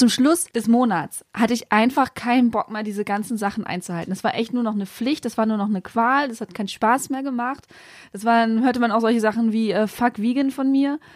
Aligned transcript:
zum 0.00 0.08
Schluss 0.08 0.46
des 0.46 0.66
Monats 0.66 1.26
hatte 1.34 1.52
ich 1.52 1.70
einfach 1.72 2.14
keinen 2.14 2.50
Bock 2.50 2.70
mehr, 2.70 2.82
diese 2.82 3.04
ganzen 3.04 3.36
Sachen 3.36 3.66
einzuhalten. 3.66 4.08
Das 4.10 4.24
war 4.24 4.34
echt 4.34 4.54
nur 4.54 4.62
noch 4.62 4.72
eine 4.72 4.86
Pflicht, 4.86 5.26
das 5.26 5.36
war 5.36 5.44
nur 5.44 5.58
noch 5.58 5.68
eine 5.68 5.82
Qual, 5.82 6.28
das 6.28 6.40
hat 6.40 6.54
keinen 6.54 6.68
Spaß 6.68 7.10
mehr 7.10 7.22
gemacht. 7.22 7.66
Das 8.10 8.24
waren, 8.24 8.64
hörte 8.64 8.80
man 8.80 8.92
auch 8.92 9.02
solche 9.02 9.20
Sachen 9.20 9.52
wie 9.52 9.72
äh, 9.72 9.86
Fuck 9.86 10.18
Vegan 10.18 10.50
von 10.50 10.70
mir. 10.70 10.98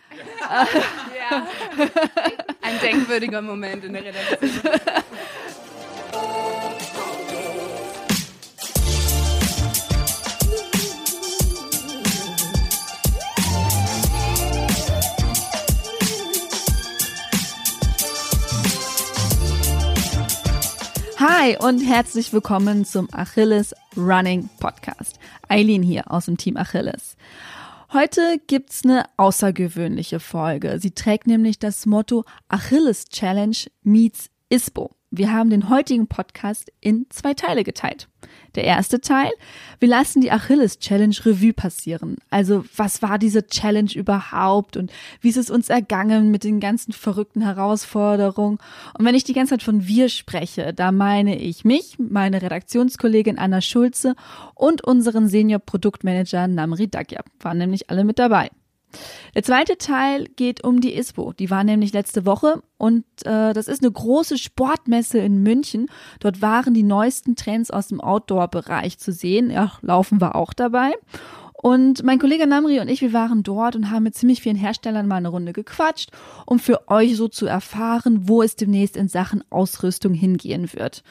Ja. 1.31 1.47
Ein 2.61 2.79
denkwürdiger 2.83 3.41
Moment 3.41 3.83
in 3.83 3.95
der 3.95 4.05
Redaktion. 4.05 4.51
Hi 21.27 21.57
und 21.57 21.81
herzlich 21.81 22.35
willkommen 22.35 22.85
zum 22.85 23.09
Achilles 23.11 23.75
Running 23.97 24.51
Podcast. 24.61 25.19
Eileen 25.49 25.83
hier 25.83 26.11
aus 26.13 26.27
dem 26.27 26.37
Team 26.37 26.59
Achilles. 26.59 27.17
Heute 27.95 28.43
gibt's 28.47 28.85
eine 28.85 29.07
außergewöhnliche 29.17 30.21
Folge. 30.21 30.79
Sie 30.81 30.91
trägt 30.91 31.27
nämlich 31.27 31.59
das 31.59 31.87
Motto 31.87 32.27
Achilles 32.49 33.07
Challenge 33.07 33.57
meets 33.83 34.29
ISPO. 34.51 34.91
Wir 35.17 35.33
haben 35.33 35.49
den 35.49 35.69
heutigen 35.69 36.09
Podcast 36.09 36.73
in 36.81 37.07
zwei 37.09 37.35
Teile 37.35 37.63
geteilt. 37.63 38.09
Der 38.57 38.65
erste 38.65 39.01
Teil, 39.01 39.31
wir 39.79 39.89
lassen 39.89 40.21
die 40.21 40.33
Achilles 40.33 40.81
Challenge 40.81 41.15
Revue 41.25 41.53
passieren. 41.53 42.17
Also, 42.31 42.65
was 42.77 43.01
war 43.01 43.17
diese 43.21 43.47
Challenge 43.47 43.93
überhaupt 43.95 44.77
und 44.77 44.93
wie 45.21 45.29
ist 45.29 45.37
es 45.37 45.51
uns 45.51 45.69
ergangen 45.69 46.33
mit 46.33 46.43
den 46.43 46.59
ganzen 46.59 46.93
verrückten 46.93 47.43
Herausforderungen? 47.43 48.59
Und 48.99 49.05
wenn 49.05 49.15
ich 49.15 49.23
die 49.23 49.35
ganze 49.35 49.51
Zeit 49.51 49.63
von 49.63 49.87
wir 49.87 50.09
spreche, 50.09 50.75
da 50.75 50.91
meine 50.91 51.39
ich 51.39 51.65
mich, 51.65 51.97
meine 51.99 52.43
Redaktionskollegin 52.43 53.39
Anna 53.39 53.61
Schulze 53.61 54.17
und 54.57 54.83
unseren 54.83 55.29
Senior 55.29 55.61
Produktmanager 55.61 56.49
Namri 56.49 56.89
Dagya. 56.89 57.21
Waren 57.39 57.59
nämlich 57.59 57.89
alle 57.89 58.03
mit 58.03 58.19
dabei. 58.19 58.51
Der 59.35 59.43
zweite 59.43 59.79
Teil 59.79 60.27
geht 60.37 60.65
um 60.65 60.81
die 60.81 60.95
ISPO. 60.95 61.33
Die 61.33 61.51
war 61.51 61.65
nämlich 61.65 61.93
letzte 61.93 62.27
Woche 62.27 62.63
und 62.79 63.05
äh, 63.25 63.53
das 63.53 63.69
ist 63.69 63.83
eine 63.83 63.93
große 63.93 64.39
Sportmesse 64.39 65.19
in 65.19 65.43
München. 65.43 65.87
Dort 66.21 66.43
waren 66.43 66.75
die 66.75 66.83
neuesten 66.83 67.37
Trends 67.37 67.71
aus 67.71 67.89
dem 67.89 68.01
Outdoor-Bereich 68.01 68.99
zu 68.99 69.13
sehen. 69.13 69.51
Ja, 69.51 69.73
laufen 69.83 70.21
wir 70.21 70.35
auch 70.35 70.53
dabei. 70.53 70.93
Und 71.65 72.03
mein 72.03 72.19
Kollege 72.19 72.47
Namri 72.47 72.79
und 72.81 72.89
ich, 72.89 73.01
wir 73.01 73.15
waren 73.15 73.43
dort 73.43 73.75
und 73.75 73.91
haben 73.91 74.03
mit 74.03 74.15
ziemlich 74.15 74.43
vielen 74.43 74.55
Herstellern 74.55 75.09
mal 75.09 75.17
eine 75.17 75.29
Runde 75.29 75.55
gequatscht, 75.55 76.11
um 76.45 76.59
für 76.59 76.89
euch 76.89 77.17
so 77.17 77.27
zu 77.27 77.47
erfahren, 77.47 78.29
wo 78.29 78.43
es 78.43 78.55
demnächst 78.55 78.99
in 78.99 79.09
Sachen 79.09 79.43
Ausrüstung 79.51 80.13
hingehen 80.13 80.75
wird. 80.75 81.03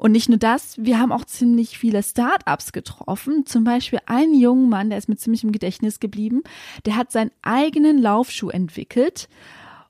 Und 0.00 0.12
nicht 0.12 0.30
nur 0.30 0.38
das, 0.38 0.78
wir 0.78 0.98
haben 0.98 1.12
auch 1.12 1.26
ziemlich 1.26 1.76
viele 1.76 2.02
Startups 2.02 2.72
getroffen. 2.72 3.44
Zum 3.44 3.64
Beispiel 3.64 3.98
einen 4.06 4.34
jungen 4.34 4.70
Mann, 4.70 4.88
der 4.88 4.96
ist 4.96 5.10
mir 5.10 5.16
ziemlich 5.16 5.44
im 5.44 5.52
Gedächtnis 5.52 6.00
geblieben. 6.00 6.42
Der 6.86 6.96
hat 6.96 7.12
seinen 7.12 7.32
eigenen 7.42 7.98
Laufschuh 7.98 8.48
entwickelt. 8.48 9.28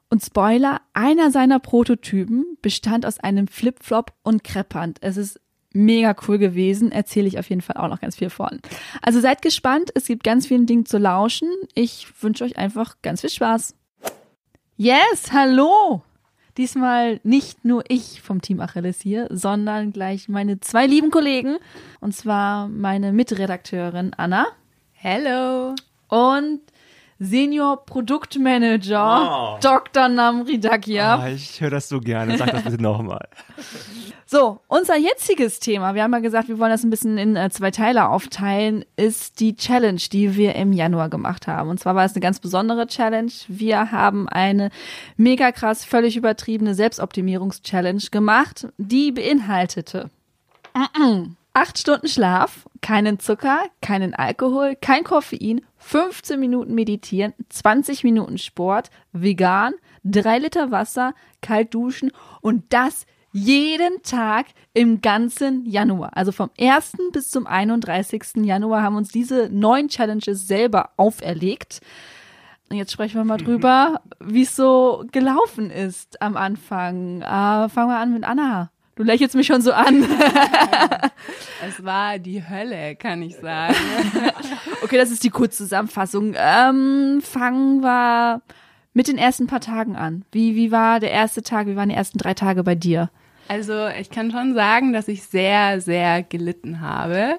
Und 0.09 0.25
Spoiler, 0.25 0.81
einer 0.95 1.31
seiner 1.31 1.61
Prototypen 1.61 2.45
bestand 2.61 3.07
aus 3.07 3.21
einem 3.21 3.47
Flipflop 3.47 4.13
und 4.25 4.43
Kreppband. 4.43 4.99
Es 5.01 5.17
ist 5.17 5.41
mega 5.73 6.17
cool 6.27 6.39
gewesen. 6.39 6.91
Erzähle 6.91 7.29
ich 7.29 7.39
auf 7.39 7.49
jeden 7.49 7.63
Fall 7.63 7.77
auch 7.77 7.89
noch 7.89 8.01
ganz 8.01 8.17
viel 8.17 8.31
von. 8.31 8.59
Also 9.03 9.21
seid 9.21 9.43
gespannt. 9.43 9.93
Es 9.95 10.07
gibt 10.07 10.25
ganz 10.25 10.49
viele 10.49 10.65
Dinge 10.65 10.83
zu 10.83 10.99
lauschen. 10.99 11.49
Ich 11.75 12.09
wünsche 12.21 12.43
euch 12.43 12.59
einfach 12.59 12.97
ganz 13.03 13.21
viel 13.21 13.31
Spaß. 13.31 13.77
Yes, 14.77 15.31
hallo! 15.31 16.03
Diesmal 16.61 17.21
nicht 17.23 17.65
nur 17.65 17.85
ich 17.89 18.21
vom 18.21 18.43
Team 18.43 18.61
Achilles 18.61 19.01
hier, 19.01 19.29
sondern 19.31 19.95
gleich 19.95 20.29
meine 20.29 20.61
zwei 20.61 20.87
lieben 20.87 21.11
Kollegen. 21.11 21.57
Und 22.01 22.15
zwar 22.15 22.69
meine 22.69 23.15
Mitredakteurin 23.15 24.13
Anna. 24.13 24.47
Hello. 24.93 25.75
Und 26.09 26.61
Senior 27.23 27.85
Produktmanager 27.85 29.57
Oh. 29.57 29.59
Dr. 29.61 30.09
Namri 30.09 30.59
Dakia. 30.59 31.17
Ah, 31.17 31.29
ich 31.29 31.61
höre 31.61 31.69
das 31.71 31.89
so 31.89 32.01
gerne. 32.01 32.39
Sag 32.39 32.51
das 32.51 32.63
bitte 32.65 32.83
nochmal. 32.83 33.29
So, 34.33 34.61
unser 34.69 34.97
jetziges 34.97 35.59
Thema, 35.59 35.97
wir 35.97 36.05
haben 36.05 36.13
ja 36.13 36.21
gesagt, 36.21 36.47
wir 36.47 36.61
wollen 36.61 36.71
das 36.71 36.85
ein 36.85 36.91
bisschen 36.91 37.19
in 37.19 37.35
äh, 37.35 37.51
zwei 37.51 37.73
Teile 37.73 38.09
aufteilen, 38.11 38.85
ist 38.95 39.41
die 39.41 39.57
Challenge, 39.57 40.01
die 40.13 40.37
wir 40.37 40.55
im 40.55 40.73
Januar 40.73 41.09
gemacht 41.09 41.49
haben. 41.49 41.69
Und 41.69 41.81
zwar 41.81 41.97
war 41.97 42.05
es 42.05 42.13
eine 42.13 42.21
ganz 42.21 42.39
besondere 42.39 42.87
Challenge. 42.87 43.33
Wir 43.49 43.91
haben 43.91 44.29
eine 44.29 44.71
mega 45.17 45.51
krass, 45.51 45.85
völlig 45.85 46.17
übertriebene 46.17 46.77
Selbstoptimierungs-Challenge 46.77 48.05
gemacht, 48.13 48.69
die 48.79 49.11
beinhaltete 49.11 50.11
acht 51.53 51.79
Stunden 51.81 52.07
Schlaf, 52.07 52.69
keinen 52.83 53.19
Zucker, 53.19 53.59
keinen 53.83 54.15
Alkohol, 54.15 54.77
kein 54.81 55.03
Koffein, 55.03 55.63
15 55.81 56.39
Minuten 56.39 56.75
meditieren, 56.75 57.35
20 57.49 58.05
Minuten 58.05 58.39
Sport, 58.39 58.91
vegan, 59.13 59.75
drei 60.05 60.39
Liter 60.39 60.71
Wasser, 60.71 61.15
kalt 61.41 61.75
duschen 61.75 62.13
und 62.41 62.65
das 62.69 63.07
jeden 63.33 64.03
Tag 64.03 64.47
im 64.75 65.01
ganzen 65.01 65.65
Januar. 65.65 66.17
Also 66.17 66.33
vom 66.33 66.51
1. 66.59 66.93
bis 67.13 67.31
zum 67.31 67.47
31. 67.47 68.23
Januar 68.45 68.83
haben 68.83 68.97
uns 68.97 69.11
diese 69.11 69.49
neun 69.51 69.89
Challenges 69.89 70.47
selber 70.47 70.91
auferlegt. 70.97 71.81
Und 72.69 72.77
jetzt 72.77 72.93
sprechen 72.93 73.17
wir 73.17 73.25
mal 73.25 73.39
drüber, 73.39 74.01
wie 74.21 74.43
es 74.43 74.55
so 74.55 75.05
gelaufen 75.11 75.71
ist 75.71 76.21
am 76.23 76.37
Anfang. 76.37 77.21
Äh, 77.23 77.69
fangen 77.69 77.89
wir 77.89 77.99
an 77.99 78.13
mit 78.13 78.25
Anna. 78.25 78.71
Du 79.01 79.07
lächelst 79.07 79.35
mich 79.35 79.47
schon 79.47 79.63
so 79.63 79.73
an. 79.73 80.07
Es 81.67 81.83
war 81.83 82.19
die 82.19 82.47
Hölle, 82.47 82.97
kann 82.97 83.23
ich 83.23 83.35
sagen. 83.37 83.75
Okay, 84.83 84.99
das 84.99 85.11
ist 85.11 85.25
die 85.25 85.31
Kurzzusammenfassung. 85.31 86.35
Ähm, 86.37 87.23
fangen 87.23 87.81
wir 87.81 88.43
mit 88.93 89.09
den 89.09 89.17
ersten 89.17 89.47
paar 89.47 89.61
Tagen 89.61 89.97
an. 89.97 90.27
Wie, 90.33 90.55
wie 90.55 90.71
war 90.71 91.01
der 91.01 91.13
erste 91.13 91.43
Tag? 91.43 91.67
Wie 91.67 91.77
waren 91.77 91.89
die 91.89 91.95
ersten 91.95 92.19
drei 92.19 92.35
Tage 92.35 92.63
bei 92.63 92.75
dir? 92.75 93.09
Also 93.49 93.89
ich 93.89 94.11
kann 94.11 94.31
schon 94.31 94.55
sagen, 94.55 94.93
dass 94.93 95.09
ich 95.09 95.23
sehr, 95.23 95.81
sehr 95.81 96.23
gelitten 96.23 96.83
habe. 96.83 97.39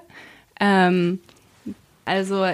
Ähm, 0.58 1.20
also 2.04 2.44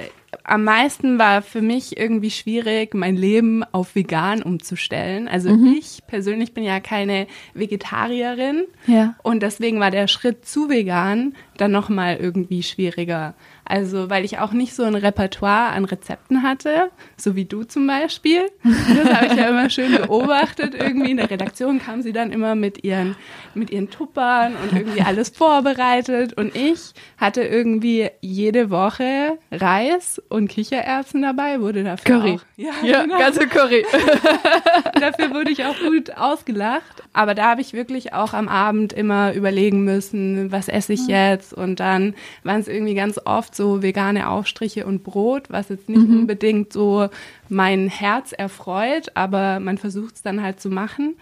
am 0.44 0.64
meisten 0.64 1.18
war 1.18 1.40
für 1.42 1.62
mich 1.62 1.96
irgendwie 1.98 2.30
schwierig, 2.30 2.94
mein 2.94 3.16
Leben 3.16 3.64
auf 3.72 3.94
vegan 3.94 4.42
umzustellen. 4.42 5.26
Also 5.28 5.50
ich 5.78 6.00
persönlich 6.06 6.52
bin 6.52 6.64
ja 6.64 6.80
keine 6.80 7.26
Vegetarierin 7.54 8.64
Ja. 8.86 9.14
und 9.22 9.42
deswegen 9.42 9.80
war 9.80 9.90
der 9.90 10.06
Schritt 10.06 10.44
zu 10.46 10.68
vegan 10.68 11.34
dann 11.56 11.70
nochmal 11.72 12.16
irgendwie 12.16 12.62
schwieriger. 12.62 13.34
Also 13.68 14.08
weil 14.08 14.24
ich 14.24 14.38
auch 14.38 14.52
nicht 14.52 14.74
so 14.74 14.82
ein 14.82 14.94
Repertoire 14.94 15.72
an 15.72 15.84
Rezepten 15.84 16.42
hatte, 16.42 16.90
so 17.18 17.36
wie 17.36 17.44
du 17.44 17.64
zum 17.64 17.86
Beispiel. 17.86 18.48
Das 18.64 19.14
habe 19.14 19.26
ich 19.26 19.34
ja 19.34 19.48
immer 19.50 19.68
schön 19.68 19.94
beobachtet. 19.94 20.74
Irgendwie 20.74 21.10
in 21.10 21.18
der 21.18 21.30
Redaktion 21.30 21.78
kam 21.78 22.00
sie 22.00 22.14
dann 22.14 22.32
immer 22.32 22.54
mit 22.54 22.82
ihren, 22.82 23.14
mit 23.52 23.70
ihren 23.70 23.90
Tuppern 23.90 24.54
und 24.56 24.72
irgendwie 24.72 25.02
alles 25.02 25.28
vorbereitet. 25.28 26.32
Und 26.32 26.56
ich 26.56 26.94
hatte 27.18 27.42
irgendwie 27.42 28.08
jede 28.22 28.70
Woche 28.70 29.38
Reis 29.52 30.20
und 30.30 30.48
Kichererbsen 30.48 31.20
dabei, 31.20 31.60
wurde 31.60 31.84
dafür 31.84 32.20
Curry. 32.20 32.36
auch. 32.36 32.42
Ja, 32.56 33.02
genau. 33.02 33.18
ganze 33.18 33.46
Curry. 33.46 33.84
Dafür 35.00 35.30
wurde 35.30 35.50
ich 35.50 35.64
auch 35.64 35.78
gut 35.78 36.16
ausgelacht. 36.16 37.02
Aber 37.12 37.34
da 37.34 37.50
habe 37.50 37.60
ich 37.60 37.74
wirklich 37.74 38.14
auch 38.14 38.32
am 38.32 38.48
Abend 38.48 38.92
immer 38.92 39.34
überlegen 39.34 39.84
müssen, 39.84 40.50
was 40.50 40.68
esse 40.68 40.94
ich 40.94 41.06
jetzt? 41.06 41.52
Und 41.52 41.80
dann 41.80 42.14
waren 42.44 42.60
es 42.60 42.68
irgendwie 42.68 42.94
ganz 42.94 43.20
oft 43.24 43.54
so 43.58 43.82
vegane 43.82 44.30
Aufstriche 44.30 44.86
und 44.86 45.04
Brot, 45.04 45.50
was 45.50 45.68
jetzt 45.68 45.90
nicht 45.90 45.98
unbedingt 46.08 46.72
so 46.72 47.08
mein 47.50 47.88
Herz 47.88 48.32
erfreut, 48.32 49.10
aber 49.14 49.60
man 49.60 49.76
versucht 49.76 50.14
es 50.14 50.22
dann 50.22 50.42
halt 50.42 50.60
zu 50.60 50.70
machen. 50.70 51.16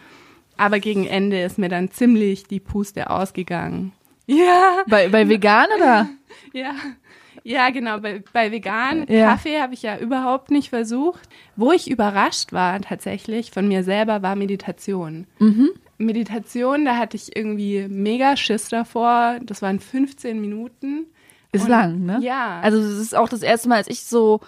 Aber 0.56 0.78
gegen 0.78 1.04
Ende 1.06 1.42
ist 1.42 1.58
mir 1.58 1.68
dann 1.68 1.90
ziemlich 1.90 2.44
die 2.44 2.60
Puste 2.60 3.10
ausgegangen. 3.10 3.92
Ja, 4.26 4.82
Bei, 4.86 5.08
bei 5.08 5.28
vegan 5.28 5.66
oder? 5.76 6.08
ja. 6.52 6.72
Ja, 7.44 7.70
genau. 7.70 8.00
Bei, 8.00 8.22
bei 8.32 8.50
vegan 8.50 9.06
Ja. 9.08 9.30
Kaffee 9.32 9.60
habe 9.60 9.74
ich 9.74 9.82
ja 9.82 9.98
überhaupt 9.98 10.50
nicht 10.50 10.70
versucht. 10.70 11.28
Wo 11.54 11.70
ich 11.72 11.88
überrascht 11.90 12.52
war 12.52 12.80
tatsächlich 12.80 13.50
von 13.52 13.68
mir 13.68 13.84
selber, 13.84 14.22
war 14.22 14.34
Meditation. 14.34 15.26
Meditation, 15.98 16.84
da 16.84 16.96
hatte 16.96 17.16
ich 17.16 17.36
irgendwie 17.36 17.86
mega 17.88 18.36
Schiss 18.36 18.68
davor. 18.68 19.36
Das 19.42 19.62
waren 19.62 19.78
15 19.80 20.40
Minuten. 20.40 21.06
Ist 21.56 21.64
Und- 21.64 21.70
lang, 21.70 22.04
ne? 22.04 22.18
Ja. 22.22 22.60
Also 22.62 22.78
das 22.80 22.98
ist 22.98 23.14
auch 23.16 23.28
das 23.28 23.42
erste 23.42 23.68
Mal, 23.68 23.76
als 23.76 23.88
ich 23.88 24.04
so 24.04 24.40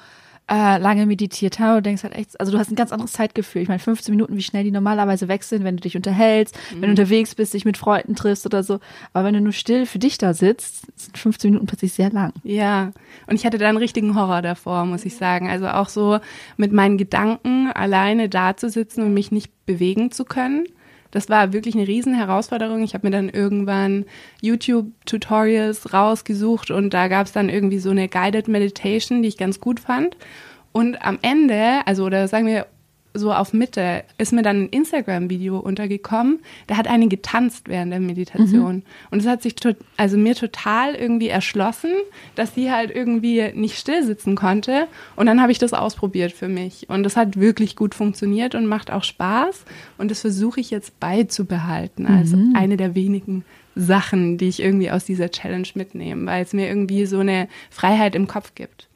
äh, 0.51 0.79
lange 0.79 1.05
meditiert 1.05 1.59
habe, 1.59 1.77
du 1.77 1.83
denkst 1.83 2.05
halt 2.05 2.15
echt, 2.15 2.41
also 2.41 2.51
du 2.53 2.59
hast 2.59 2.71
ein 2.71 2.75
ganz 2.75 2.91
anderes 2.91 3.13
Zeitgefühl. 3.13 3.61
Ich 3.61 3.69
meine, 3.69 3.81
15 3.81 4.11
Minuten, 4.15 4.35
wie 4.35 4.43
schnell 4.43 4.65
die 4.65 4.71
normalerweise 4.71 5.29
weg 5.29 5.45
sind, 5.45 5.63
wenn 5.63 5.77
du 5.77 5.83
dich 5.83 5.95
unterhältst, 5.95 6.59
wenn 6.73 6.81
du 6.81 6.89
unterwegs 6.89 7.35
bist, 7.35 7.53
dich 7.53 7.67
mit 7.67 7.77
Freunden 7.77 8.15
triffst 8.15 8.47
oder 8.47 8.63
so. 8.63 8.81
Aber 9.13 9.27
wenn 9.27 9.35
du 9.35 9.43
nur 9.43 9.53
still 9.53 9.85
für 9.85 9.99
dich 9.99 10.17
da 10.17 10.33
sitzt, 10.33 10.87
sind 10.99 11.19
15 11.19 11.51
Minuten 11.51 11.67
plötzlich 11.67 11.93
sehr 11.93 12.09
lang. 12.11 12.33
Ja, 12.45 12.93
und 13.27 13.35
ich 13.35 13.45
hatte 13.45 13.59
da 13.59 13.69
einen 13.69 13.77
richtigen 13.77 14.15
Horror 14.15 14.41
davor, 14.41 14.87
muss 14.87 15.05
ich 15.05 15.17
sagen. 15.17 15.51
Also 15.51 15.69
auch 15.69 15.91
so 15.91 16.19
mit 16.57 16.73
meinen 16.73 16.97
Gedanken 16.97 17.71
alleine 17.71 18.31
da 18.31 18.57
zu 18.57 18.71
sitzen 18.71 19.03
und 19.03 19.13
mich 19.13 19.31
nicht 19.31 19.53
bewegen 19.67 20.13
zu 20.13 20.25
können. 20.25 20.65
Das 21.11 21.29
war 21.29 21.53
wirklich 21.53 21.75
eine 21.75 21.89
riesen 21.89 22.15
Herausforderung. 22.15 22.83
Ich 22.83 22.95
habe 22.95 23.07
mir 23.07 23.11
dann 23.11 23.29
irgendwann 23.29 24.05
YouTube-Tutorials 24.43 25.93
rausgesucht 25.93 26.71
und 26.71 26.93
da 26.93 27.09
gab 27.09 27.27
es 27.27 27.33
dann 27.33 27.49
irgendwie 27.49 27.79
so 27.79 27.91
eine 27.91 28.09
Guided 28.09 28.49
Meditation, 28.49 29.23
die 29.23 29.29
ich 29.29 29.39
ganz 29.39 29.61
gut 29.61 29.81
fand. 29.81 30.17
Und 30.73 31.03
am 31.03 31.19
Ende, 31.23 31.81
also 31.87 32.05
oder 32.05 32.29
sagen 32.29 32.47
wir 32.47 32.67
so 33.19 33.33
auf 33.33 33.53
Mitte 33.53 34.05
ist 34.17 34.33
mir 34.33 34.43
dann 34.43 34.63
ein 34.63 34.69
Instagram-Video 34.69 35.59
untergekommen. 35.59 36.41
Da 36.67 36.77
hat 36.77 36.89
eine 36.89 37.09
getanzt 37.09 37.69
während 37.69 37.93
der 37.93 38.01
Meditation. 38.01 38.77
Mhm. 38.77 38.83
Und 39.11 39.19
es 39.21 39.27
hat 39.27 39.43
sich 39.43 39.55
also 39.97 40.17
mir 40.17 40.35
total 40.35 40.95
irgendwie 40.95 41.29
erschlossen, 41.29 41.93
dass 42.35 42.55
sie 42.55 42.71
halt 42.71 42.91
irgendwie 42.91 43.53
nicht 43.55 43.79
still 43.79 44.03
sitzen 44.05 44.37
konnte. 44.37 44.87
Und 45.17 45.27
dann 45.27 45.41
habe 45.41 45.53
ich 45.53 45.59
das 45.59 45.73
ausprobiert 45.73 46.33
für 46.33 46.49
mich. 46.49 46.89
Und 46.89 47.03
das 47.03 47.17
hat 47.17 47.39
wirklich 47.39 47.77
gut 47.77 47.95
funktioniert 47.95 48.55
und 48.55 48.67
macht 48.67 48.91
auch 48.91 49.05
Spaß. 49.05 49.65
Und 49.99 50.11
das 50.11 50.21
versuche 50.21 50.61
ich 50.61 50.71
jetzt 50.71 50.99
beizubehalten 51.01 52.07
als 52.07 52.33
mhm. 52.33 52.55
eine 52.57 52.77
der 52.77 52.95
wenigen 52.95 53.45
Sachen, 53.75 54.39
die 54.39 54.49
ich 54.49 54.61
irgendwie 54.61 54.91
aus 54.91 55.05
dieser 55.05 55.31
Challenge 55.31 55.69
mitnehme, 55.75 56.27
weil 56.27 56.43
es 56.43 56.53
mir 56.53 56.69
irgendwie 56.69 57.07
so 57.07 57.21
eine 57.21 57.49
Freiheit 57.71 58.15
im 58.15 58.27
Kopf 58.27 58.55
gibt. 58.55 58.89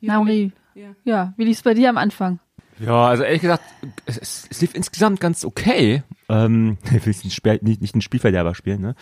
Nauri, 0.00 0.52
ja. 0.74 0.94
ja, 1.04 1.34
wie 1.36 1.44
lief 1.44 1.58
es 1.58 1.62
bei 1.62 1.74
dir 1.74 1.90
am 1.90 1.98
Anfang? 1.98 2.40
Ja, 2.78 3.06
also 3.06 3.22
ehrlich 3.22 3.42
gesagt, 3.42 3.62
es, 4.06 4.46
es 4.50 4.60
lief 4.60 4.74
insgesamt 4.74 5.20
ganz 5.20 5.44
okay. 5.44 6.02
Ähm, 6.28 6.78
ich 6.84 7.06
will 7.06 7.14
nicht, 7.24 7.62
nicht, 7.62 7.80
nicht 7.82 7.94
einen 7.94 8.02
Spielverderber 8.02 8.54
spielen, 8.54 8.80
ne? 8.80 8.94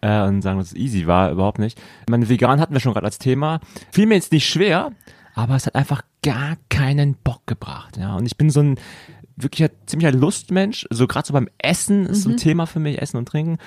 Äh, 0.00 0.22
und 0.22 0.42
sagen, 0.42 0.58
dass 0.58 0.68
es 0.68 0.76
easy 0.76 1.06
war, 1.06 1.30
überhaupt 1.30 1.58
nicht. 1.58 1.80
Meine 2.08 2.28
Vegan 2.28 2.60
hatten 2.60 2.74
wir 2.74 2.80
schon 2.80 2.92
gerade 2.92 3.06
als 3.06 3.18
Thema. 3.18 3.60
Fiel 3.92 4.06
mir 4.06 4.14
jetzt 4.14 4.32
nicht 4.32 4.48
schwer, 4.48 4.92
aber 5.34 5.54
es 5.54 5.66
hat 5.66 5.74
einfach 5.74 6.02
gar 6.22 6.56
keinen 6.68 7.14
Bock 7.14 7.46
gebracht, 7.46 7.96
ja. 7.96 8.16
Und 8.16 8.26
ich 8.26 8.36
bin 8.36 8.50
so 8.50 8.60
ein 8.60 8.78
wirklicher 9.36 9.70
ziemlicher 9.86 10.12
Lustmensch, 10.12 10.86
so 10.90 11.06
gerade 11.06 11.26
so 11.26 11.32
beim 11.32 11.48
Essen 11.58 12.06
ist 12.06 12.22
so 12.22 12.30
ein 12.30 12.32
mhm. 12.32 12.38
Thema 12.38 12.66
für 12.66 12.80
mich, 12.80 13.00
Essen 13.00 13.18
und 13.18 13.26
Trinken. 13.26 13.58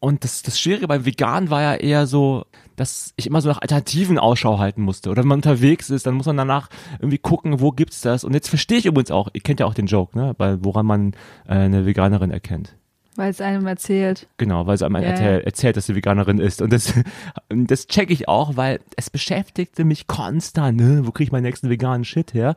Und 0.00 0.24
das, 0.24 0.42
das 0.42 0.58
Schwierige 0.58 0.88
beim 0.88 1.04
Vegan 1.04 1.50
war 1.50 1.62
ja 1.62 1.74
eher 1.74 2.06
so, 2.06 2.46
dass 2.82 3.14
ich 3.16 3.28
immer 3.28 3.40
so 3.40 3.48
nach 3.48 3.62
Alternativen 3.62 4.18
Ausschau 4.18 4.58
halten 4.58 4.82
musste. 4.82 5.10
Oder 5.10 5.22
wenn 5.22 5.28
man 5.28 5.38
unterwegs 5.38 5.88
ist, 5.88 6.04
dann 6.06 6.14
muss 6.14 6.26
man 6.26 6.36
danach 6.36 6.68
irgendwie 6.98 7.18
gucken, 7.18 7.60
wo 7.60 7.70
gibt's 7.70 8.00
das. 8.00 8.24
Und 8.24 8.34
jetzt 8.34 8.48
verstehe 8.48 8.78
ich 8.78 8.86
übrigens 8.86 9.12
auch, 9.12 9.28
ihr 9.32 9.40
kennt 9.40 9.60
ja 9.60 9.66
auch 9.66 9.74
den 9.74 9.86
Joke, 9.86 10.18
ne? 10.18 10.34
Weil, 10.38 10.64
woran 10.64 10.84
man 10.84 11.12
äh, 11.46 11.52
eine 11.52 11.86
Veganerin 11.86 12.32
erkennt. 12.32 12.74
Weil 13.14 13.30
es 13.30 13.40
einem 13.40 13.66
erzählt. 13.66 14.26
Genau, 14.36 14.66
weil 14.66 14.74
es 14.74 14.82
einem 14.82 14.96
yeah. 14.96 15.10
erzählt, 15.10 15.46
erzählt, 15.46 15.76
dass 15.76 15.86
sie 15.86 15.94
Veganerin 15.94 16.38
ist. 16.38 16.60
Und 16.60 16.72
das, 16.72 16.92
das 17.48 17.86
check 17.86 18.10
ich 18.10 18.26
auch, 18.26 18.56
weil 18.56 18.80
es 18.96 19.10
beschäftigte 19.10 19.84
mich 19.84 20.08
konstant, 20.08 20.78
ne? 20.78 21.06
Wo 21.06 21.12
kriege 21.12 21.28
ich 21.28 21.32
meinen 21.32 21.44
nächsten 21.44 21.70
veganen 21.70 22.04
Shit 22.04 22.34
her? 22.34 22.56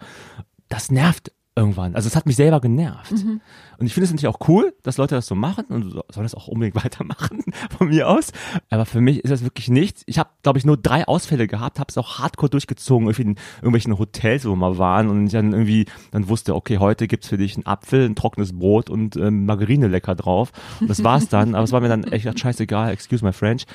Das 0.69 0.89
nervt 0.89 1.31
irgendwann. 1.56 1.96
Also 1.96 2.07
es 2.07 2.16
hat 2.16 2.25
mich 2.25 2.36
selber 2.36 2.60
genervt. 2.60 3.12
Mhm. 3.12 3.40
Und 3.78 3.86
ich 3.86 3.94
finde 3.94 4.06
es 4.06 4.12
natürlich 4.12 4.34
auch 4.34 4.48
cool, 4.48 4.74
dass 4.84 4.98
Leute 4.98 5.16
das 5.16 5.25
so 5.25 5.36
machen 5.36 5.66
und 5.69 5.92
soll 5.92 6.24
das 6.24 6.36
auch 6.36 6.48
unbedingt 6.48 6.75
weitermachen 6.84 7.44
von 7.78 7.88
mir 7.88 8.10
aus. 8.10 8.31
Aber 8.69 8.86
für 8.86 9.00
mich 9.00 9.24
ist 9.24 9.31
das 9.31 9.44
wirklich 9.44 9.69
nichts. 9.69 10.04
Ich 10.06 10.19
habe, 10.19 10.30
glaube 10.44 10.60
ich, 10.60 10.66
nur 10.66 10.78
drei 10.78 11.07
Ausfälle 11.07 11.48
gehabt, 11.48 11.80
habe 11.80 11.90
es 11.90 11.98
auch 11.98 12.19
hardcore 12.19 12.50
durchgezogen, 12.50 13.07
irgendwie 13.07 13.22
in 13.22 13.36
irgendwelchen 13.57 13.98
Hotels, 13.98 14.46
wo 14.46 14.50
wir 14.50 14.56
mal 14.57 14.78
waren 14.78 15.10
und 15.10 15.28
ich 15.28 15.34
dann 15.34 15.54
irgendwie 15.54 15.86
dann 16.12 16.28
wusste, 16.28 16.56
okay, 16.56 16.78
heute 16.78 17.07
gibt's 17.07 17.30
für 17.30 17.38
dich 17.38 17.56
einen 17.56 17.66
Apfel, 17.66 18.06
ein 18.06 18.16
trockenes 18.16 18.58
Brot 18.58 18.90
und 18.90 19.16
ähm, 19.16 19.46
Margarine 19.46 19.88
lecker 19.88 20.16
drauf. 20.16 20.51
Und 20.81 20.90
das 20.90 21.04
war's 21.04 21.30
dann. 21.30 21.56
Aber 21.56 21.63
es 21.63 21.72
war 21.72 21.80
mir 21.80 21.90
dann 21.90 22.04
echt 22.04 22.38
scheißegal, 22.38 22.92
excuse 22.92 23.24
my 23.24 23.31
French. 23.31 23.66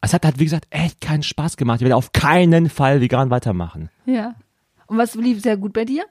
Es 0.00 0.14
hat 0.14 0.24
halt, 0.24 0.38
wie 0.38 0.44
gesagt, 0.44 0.66
echt 0.70 1.00
keinen 1.00 1.22
Spaß 1.22 1.56
gemacht. 1.56 1.80
Ich 1.80 1.84
werde 1.84 1.96
auf 1.96 2.12
keinen 2.12 2.70
Fall 2.70 3.00
vegan 3.00 3.30
weitermachen. 3.30 3.90
Ja. 4.06 4.34
Und 4.86 4.98
was 4.98 5.14
lief 5.14 5.42
sehr 5.42 5.56
gut 5.56 5.72
bei 5.72 5.84
dir? 5.84 6.04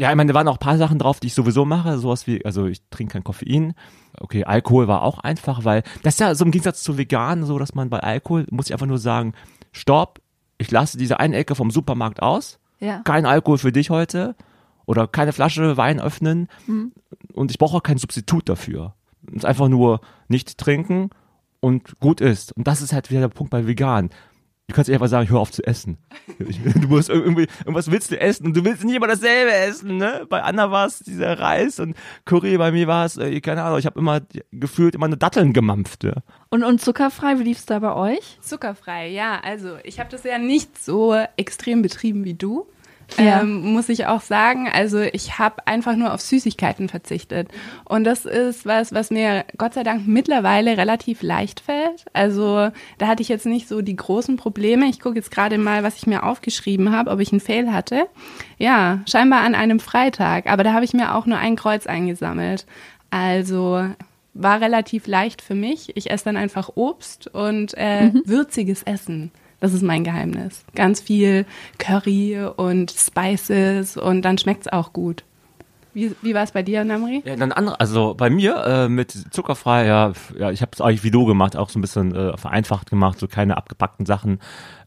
Ja, 0.00 0.08
ich 0.08 0.16
meine, 0.16 0.32
da 0.32 0.34
waren 0.34 0.48
auch 0.48 0.56
ein 0.56 0.60
paar 0.60 0.78
Sachen 0.78 0.98
drauf, 0.98 1.20
die 1.20 1.26
ich 1.26 1.34
sowieso 1.34 1.66
mache, 1.66 1.98
sowas 1.98 2.26
wie, 2.26 2.42
also 2.42 2.64
ich 2.64 2.80
trinke 2.88 3.12
kein 3.12 3.24
Koffein. 3.24 3.74
Okay, 4.18 4.44
Alkohol 4.44 4.88
war 4.88 5.02
auch 5.02 5.18
einfach, 5.18 5.66
weil 5.66 5.82
das 6.02 6.14
ist 6.14 6.20
ja 6.20 6.34
so 6.34 6.42
im 6.42 6.52
Gegensatz 6.52 6.82
zu 6.82 6.96
vegan 6.96 7.44
so, 7.44 7.58
dass 7.58 7.74
man 7.74 7.90
bei 7.90 8.00
Alkohol, 8.00 8.46
muss 8.50 8.68
ich 8.68 8.72
einfach 8.72 8.86
nur 8.86 8.96
sagen, 8.96 9.34
stopp, 9.72 10.22
ich 10.56 10.70
lasse 10.70 10.96
diese 10.96 11.20
eine 11.20 11.36
Ecke 11.36 11.54
vom 11.54 11.70
Supermarkt 11.70 12.22
aus. 12.22 12.58
Ja. 12.78 13.02
Kein 13.04 13.26
Alkohol 13.26 13.58
für 13.58 13.72
dich 13.72 13.90
heute. 13.90 14.36
Oder 14.86 15.06
keine 15.06 15.34
Flasche 15.34 15.76
Wein 15.76 16.00
öffnen. 16.00 16.48
Mhm. 16.66 16.92
Und 17.34 17.50
ich 17.50 17.58
brauche 17.58 17.76
auch 17.76 17.82
kein 17.82 17.98
Substitut 17.98 18.48
dafür. 18.48 18.94
Es 19.28 19.34
ist 19.34 19.44
einfach 19.44 19.68
nur 19.68 20.00
nicht 20.28 20.56
trinken 20.56 21.10
und 21.60 22.00
gut 22.00 22.22
ist. 22.22 22.52
Und 22.52 22.66
das 22.66 22.80
ist 22.80 22.94
halt 22.94 23.10
wieder 23.10 23.20
der 23.20 23.28
Punkt 23.28 23.50
bei 23.50 23.66
vegan. 23.66 24.08
Du 24.70 24.76
kannst 24.76 24.88
einfach 24.88 25.08
sagen, 25.08 25.28
hör 25.28 25.40
auf 25.40 25.50
zu 25.50 25.66
essen. 25.66 25.98
Du 26.38 26.88
musst 26.88 27.08
irgendwie, 27.10 27.46
irgendwas 27.60 27.90
willst 27.90 28.12
du 28.12 28.20
essen 28.20 28.46
und 28.46 28.56
du 28.56 28.64
willst 28.64 28.84
nicht 28.84 28.94
immer 28.94 29.08
dasselbe 29.08 29.52
essen, 29.52 29.96
ne? 29.96 30.26
Bei 30.28 30.42
Anna 30.42 30.70
war 30.70 30.86
es 30.86 31.00
dieser 31.00 31.38
Reis 31.38 31.80
und 31.80 31.96
Curry, 32.24 32.56
bei 32.56 32.70
mir 32.70 32.86
war 32.86 33.04
es, 33.04 33.16
äh, 33.16 33.40
keine 33.40 33.62
Ahnung, 33.64 33.78
ich 33.78 33.86
habe 33.86 33.98
immer 33.98 34.20
gefühlt 34.52 34.94
immer 34.94 35.08
nur 35.08 35.16
Datteln 35.16 35.52
gemampft, 35.52 36.04
ja. 36.04 36.14
Und, 36.50 36.62
und 36.62 36.80
zuckerfrei, 36.80 37.38
wie 37.40 37.42
lief's 37.42 37.66
da 37.66 37.80
bei 37.80 37.92
euch? 37.92 38.38
Zuckerfrei, 38.40 39.08
ja. 39.08 39.40
Also 39.42 39.76
ich 39.82 39.98
habe 39.98 40.08
das 40.10 40.22
ja 40.22 40.38
nicht 40.38 40.82
so 40.82 41.14
extrem 41.36 41.82
betrieben 41.82 42.24
wie 42.24 42.34
du 42.34 42.66
ja. 43.18 43.40
ähm, 43.40 43.72
muss 43.72 43.88
ich 43.88 44.06
auch 44.06 44.20
sagen. 44.20 44.68
Also 44.72 45.00
ich 45.00 45.38
habe 45.38 45.66
einfach 45.66 45.96
nur 45.96 46.12
auf 46.14 46.20
Süßigkeiten 46.20 46.88
verzichtet. 46.88 47.48
Und 47.84 48.04
das 48.04 48.24
ist 48.24 48.66
was, 48.66 48.92
was 48.92 49.10
mir 49.10 49.44
Gott 49.58 49.74
sei 49.74 49.82
Dank 49.82 50.06
mittlerweile 50.06 50.76
relativ 50.76 51.22
leicht 51.22 51.60
fällt. 51.60 52.04
Also 52.12 52.70
da 52.98 53.06
hatte 53.06 53.22
ich 53.22 53.28
jetzt 53.28 53.46
nicht 53.46 53.68
so 53.68 53.82
die 53.82 53.96
großen 53.96 54.36
Probleme. 54.36 54.86
Ich 54.86 55.00
gucke 55.00 55.16
jetzt 55.16 55.30
gerade 55.30 55.58
mal, 55.58 55.82
was 55.82 55.96
ich 55.96 56.06
mir 56.06 56.24
aufgeschrieben 56.24 56.92
habe, 56.92 57.10
ob 57.10 57.20
ich 57.20 57.32
einen 57.32 57.40
Fail 57.40 57.72
hatte. 57.72 58.06
Ja, 58.58 59.00
scheinbar 59.08 59.40
an 59.40 59.54
einem 59.54 59.80
Freitag. 59.80 60.46
Aber 60.46 60.64
da 60.64 60.72
habe 60.72 60.84
ich 60.84 60.92
mir 60.92 61.14
auch 61.14 61.26
nur 61.26 61.38
ein 61.38 61.56
Kreuz 61.56 61.86
eingesammelt. 61.86 62.66
Also 63.10 63.84
war 64.34 64.60
relativ 64.60 65.06
leicht 65.06 65.42
für 65.42 65.54
mich. 65.54 65.96
Ich 65.96 66.10
esse 66.10 66.24
dann 66.24 66.36
einfach 66.36 66.70
Obst 66.76 67.26
und 67.26 67.74
äh, 67.76 68.06
mhm. 68.06 68.22
würziges 68.24 68.82
Essen. 68.84 69.32
Das 69.60 69.74
ist 69.74 69.82
mein 69.82 70.04
Geheimnis. 70.04 70.64
Ganz 70.74 71.00
viel 71.00 71.44
Curry 71.78 72.38
und 72.56 72.90
Spices 72.90 73.96
und 73.96 74.22
dann 74.22 74.38
schmeckt 74.38 74.62
es 74.62 74.72
auch 74.72 74.92
gut. 74.92 75.24
Wie, 75.92 76.14
wie 76.22 76.34
war 76.34 76.44
es 76.44 76.52
bei 76.52 76.62
dir, 76.62 76.84
Namri? 76.84 77.22
Ja, 77.24 77.34
dann 77.34 77.50
andere, 77.50 77.80
also 77.80 78.14
bei 78.14 78.30
mir 78.30 78.64
äh, 78.64 78.88
mit 78.88 79.10
zuckerfrei, 79.10 79.86
ja, 79.86 80.12
ja 80.38 80.50
ich 80.50 80.62
habe 80.62 80.70
es 80.72 80.80
eigentlich 80.80 81.02
wie 81.02 81.10
du 81.10 81.24
gemacht, 81.26 81.56
auch 81.56 81.68
so 81.68 81.78
ein 81.78 81.82
bisschen 81.82 82.14
äh, 82.14 82.36
vereinfacht 82.36 82.90
gemacht, 82.90 83.18
so 83.18 83.26
keine 83.26 83.56
abgepackten 83.56 84.06
Sachen 84.06 84.38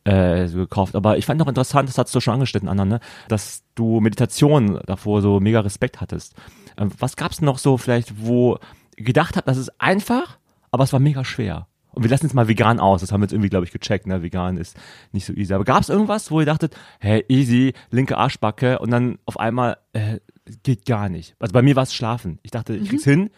äh, 0.06 0.48
so 0.48 0.60
gekauft. 0.60 0.96
Aber 0.96 1.18
ich 1.18 1.25
fand 1.25 1.40
noch 1.40 1.48
interessant, 1.48 1.90
das 1.90 1.98
hast 1.98 2.16
du 2.16 2.22
schon 2.22 2.36
angeschnitten, 2.36 2.70
Anna, 2.70 2.86
ne? 2.86 3.00
dass 3.28 3.64
du 3.75 4.00
Meditation 4.00 4.80
davor 4.86 5.22
so 5.22 5.42
mega 5.42 5.60
Respekt 5.60 6.00
hattest. 6.00 6.36
Ähm, 6.78 6.90
was 7.00 7.18
gab's 7.18 7.42
noch 7.42 7.58
so 7.58 7.78
vielleicht, 7.78 8.25
wo 8.25 8.58
gedacht 8.96 9.36
habt, 9.36 9.48
das 9.48 9.58
ist 9.58 9.81
einfach, 9.81 10.38
aber 10.72 10.86
es 10.86 10.94
war 10.94 11.02
mega 11.02 11.25
schwer? 11.25 11.68
Und 11.94 12.04
wir 12.04 12.10
lassen 12.10 12.26
jetzt 12.26 12.34
mal 12.34 12.48
vegan 12.48 12.80
aus. 12.80 13.02
Das 13.02 13.12
haben 13.12 13.22
wir 13.22 13.26
jetzt 13.26 13.34
irgendwie, 13.34 13.50
glaube 13.50 13.66
ich, 13.66 13.72
gecheckt. 13.72 14.08
Ne? 14.08 14.24
Vegan 14.24 14.58
ist 14.58 14.76
nicht 15.12 15.26
so 15.26 15.34
easy. 15.34 15.54
Aber 15.54 15.64
gab 15.64 15.82
es 15.82 15.90
irgendwas, 15.90 16.32
wo 16.32 16.40
ihr 16.40 16.46
dachtet, 16.46 16.76
hey, 17.00 17.24
easy, 17.28 17.74
linke 17.92 18.18
Arschbacke 18.18 18.80
und 18.80 18.92
dann 18.92 19.20
auf 19.26 19.40
einmal 19.40 19.78
äh, 19.94 20.20
geht 20.64 20.86
gar 20.86 21.10
nicht. 21.10 21.36
Also 21.40 21.54
bei 21.54 21.62
mir 21.62 21.76
war 21.76 21.84
es 21.84 21.94
Schlafen. 21.94 22.40
Ich 22.44 22.52
dachte, 22.52 22.76
ich 22.76 22.90
krieg's 22.90 23.06
mhm. 23.06 23.12
hin, 23.12 23.30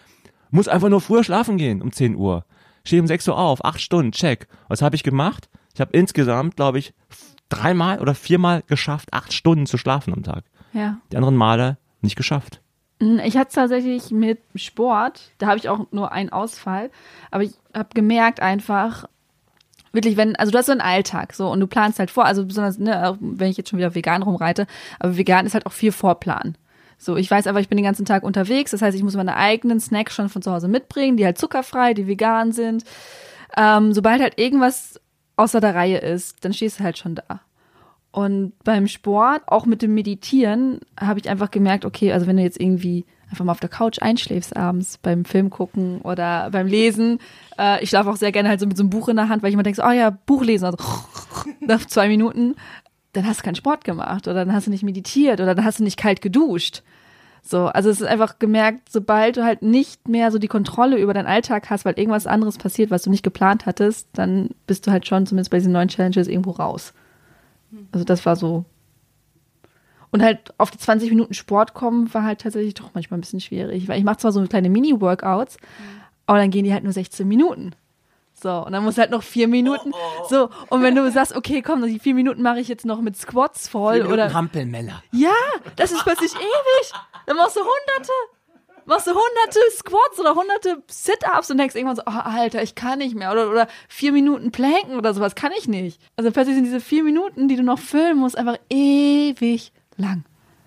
muss 0.52 0.68
einfach 0.68 0.90
nur 0.90 1.02
früher 1.02 1.24
schlafen 1.24 1.58
gehen 1.58 1.82
um 1.82 1.92
10 1.92 2.16
Uhr. 2.16 2.46
Stehe 2.84 3.02
um 3.02 3.08
6 3.08 3.28
Uhr 3.28 3.38
auf, 3.38 3.66
8 3.66 3.82
Stunden, 3.82 4.12
check. 4.12 4.48
Was 4.68 4.82
habe 4.82 4.96
ich 4.96 5.04
gemacht? 5.04 5.50
Ich 5.74 5.82
habe 5.82 5.92
insgesamt, 5.92 6.56
glaube 6.56 6.80
ich, 6.80 6.94
dreimal 7.50 8.00
oder 8.00 8.16
viermal 8.16 8.64
geschafft, 8.68 9.14
8 9.14 9.34
Stunden 9.34 9.66
zu 9.66 9.78
schlafen 9.78 10.14
am 10.14 10.24
Tag. 10.24 10.46
Ja. 10.74 11.00
Die 11.12 11.18
anderen 11.18 11.36
Male 11.36 11.78
nicht 12.02 12.16
geschafft. 12.16 12.62
Hm, 13.02 13.20
ich 13.20 13.38
hatte 13.38 13.54
tatsächlich 13.54 14.12
mit 14.12 14.40
Sport, 14.56 15.32
da 15.38 15.48
habe 15.48 15.58
ich 15.58 15.70
auch 15.70 15.88
nur 15.92 16.12
einen 16.12 16.30
Ausfall, 16.30 16.90
aber 17.32 17.44
ich 17.44 17.54
habe 17.74 17.90
gemerkt 17.94 18.40
einfach, 18.40 19.06
wirklich, 19.92 20.18
wenn, 20.18 20.36
also 20.36 20.52
du 20.52 20.58
hast 20.58 20.68
so 20.68 20.72
einen 20.72 20.82
Alltag 20.82 21.34
so 21.34 21.50
und 21.50 21.60
du 21.60 21.68
planst 21.68 22.00
halt 22.00 22.12
vor, 22.12 22.25
also 22.25 22.46
besonders, 22.46 22.78
ne, 22.78 23.18
wenn 23.20 23.50
ich 23.50 23.58
jetzt 23.58 23.70
schon 23.70 23.80
wieder 23.80 23.96
vegan 23.96 24.24
rumreite, 24.24 24.68
aber 25.00 25.18
vegan 25.18 25.46
ist 25.46 25.54
halt 25.54 25.66
auch 25.66 25.72
viel 25.72 25.92
Vorplan. 25.92 26.58
So, 26.98 27.18
ich 27.18 27.30
weiß 27.30 27.48
einfach, 27.48 27.62
ich 27.62 27.68
bin 27.68 27.78
den 27.78 27.86
ganzen 27.86 28.06
Tag 28.06 28.24
unterwegs, 28.24 28.72
das 28.72 28.82
heißt, 28.82 28.96
ich 28.96 29.04
muss 29.04 29.16
meine 29.16 29.36
eigenen 29.36 29.80
Snacks 29.80 30.16
schon 30.16 30.30
von 30.30 30.42
zu 30.42 30.52
Hause 30.52 30.68
mitbringen, 30.70 31.18
die 31.18 31.25
halt 31.25 31.38
zuckerfrei, 31.38 31.94
die 31.94 32.08
vegan 32.08 32.52
sind. 32.54 32.86
Ähm, 33.58 33.94
sobald 33.94 34.22
halt 34.22 34.40
irgendwas 34.40 35.00
außer 35.36 35.60
der 35.60 35.75
Reihe 35.75 35.98
ist, 35.98 36.46
dann 36.46 36.54
stehst 36.54 36.80
du 36.80 36.84
halt 36.84 36.98
schon 36.98 37.16
da. 37.16 37.42
Und 38.15 38.53
beim 38.63 38.88
Sport, 38.88 39.41
auch 39.48 39.65
mit 39.65 39.81
dem 39.81 39.93
Meditieren, 39.93 40.79
habe 40.98 41.19
ich 41.19 41.27
einfach 41.27 41.51
gemerkt, 41.51 41.84
okay, 41.84 42.13
also 42.13 42.27
wenn 42.27 42.38
du 42.38 42.43
jetzt 42.43 42.62
irgendwie 42.62 43.03
einfach 43.29 43.43
mal 43.43 43.51
auf 43.51 43.60
der 43.60 43.67
Couch 43.67 44.01
einschläfst 44.01 44.55
abends 44.55 44.98
beim 45.00 45.25
Film 45.25 45.50
gucken 45.50 46.00
oder 46.00 46.50
beim 46.50 46.65
Lesen, 46.65 47.19
äh, 47.60 47.84
ich 47.84 47.89
schlafe 47.89 48.10
auch 48.10 48.15
sehr 48.15 48.31
gerne 48.31 48.48
halt 48.48 48.62
so 48.62 48.67
mit 48.67 48.77
so 48.77 48.84
einem 48.84 48.89
Buch 48.89 49.10
in 49.10 49.17
der 49.17 49.27
Hand, 49.27 49.43
weil 49.43 49.50
ich 49.50 49.53
immer 49.55 49.63
denke, 49.63 49.81
oh 49.86 49.91
ja, 49.91 50.12
Buch 50.12 50.45
lesen, 50.45 50.63
also 50.63 50.77
nach 51.60 51.86
zwei 51.88 52.07
Minuten, 52.07 52.55
dann 53.12 53.27
hast 53.27 53.41
du 53.41 53.43
keinen 53.43 53.55
Sport 53.55 53.84
gemacht 53.84 54.29
oder 54.29 54.45
dann 54.45 54.53
hast 54.53 54.67
du 54.67 54.72
nicht 54.72 54.84
meditiert 54.84 55.41
oder 55.41 55.53
dann 55.53 55.65
hast 55.65 55.79
du 55.79 55.84
nicht 55.84 55.98
kalt 55.98 56.22
geduscht. 56.22 56.84
So, 57.43 57.65
also 57.65 57.89
es 57.89 58.00
ist 58.00 58.07
einfach 58.07 58.39
gemerkt, 58.39 58.93
sobald 58.93 59.36
du 59.36 59.43
halt 59.43 59.62
nicht 59.62 60.07
mehr 60.07 60.31
so 60.31 60.38
die 60.38 60.48
Kontrolle 60.48 60.98
über 61.00 61.13
deinen 61.13 61.27
Alltag 61.27 61.69
hast, 61.69 61.84
weil 61.84 62.00
irgendwas 62.00 62.27
anderes 62.27 62.57
passiert, 62.57 62.91
was 62.91 63.01
du 63.01 63.10
nicht 63.10 63.24
geplant 63.24 63.65
hattest, 63.65 64.07
dann 64.13 64.51
bist 64.67 64.88
du 64.88 64.91
halt 64.91 65.05
schon 65.05 65.25
zumindest 65.25 65.51
bei 65.51 65.57
diesen 65.57 65.74
neuen 65.74 65.89
Challenges 65.89 66.29
irgendwo 66.29 66.51
raus. 66.51 66.93
Also 67.91 68.05
das 68.05 68.25
war 68.25 68.36
so. 68.36 68.65
Und 70.12 70.24
halt 70.24 70.53
auf 70.57 70.72
die 70.72 70.77
20 70.77 71.10
Minuten 71.10 71.34
Sport 71.34 71.74
kommen 71.74 72.13
war 72.13 72.24
halt 72.24 72.41
tatsächlich 72.41 72.74
doch 72.74 72.91
manchmal 72.93 73.17
ein 73.17 73.22
bisschen 73.22 73.41
schwierig, 73.41 73.88
weil 73.88 73.98
ich 73.98 74.05
mache 74.05 74.17
zwar 74.17 74.31
so 74.31 74.41
kleine 74.45 74.69
Mini-Workouts, 74.69 75.57
aber 76.25 76.38
dann 76.38 76.51
gehen 76.51 76.63
die 76.63 76.74
halt 76.74 76.84
nur 76.84 76.93
16 76.93 77.27
Minuten. 77.27 77.75
So, 78.34 78.65
und 78.65 78.74
dann 78.74 78.84
muss 78.84 78.98
halt 78.98 79.12
noch 79.12 79.24
vier 79.24 79.48
Minuten. 79.48 79.93
So, 80.29 80.50
und 80.69 80.84
wenn 80.84 80.93
du 80.95 81.10
sagst, 81.10 81.36
okay, 81.36 81.62
komm, 81.62 81.86
die 81.86 82.00
vier 82.00 82.13
Minuten 82.13 82.41
mache 82.41 82.60
ich 82.60 82.67
jetzt 82.67 82.86
noch 82.86 83.01
mit 83.01 83.17
Squats 83.17 83.67
voll 83.69 84.01
oder. 84.03 84.34
Hampelmänner. 84.34 85.01
Ja, 85.12 85.31
das 85.77 85.91
ist 85.91 86.03
plötzlich 86.03 86.34
ewig. 86.34 86.93
Dann 87.25 87.38
machst 87.38 87.55
du 87.55 87.62
hunderte, 87.62 88.12
machst 88.86 89.08
du 89.08 89.12
hunderte 89.12 89.60
Squats 89.77 90.20
oder 90.20 90.36
hunderte 90.36 90.84
Sit-Ups 90.88 91.51
und 91.51 91.58
denkst 91.58 91.75
irgendwann 91.75 91.96
so, 91.96 92.04
oh, 92.06 92.12
Alter, 92.12 92.62
ich 92.63 92.75
kann 92.75 93.00
nicht 93.00 93.15
mehr. 93.15 93.32
Oder, 93.32 93.50
oder 93.50 93.68
vier 93.88 94.12
Minuten 94.12 94.51
Planken 94.51 94.98
oder 94.98 95.13
sowas, 95.13 95.36
kann 95.36 95.51
ich 95.58 95.68
nicht. 95.68 96.00
Also 96.15 96.32
plötzlich 96.32 96.56
sind 96.56 96.65
diese 96.65 96.82
vier 96.82 97.04
Minuten, 97.04 97.48
die 97.48 97.56
du 97.56 97.63
noch 97.63 97.80
füllen 97.80 98.18
musst, 98.18 98.38
einfach 98.38 98.58
ewig 98.70 99.72
lang. 99.98 100.24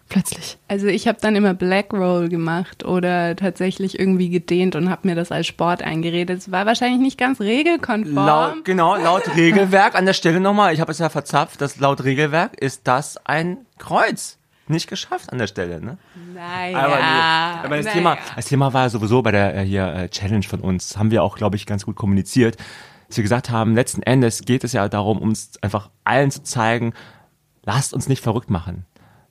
Plötzlich. 0.09 0.57
Also 0.69 0.87
ich 0.87 1.07
habe 1.07 1.19
dann 1.21 1.37
immer 1.37 1.53
Black 1.53 1.93
Roll 1.93 2.31
gemacht 2.31 2.83
oder 2.83 3.37
tatsächlich 3.37 3.99
irgendwie 3.99 4.31
gedehnt 4.31 4.75
und 4.75 4.89
habe 4.89 5.07
mir 5.07 5.15
das 5.15 5.31
als 5.31 5.47
Sport 5.47 5.83
eingeredet. 5.83 6.39
Es 6.39 6.51
war 6.51 6.65
wahrscheinlich 6.65 7.01
nicht 7.01 7.19
ganz 7.19 7.41
regelkonform. 7.41 8.27
Laut, 8.27 8.65
genau, 8.65 8.97
laut 8.97 9.37
Regelwerk 9.37 9.95
an 9.95 10.07
der 10.07 10.15
Stelle 10.15 10.41
nochmal, 10.41 10.73
ich 10.73 10.81
habe 10.81 10.93
es 10.93 10.99
ja 10.99 11.11
verzapft, 11.11 11.61
dass 11.61 11.79
laut 11.79 12.05
Regelwerk 12.05 12.59
ist 12.59 12.89
das 12.89 13.19
ein 13.27 13.67
Kreuz. 13.77 14.38
Nicht 14.69 14.89
geschafft 14.89 15.33
an 15.33 15.39
der 15.39 15.47
Stelle, 15.47 15.81
ne? 15.81 15.99
Naja. 16.35 16.79
Aber, 16.79 16.97
nee, 16.97 17.67
aber 17.67 17.77
das, 17.77 17.87
naja. 17.87 17.97
Thema, 17.97 18.19
das 18.37 18.45
Thema 18.47 18.73
war 18.73 18.91
sowieso 18.91 19.23
bei 19.23 19.33
der 19.33 19.57
äh, 19.57 19.65
hier 19.65 19.87
äh, 19.95 20.09
Challenge 20.09 20.45
von 20.45 20.61
uns, 20.61 20.97
haben 20.97 21.11
wir 21.11 21.23
auch, 21.23 21.37
glaube 21.37 21.57
ich, 21.57 21.67
ganz 21.67 21.85
gut 21.87 21.97
kommuniziert, 21.97 22.57
dass 23.09 23.17
wir 23.17 23.23
gesagt 23.23 23.51
haben, 23.51 23.75
letzten 23.75 24.03
Endes 24.03 24.43
geht 24.43 24.65
es 24.65 24.73
ja 24.73 24.89
darum, 24.89 25.19
uns 25.19 25.53
einfach 25.63 25.91
allen 26.05 26.31
zu 26.31 26.43
zeigen, 26.43 26.93
lasst 27.65 27.95
uns 27.95 28.09
nicht 28.09 28.23
verrückt 28.23 28.51
machen. 28.51 28.85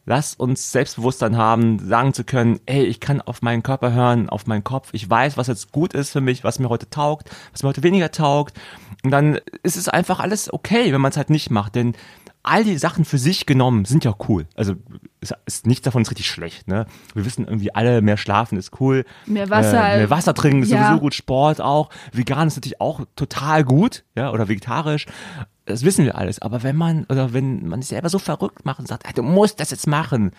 Lasst 0.09 0.39
uns 0.39 0.71
Selbstbewusstsein 0.71 1.35
haben, 1.35 1.79
sagen 1.85 2.13
zu 2.13 2.23
können, 2.23 2.61
ey, 2.65 2.85
ich 2.85 3.01
kann 3.01 3.19
auf 3.19 3.41
meinen 3.41 3.61
Körper 3.61 3.91
hören, 3.91 4.29
auf 4.29 4.47
meinen 4.47 4.63
Kopf. 4.63 4.89
Ich 4.93 5.09
weiß, 5.09 5.35
was 5.35 5.47
jetzt 5.47 5.73
gut 5.73 5.93
ist 5.93 6.11
für 6.11 6.21
mich, 6.21 6.45
was 6.45 6.59
mir 6.59 6.69
heute 6.69 6.89
taugt, 6.89 7.29
was 7.51 7.61
mir 7.61 7.67
heute 7.67 7.83
weniger 7.83 8.09
taugt. 8.09 8.57
Und 9.03 9.11
dann 9.11 9.37
ist 9.63 9.75
es 9.75 9.89
einfach 9.89 10.21
alles 10.21 10.51
okay, 10.53 10.93
wenn 10.93 11.01
man 11.01 11.11
es 11.11 11.17
halt 11.17 11.29
nicht 11.29 11.51
macht. 11.51 11.75
Denn 11.75 11.93
all 12.41 12.63
die 12.63 12.77
Sachen 12.77 13.03
für 13.03 13.17
sich 13.17 13.45
genommen 13.45 13.83
sind 13.83 14.05
ja 14.05 14.15
cool. 14.29 14.47
Also 14.55 14.75
es 15.19 15.33
ist 15.45 15.65
nichts 15.67 15.83
davon 15.83 16.01
ist 16.03 16.11
richtig 16.11 16.27
schlecht. 16.27 16.67
Ne? 16.67 16.85
Wir 17.13 17.25
wissen 17.25 17.45
irgendwie 17.45 17.73
alle, 17.73 18.01
mehr 18.01 18.17
schlafen 18.17 18.57
ist 18.57 18.79
cool. 18.79 19.03
Mehr 19.25 19.49
Wasser. 19.49 19.93
Äh, 19.93 19.97
mehr 19.97 20.09
Wasser 20.09 20.33
trinken 20.33 20.63
ist 20.63 20.69
Ja. 20.71 20.85
sowieso 20.87 20.99
gut. 21.01 21.13
Sport 21.15 21.59
auch. 21.61 21.89
Vegan 22.13 22.47
ist 22.47 22.55
natürlich 22.55 22.79
auch 22.81 23.01
total 23.15 23.63
gut. 23.63 24.03
ja, 24.15 24.31
Oder 24.31 24.47
vegetarisch. 24.47 25.05
Das 25.65 25.83
wissen 25.83 26.05
wir 26.05 26.17
alles. 26.17 26.39
Aber 26.41 26.63
wenn 26.63 26.75
man, 26.75 27.05
oder 27.09 27.33
wenn 27.33 27.67
man 27.67 27.81
sich 27.81 27.89
selber 27.89 28.09
so 28.09 28.19
verrückt 28.19 28.63
macht 28.65 28.79
und 28.79 28.87
sagt, 28.87 29.05
ey, 29.07 29.13
du 29.13 29.23
musst 29.23 29.59
das 29.59 29.71
jetzt 29.71 29.87
machen, 29.87 30.31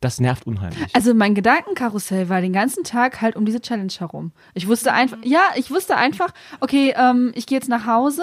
das 0.00 0.20
nervt 0.20 0.46
unheimlich. 0.46 0.94
Also 0.94 1.14
mein 1.14 1.34
Gedankenkarussell 1.34 2.28
war 2.28 2.40
den 2.40 2.52
ganzen 2.52 2.84
Tag 2.84 3.20
halt 3.22 3.34
um 3.34 3.44
diese 3.44 3.60
Challenge 3.60 3.92
herum. 3.98 4.32
Ich 4.54 4.68
wusste 4.68 4.92
einfach, 4.92 5.18
ja, 5.24 5.40
ich 5.56 5.70
wusste 5.70 5.96
einfach, 5.96 6.28
okay, 6.60 6.94
ähm, 6.96 7.32
ich 7.34 7.46
gehe 7.46 7.58
jetzt 7.58 7.68
nach 7.68 7.86
Hause, 7.86 8.22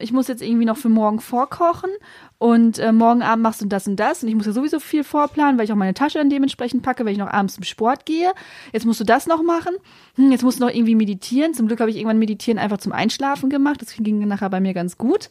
ich 0.00 0.12
muss 0.12 0.28
jetzt 0.28 0.42
irgendwie 0.42 0.64
noch 0.64 0.76
für 0.76 0.88
morgen 0.88 1.20
vorkochen 1.20 1.90
und 2.38 2.78
äh, 2.78 2.92
morgen 2.92 3.22
Abend 3.22 3.42
machst 3.42 3.60
du 3.60 3.66
das 3.66 3.86
und 3.86 3.96
das 3.96 4.22
und 4.22 4.28
ich 4.28 4.34
muss 4.34 4.46
ja 4.46 4.52
sowieso 4.52 4.80
viel 4.80 5.04
vorplanen, 5.04 5.58
weil 5.58 5.64
ich 5.64 5.72
auch 5.72 5.76
meine 5.76 5.94
Tasche 5.94 6.18
dann 6.18 6.30
dementsprechend 6.30 6.82
packe, 6.82 7.04
wenn 7.04 7.12
ich 7.12 7.18
noch 7.18 7.30
abends 7.30 7.54
zum 7.54 7.64
Sport 7.64 8.06
gehe. 8.06 8.32
Jetzt 8.72 8.86
musst 8.86 9.00
du 9.00 9.04
das 9.04 9.26
noch 9.26 9.42
machen. 9.42 9.74
Hm, 10.16 10.32
jetzt 10.32 10.42
musst 10.42 10.60
du 10.60 10.64
noch 10.64 10.72
irgendwie 10.72 10.94
meditieren. 10.94 11.54
Zum 11.54 11.66
Glück 11.66 11.80
habe 11.80 11.90
ich 11.90 11.96
irgendwann 11.96 12.18
Meditieren 12.18 12.58
einfach 12.58 12.78
zum 12.78 12.92
Einschlafen 12.92 13.50
gemacht. 13.50 13.82
Das 13.82 13.94
ging 13.96 14.26
nachher 14.26 14.50
bei 14.50 14.60
mir 14.60 14.74
ganz 14.74 14.98
gut. 14.98 15.30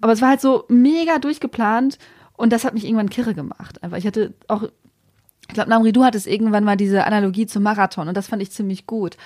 Aber 0.00 0.12
es 0.12 0.20
war 0.20 0.30
halt 0.30 0.40
so 0.40 0.64
mega 0.68 1.18
durchgeplant 1.18 1.98
und 2.36 2.52
das 2.52 2.64
hat 2.64 2.74
mich 2.74 2.84
irgendwann 2.84 3.10
kirre 3.10 3.34
gemacht. 3.34 3.82
Einfach, 3.82 3.98
ich 3.98 4.06
hatte 4.06 4.34
auch 4.48 4.64
ich 5.50 5.54
glaube, 5.54 5.70
Namri, 5.70 5.90
du 5.90 6.04
hattest 6.04 6.28
irgendwann 6.28 6.62
mal 6.62 6.76
diese 6.76 7.04
Analogie 7.04 7.44
zum 7.44 7.64
Marathon 7.64 8.06
und 8.06 8.16
das 8.16 8.28
fand 8.28 8.40
ich 8.40 8.52
ziemlich 8.52 8.86
gut. 8.86 9.16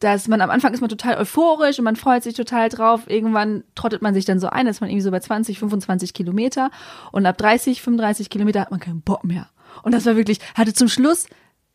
Dass 0.00 0.28
man 0.28 0.40
am 0.40 0.50
Anfang 0.50 0.74
ist 0.74 0.80
man 0.80 0.90
total 0.90 1.16
euphorisch 1.18 1.78
und 1.78 1.84
man 1.84 1.96
freut 1.96 2.22
sich 2.22 2.34
total 2.34 2.68
drauf. 2.68 3.02
Irgendwann 3.06 3.64
trottet 3.74 4.02
man 4.02 4.12
sich 4.12 4.24
dann 4.24 4.40
so 4.40 4.48
ein, 4.48 4.66
ist 4.66 4.80
man 4.80 4.90
irgendwie 4.90 5.02
so 5.02 5.10
bei 5.10 5.20
20, 5.20 5.58
25 5.58 6.14
Kilometer 6.14 6.70
und 7.12 7.26
ab 7.26 7.38
30, 7.38 7.80
35 7.80 8.28
Kilometer 8.28 8.60
hat 8.60 8.70
man 8.70 8.80
keinen 8.80 9.02
Bock 9.02 9.24
mehr. 9.24 9.48
Und 9.82 9.92
das 9.92 10.06
war 10.06 10.16
wirklich, 10.16 10.38
hatte 10.54 10.74
zum 10.74 10.88
Schluss 10.88 11.26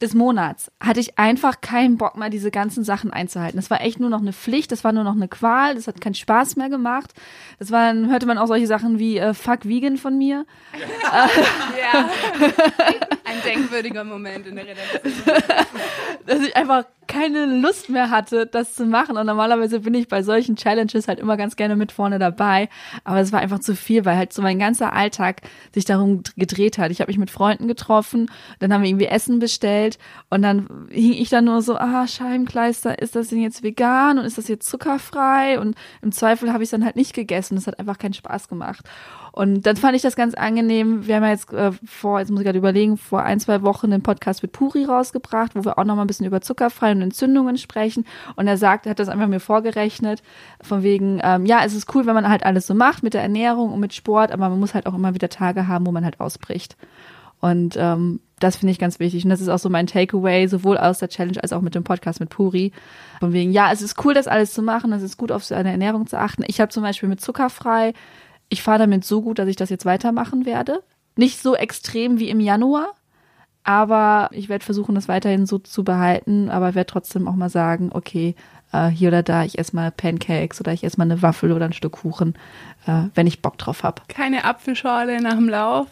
des 0.01 0.13
Monats 0.13 0.71
hatte 0.79 0.99
ich 1.01 1.19
einfach 1.19 1.59
keinen 1.59 1.97
Bock 1.97 2.15
mehr, 2.15 2.29
diese 2.29 2.51
ganzen 2.51 2.83
Sachen 2.83 3.11
einzuhalten. 3.11 3.57
Das 3.57 3.69
war 3.69 3.81
echt 3.81 3.99
nur 3.99 4.09
noch 4.09 4.21
eine 4.21 4.31
Pflicht, 4.31 4.71
das 4.71 4.83
war 4.83 4.93
nur 4.93 5.03
noch 5.03 5.15
eine 5.15 5.27
Qual, 5.27 5.75
das 5.75 5.87
hat 5.87 5.99
keinen 5.99 6.13
Spaß 6.13 6.55
mehr 6.55 6.69
gemacht. 6.69 7.13
Das 7.59 7.71
war, 7.71 7.93
dann 7.93 8.09
hörte 8.09 8.25
man 8.25 8.37
auch 8.37 8.47
solche 8.47 8.67
Sachen 8.67 8.97
wie 8.97 9.17
äh, 9.17 9.33
Fuck 9.33 9.67
Vegan 9.67 9.97
von 9.97 10.17
mir. 10.17 10.45
Ja. 11.77 12.09
Ein 13.25 13.41
denkwürdiger 13.43 14.03
Moment 14.05 14.47
in 14.47 14.55
der 14.55 14.67
Redaktion. 14.67 15.13
dass 16.25 16.39
ich 16.39 16.55
einfach 16.55 16.85
keine 17.09 17.47
Lust 17.47 17.89
mehr 17.89 18.11
hatte, 18.11 18.45
das 18.45 18.75
zu 18.75 18.85
machen. 18.85 19.17
Und 19.17 19.25
normalerweise 19.25 19.79
bin 19.79 19.95
ich 19.95 20.07
bei 20.07 20.21
solchen 20.21 20.55
Challenges 20.55 21.07
halt 21.07 21.19
immer 21.19 21.37
ganz 21.37 21.55
gerne 21.55 21.75
mit 21.75 21.91
vorne 21.91 22.19
dabei. 22.19 22.69
Aber 23.03 23.19
es 23.19 23.31
war 23.33 23.39
einfach 23.39 23.59
zu 23.59 23.75
viel, 23.75 24.05
weil 24.05 24.15
halt 24.15 24.31
so 24.31 24.43
mein 24.43 24.59
ganzer 24.59 24.93
Alltag 24.93 25.41
sich 25.73 25.85
darum 25.85 26.21
gedreht 26.37 26.77
hat. 26.77 26.91
Ich 26.91 27.01
habe 27.01 27.09
mich 27.09 27.17
mit 27.17 27.31
Freunden 27.31 27.67
getroffen, 27.67 28.29
dann 28.59 28.71
haben 28.71 28.83
wir 28.83 28.89
irgendwie 28.89 29.07
Essen 29.07 29.39
bestellt 29.39 29.97
und 30.29 30.43
dann 30.43 30.87
hing 30.91 31.13
ich 31.13 31.29
dann 31.29 31.45
nur 31.45 31.63
so, 31.63 31.77
ah, 31.77 32.07
Scheibenkleister, 32.07 32.99
ist 32.99 33.15
das 33.15 33.29
denn 33.29 33.41
jetzt 33.41 33.63
vegan 33.63 34.19
und 34.19 34.25
ist 34.25 34.37
das 34.37 34.47
jetzt 34.47 34.69
zuckerfrei? 34.69 35.59
Und 35.59 35.75
im 36.03 36.11
Zweifel 36.11 36.53
habe 36.53 36.63
ich 36.63 36.69
dann 36.69 36.85
halt 36.85 36.95
nicht 36.95 37.13
gegessen. 37.13 37.55
Das 37.55 37.65
hat 37.65 37.79
einfach 37.79 37.97
keinen 37.97 38.13
Spaß 38.13 38.47
gemacht. 38.47 38.85
Und 39.39 39.65
dann 39.65 39.77
fand 39.77 39.95
ich 39.95 40.01
das 40.01 40.17
ganz 40.17 40.33
angenehm. 40.33 41.07
Wir 41.07 41.15
haben 41.15 41.23
ja 41.23 41.29
jetzt 41.29 41.53
äh, 41.53 41.71
vor, 41.85 42.19
jetzt 42.19 42.29
muss 42.29 42.41
ich 42.41 42.45
gerade 42.45 42.57
überlegen, 42.57 42.97
vor 42.97 43.23
ein, 43.23 43.39
zwei 43.39 43.61
Wochen 43.61 43.85
einen 43.85 44.03
Podcast 44.03 44.43
mit 44.43 44.51
Puri 44.51 44.83
rausgebracht, 44.83 45.55
wo 45.55 45.63
wir 45.63 45.79
auch 45.79 45.85
noch 45.85 45.95
mal 45.95 46.01
ein 46.01 46.07
bisschen 46.07 46.25
über 46.25 46.41
zuckerfrei 46.41 46.91
und 46.91 47.01
Entzündungen 47.01 47.55
sprechen. 47.55 48.05
Und 48.35 48.47
er 48.47 48.57
sagt, 48.57 48.85
er 48.85 48.89
hat 48.89 48.99
das 48.99 49.07
einfach 49.07 49.27
mir 49.27 49.39
vorgerechnet, 49.39 50.23
von 50.61 50.83
wegen, 50.83 51.21
ähm, 51.23 51.45
ja, 51.45 51.63
es 51.63 51.73
ist 51.73 51.95
cool, 51.95 52.05
wenn 52.05 52.15
man 52.15 52.27
halt 52.27 52.45
alles 52.45 52.67
so 52.67 52.75
macht 52.75 53.01
mit 53.01 53.13
der 53.13 53.21
Ernährung 53.21 53.71
und 53.71 53.79
mit 53.79 53.93
Sport, 53.93 54.33
aber 54.33 54.49
man 54.49 54.59
muss 54.59 54.73
halt 54.73 54.87
auch 54.87 54.93
immer 54.93 55.13
wieder 55.13 55.29
Tage 55.29 55.69
haben, 55.69 55.87
wo 55.87 55.93
man 55.93 56.03
halt 56.03 56.19
ausbricht. 56.19 56.75
Und 57.39 57.77
ähm, 57.79 58.19
das 58.41 58.57
finde 58.57 58.73
ich 58.73 58.79
ganz 58.79 58.99
wichtig. 58.99 59.23
Und 59.23 59.29
das 59.29 59.39
ist 59.39 59.47
auch 59.47 59.57
so 59.57 59.69
mein 59.69 59.87
Takeaway, 59.87 60.47
sowohl 60.47 60.77
aus 60.77 60.99
der 60.99 61.07
Challenge 61.07 61.41
als 61.41 61.53
auch 61.53 61.61
mit 61.61 61.75
dem 61.75 61.85
Podcast 61.85 62.19
mit 62.19 62.27
Puri. 62.27 62.73
Von 63.21 63.31
wegen, 63.31 63.53
ja, 63.53 63.71
es 63.71 63.81
ist 63.81 64.03
cool, 64.03 64.13
das 64.13 64.27
alles 64.27 64.53
zu 64.53 64.61
machen, 64.61 64.91
es 64.91 65.01
ist 65.01 65.15
gut, 65.15 65.31
auf 65.31 65.45
seine 65.45 65.71
Ernährung 65.71 66.07
zu 66.07 66.19
achten. 66.19 66.43
Ich 66.45 66.59
habe 66.59 66.73
zum 66.73 66.83
Beispiel 66.83 67.07
mit 67.07 67.21
zuckerfrei, 67.21 67.93
ich 68.49 68.61
fahre 68.61 68.79
damit 68.79 69.05
so 69.05 69.21
gut, 69.21 69.39
dass 69.39 69.47
ich 69.47 69.55
das 69.55 69.69
jetzt 69.69 69.85
weitermachen 69.85 70.45
werde. 70.45 70.83
Nicht 71.15 71.41
so 71.41 71.55
extrem 71.55 72.19
wie 72.19 72.29
im 72.29 72.39
Januar, 72.39 72.93
aber 73.63 74.29
ich 74.31 74.49
werde 74.49 74.65
versuchen, 74.65 74.95
das 74.95 75.07
weiterhin 75.07 75.45
so 75.45 75.59
zu 75.59 75.83
behalten, 75.83 76.49
aber 76.49 76.75
werde 76.75 76.91
trotzdem 76.91 77.27
auch 77.27 77.35
mal 77.35 77.49
sagen, 77.49 77.89
okay, 77.93 78.35
äh, 78.71 78.87
hier 78.87 79.09
oder 79.09 79.23
da, 79.23 79.43
ich 79.43 79.59
esse 79.59 79.75
mal 79.75 79.91
Pancakes 79.91 80.59
oder 80.59 80.73
ich 80.73 80.83
esse 80.83 80.97
mal 80.97 81.05
eine 81.05 81.21
Waffel 81.21 81.51
oder 81.51 81.65
ein 81.65 81.73
Stück 81.73 81.93
Kuchen, 81.93 82.35
äh, 82.87 83.03
wenn 83.13 83.27
ich 83.27 83.41
Bock 83.41 83.57
drauf 83.57 83.83
habe. 83.83 84.01
Keine 84.07 84.45
Apfelschorle 84.45 85.21
nach 85.21 85.35
dem 85.35 85.49
Lauf. 85.49 85.87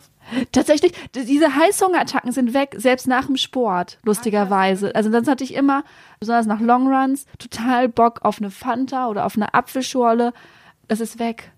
Tatsächlich, 0.52 0.92
diese 1.14 1.56
Heißhungerattacken 1.56 2.34
sind 2.34 2.54
weg, 2.54 2.76
selbst 2.78 3.08
nach 3.08 3.28
dem 3.28 3.38
Sport, 3.38 3.98
lustigerweise. 4.04 4.94
Also 4.94 5.10
sonst 5.10 5.30
hatte 5.30 5.44
ich 5.44 5.54
immer, 5.54 5.84
besonders 6.20 6.46
nach 6.46 6.60
Longruns, 6.60 7.26
total 7.40 7.88
Bock 7.88 8.20
auf 8.24 8.40
eine 8.40 8.52
Fanta 8.52 9.08
oder 9.08 9.26
auf 9.26 9.38
eine 9.38 9.54
Apfelschorle. 9.54 10.34
Das 10.90 11.00
ist 11.00 11.20
weg. 11.20 11.52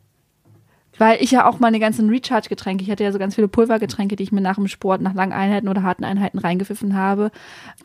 Weil 1.00 1.24
ich 1.24 1.32
ja 1.32 1.48
auch 1.48 1.60
meine 1.60 1.80
ganzen 1.80 2.10
Recharge-Getränke, 2.10 2.84
ich 2.84 2.92
hatte 2.92 3.06
ja 3.06 3.12
so 3.12 3.20
ganz 3.20 3.36
viele 3.36 3.48
Pulvergetränke, 3.48 4.18
die 4.18 4.24
ich 4.24 4.34
mir 4.34 4.42
nach 4.42 4.56
dem 4.56 4.68
Sport, 4.68 5.02
nach 5.02 5.14
langen 5.14 5.32
Einheiten 5.32 5.70
oder 5.70 5.82
harten 5.82 6.04
Einheiten 6.04 6.38
reingepfiffen 6.38 6.96
habe, 6.96 7.32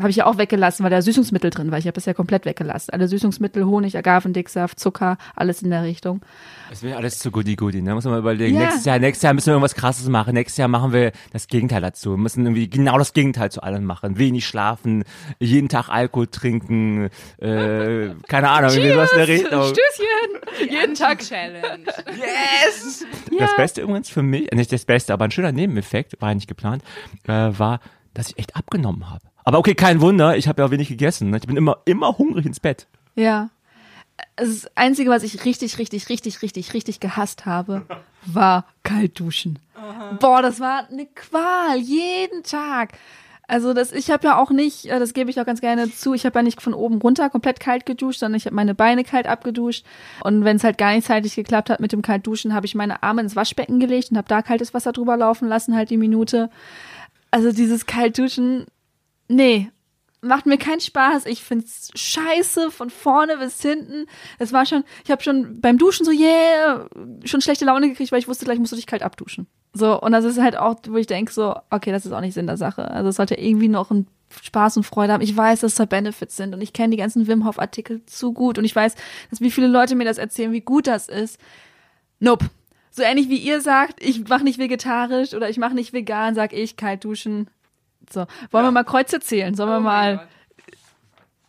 habe 0.01 0.11
ich 0.11 0.17
ja 0.17 0.27
auch 0.27 0.37
weggelassen, 0.37 0.83
weil 0.83 0.91
da 0.91 1.01
Süßungsmittel 1.01 1.51
drin 1.51 1.71
war. 1.71 1.79
Ich 1.79 1.87
habe 1.87 1.95
das 1.95 2.07
ja 2.07 2.13
komplett 2.13 2.45
weggelassen. 2.45 2.93
Alle 2.93 3.07
Süßungsmittel, 3.07 3.65
Honig, 3.65 3.97
Agavendicksaft, 3.97 4.81
Zucker, 4.81 5.17
alles 5.37 5.63
in 5.63 5.71
der 5.71 5.85
Richtung. 5.85 6.23
Es 6.73 6.83
wäre 6.83 6.97
alles 6.97 7.21
zu 7.21 7.31
goodie 7.31 7.55
goodie, 7.55 7.83
ne? 7.83 7.95
Muss 7.95 8.05
man 8.05 8.15
mal 8.15 8.19
überlegen. 8.19 8.57
Ja. 8.57 8.63
Nächstes 8.63 8.85
Jahr, 8.85 8.99
nächstes 8.99 9.23
Jahr 9.23 9.33
müssen 9.33 9.47
wir 9.47 9.53
irgendwas 9.53 9.77
krasses 9.77 10.09
machen. 10.09 10.35
Nächstes 10.35 10.57
Jahr 10.57 10.67
machen 10.69 10.93
wir 10.93 11.13
das 11.33 11.47
Gegenteil 11.47 11.83
dazu. 11.83 12.11
Wir 12.11 12.17
müssen 12.17 12.45
irgendwie 12.45 12.69
genau 12.69 12.99
das 12.99 13.13
Gegenteil 13.13 13.53
zu 13.53 13.63
allem 13.63 13.85
machen. 13.85 14.19
Wenig 14.19 14.45
schlafen, 14.45 15.05
jeden 15.39 15.69
Tag 15.69 15.89
Alkohol 15.89 16.27
trinken, 16.27 17.11
äh, 17.39 18.11
keine 18.27 18.51
Ahnung, 18.51 18.71
irgendwie 18.73 18.97
was 18.97 19.13
in 19.13 19.19
der 19.19 19.29
Richtung. 19.29 19.63
Stößchen! 19.63 20.71
Jeden 20.71 20.95
Tag. 20.95 21.21
Challenge. 21.21 21.85
Yes! 22.17 23.04
Das 23.39 23.57
Beste 23.57 23.83
übrigens 23.83 24.09
für 24.11 24.23
mich, 24.23 24.51
nicht 24.53 24.73
das 24.73 24.85
Beste, 24.85 25.13
aber 25.13 25.25
ein 25.25 25.31
schöner 25.31 25.53
Nebeneffekt, 25.53 26.21
war 26.21 26.31
ja 26.31 26.35
nicht 26.35 26.49
geplant, 26.49 26.83
äh, 27.25 27.31
war, 27.31 27.81
dass 28.15 28.29
ich 28.29 28.39
echt 28.39 28.57
abgenommen 28.57 29.11
habe. 29.11 29.25
Aber 29.45 29.59
okay, 29.59 29.75
kein 29.75 30.01
Wunder, 30.01 30.37
ich 30.37 30.49
habe 30.49 30.63
ja 30.63 30.67
auch 30.67 30.71
wenig 30.71 30.89
gegessen. 30.89 31.31
Ne? 31.31 31.37
Ich 31.39 31.47
bin 31.47 31.57
immer, 31.57 31.79
immer 31.85 32.17
hungrig 32.17 32.47
ins 32.47 32.61
Bett. 32.61 32.87
Ja. 33.15 33.51
Das 34.37 34.69
Einzige, 34.77 35.11
was 35.11 35.23
ich 35.23 35.45
richtig, 35.45 35.79
richtig, 35.79 36.09
richtig, 36.09 36.41
richtig, 36.41 36.73
richtig 36.73 37.01
gehasst 37.01 37.47
habe, 37.47 37.85
war 38.27 38.65
kalt 38.85 39.19
duschen. 39.19 39.59
Boah, 40.21 40.41
das 40.41 40.61
war 40.61 40.89
eine 40.89 41.07
Qual, 41.07 41.79
jeden 41.79 42.43
Tag. 42.43 42.93
Also 43.47 43.75
das, 43.75 43.93
ich 43.93 44.11
habe 44.11 44.27
ja 44.27 44.39
auch 44.39 44.51
nicht, 44.51 44.87
äh, 44.87 44.99
das 44.99 45.13
gebe 45.13 45.31
ich 45.31 45.41
auch 45.41 45.45
ganz 45.45 45.61
gerne 45.61 45.91
zu, 45.91 46.15
ich 46.15 46.25
habe 46.25 46.39
ja 46.39 46.43
nicht 46.43 46.63
von 46.63 46.75
oben 46.75 47.01
runter 47.01 47.29
komplett 47.29 47.61
kalt 47.61 47.85
geduscht, 47.85 48.21
sondern 48.21 48.37
ich 48.37 48.47
habe 48.47 48.57
meine 48.57 48.75
Beine 48.75 49.05
kalt 49.05 49.27
abgeduscht. 49.27 49.85
Und 50.23 50.45
wenn 50.45 50.57
es 50.57 50.65
halt 50.65 50.79
gar 50.79 50.95
nicht 50.95 51.07
zeitlich 51.07 51.35
geklappt 51.35 51.71
hat 51.71 51.81
mit 51.81 51.93
dem 51.93 52.03
Kaltduschen, 52.03 52.55
habe 52.55 52.67
ich 52.67 52.75
meine 52.75 53.03
Arme 53.03 53.21
ins 53.21 53.37
Waschbecken 53.37 53.81
gelegt 53.81 54.11
und 54.11 54.17
habe 54.17 54.29
da 54.29 54.43
kaltes 54.43 54.73
Wasser 54.73 54.93
drüber 54.93 55.17
laufen 55.17 55.49
lassen, 55.49 55.77
halt 55.77 55.91
die 55.91 55.99
Minute. 55.99 56.51
also 57.31 57.53
dieses 57.53 57.87
Kaltduschen, 57.87 58.67
nee, 59.29 59.71
macht 60.25 60.47
mir 60.47 60.59
keinen 60.59 60.81
Spaß. 60.81 61.27
Ich 61.27 61.43
find's 61.43 61.91
scheiße 61.95 62.71
von 62.71 62.91
vorne 62.91 63.37
bis 63.39 63.61
hinten. 63.61 64.07
Es 64.39 64.53
war 64.53 64.67
schon, 64.67 64.85
ich 65.05 65.11
habe 65.11 65.23
schon 65.23 65.61
beim 65.61 65.79
Duschen 65.79 66.05
so 66.05 66.11
yeah 66.11 66.89
schon 67.25 67.41
schlechte 67.41 67.65
Laune 67.65 67.89
gekriegt, 67.89 68.13
weil 68.13 68.19
ich 68.19 68.29
wusste, 68.29 68.45
gleich 68.45 68.59
musst 68.59 68.73
du 68.73 68.77
dich 68.77 68.87
kalt 68.87 69.03
abduschen. 69.03 69.47
So 69.73 70.01
und 70.01 70.13
das 70.13 70.25
ist 70.25 70.41
halt 70.41 70.57
auch, 70.57 70.77
wo 70.89 70.97
ich 70.97 71.07
denke 71.07 71.33
so, 71.33 71.55
okay, 71.71 71.93
das 71.93 72.07
ist 72.07 72.13
auch 72.13 72.21
nicht 72.21 72.35
Sinn 72.35 72.47
der 72.47 72.57
Sache. 72.57 72.91
Also 72.91 73.11
es 73.11 73.17
sollte 73.17 73.35
irgendwie 73.35 73.69
noch 73.69 73.91
ein 73.91 74.07
Spaß 74.43 74.77
und 74.79 74.85
Freude 74.85 75.13
haben. 75.13 75.23
Ich 75.23 75.37
weiß, 75.37 75.61
dass 75.61 75.75
da 75.75 75.85
Benefits 75.85 76.37
sind 76.37 76.55
und 76.55 76.61
ich 76.61 76.73
kenne 76.73 76.91
die 76.91 76.97
ganzen 76.97 77.27
Wim 77.27 77.45
Hof 77.45 77.59
Artikel 77.59 78.05
zu 78.07 78.33
gut 78.33 78.59
und 78.59 78.65
ich 78.65 78.75
weiß, 78.75 78.95
dass 79.31 79.41
wie 79.41 79.51
viele 79.51 79.69
Leute 79.69 79.95
mir 79.95 80.05
das 80.05 80.19
erzählen, 80.19 80.53
wie 80.53 80.61
gut 80.61 80.87
das 80.87 81.09
ist. 81.09 81.39
Nope. 82.21 82.47
So 82.91 83.03
ähnlich 83.03 83.29
wie 83.29 83.39
ihr 83.39 83.61
sagt, 83.61 84.03
ich 84.05 84.29
mache 84.29 84.45
nicht 84.45 84.59
vegetarisch 84.59 85.35
oder 85.35 85.51
ich 85.51 85.59
mache 85.59 85.75
nicht 85.75 85.93
vegan, 85.93 86.37
sag 86.37 86.53
ich 86.53 86.77
kalt 86.77 87.05
duschen. 87.05 87.51
So, 88.13 88.21
wollen 88.51 88.65
ja. 88.65 88.69
wir 88.69 88.71
mal 88.71 88.85
Kreuze 88.85 89.21
zählen? 89.21 89.55
Sollen 89.55 89.71
oh 89.71 89.73
wir 89.75 89.81
mal 89.81 90.29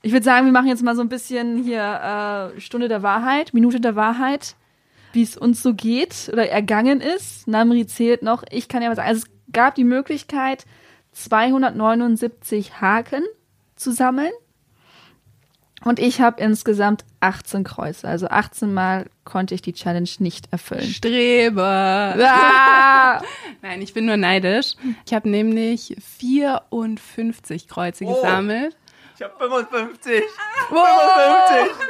Ich 0.01 0.11
würde 0.11 0.23
sagen, 0.23 0.45
wir 0.45 0.53
machen 0.53 0.67
jetzt 0.67 0.83
mal 0.83 0.95
so 0.95 1.01
ein 1.01 1.09
bisschen 1.09 1.63
hier 1.63 2.53
äh, 2.55 2.59
Stunde 2.61 2.87
der 2.87 3.01
Wahrheit, 3.01 3.53
Minute 3.53 3.79
der 3.79 3.95
Wahrheit, 3.95 4.55
wie 5.13 5.23
es 5.23 5.37
uns 5.37 5.63
so 5.63 5.73
geht 5.73 6.29
oder 6.31 6.47
ergangen 6.49 7.01
ist. 7.01 7.47
Namri 7.47 7.87
zählt 7.87 8.21
noch. 8.21 8.43
Ich 8.51 8.67
kann 8.67 8.83
ja 8.83 8.89
was 8.89 8.97
sagen. 8.97 9.09
Also 9.09 9.25
es 9.25 9.51
gab 9.51 9.75
die 9.75 9.83
Möglichkeit, 9.83 10.65
279 11.13 12.81
Haken 12.81 13.23
zu 13.75 13.91
sammeln. 13.91 14.31
Und 15.85 15.99
ich 15.99 16.19
habe 16.19 16.41
insgesamt 16.41 17.05
18 17.19 17.63
Kreuze. 17.63 18.07
Also 18.07 18.27
18 18.27 18.73
Mal 18.73 19.05
konnte 19.23 19.53
ich 19.53 19.61
die 19.61 19.73
Challenge 19.73 20.09
nicht 20.17 20.51
erfüllen. 20.51 20.81
Streber. 20.81 22.15
Ah! 22.19 23.21
Nein, 23.61 23.83
ich 23.83 23.93
bin 23.93 24.07
nur 24.07 24.17
neidisch. 24.17 24.73
Ich 25.05 25.13
habe 25.13 25.29
nämlich 25.29 25.95
54 26.17 27.67
Kreuze 27.67 28.05
oh. 28.05 28.15
gesammelt. 28.15 28.75
Ich 29.15 29.21
habe 29.21 29.35
55. 29.37 30.23
Ah. 30.23 30.65
55. 30.69 31.85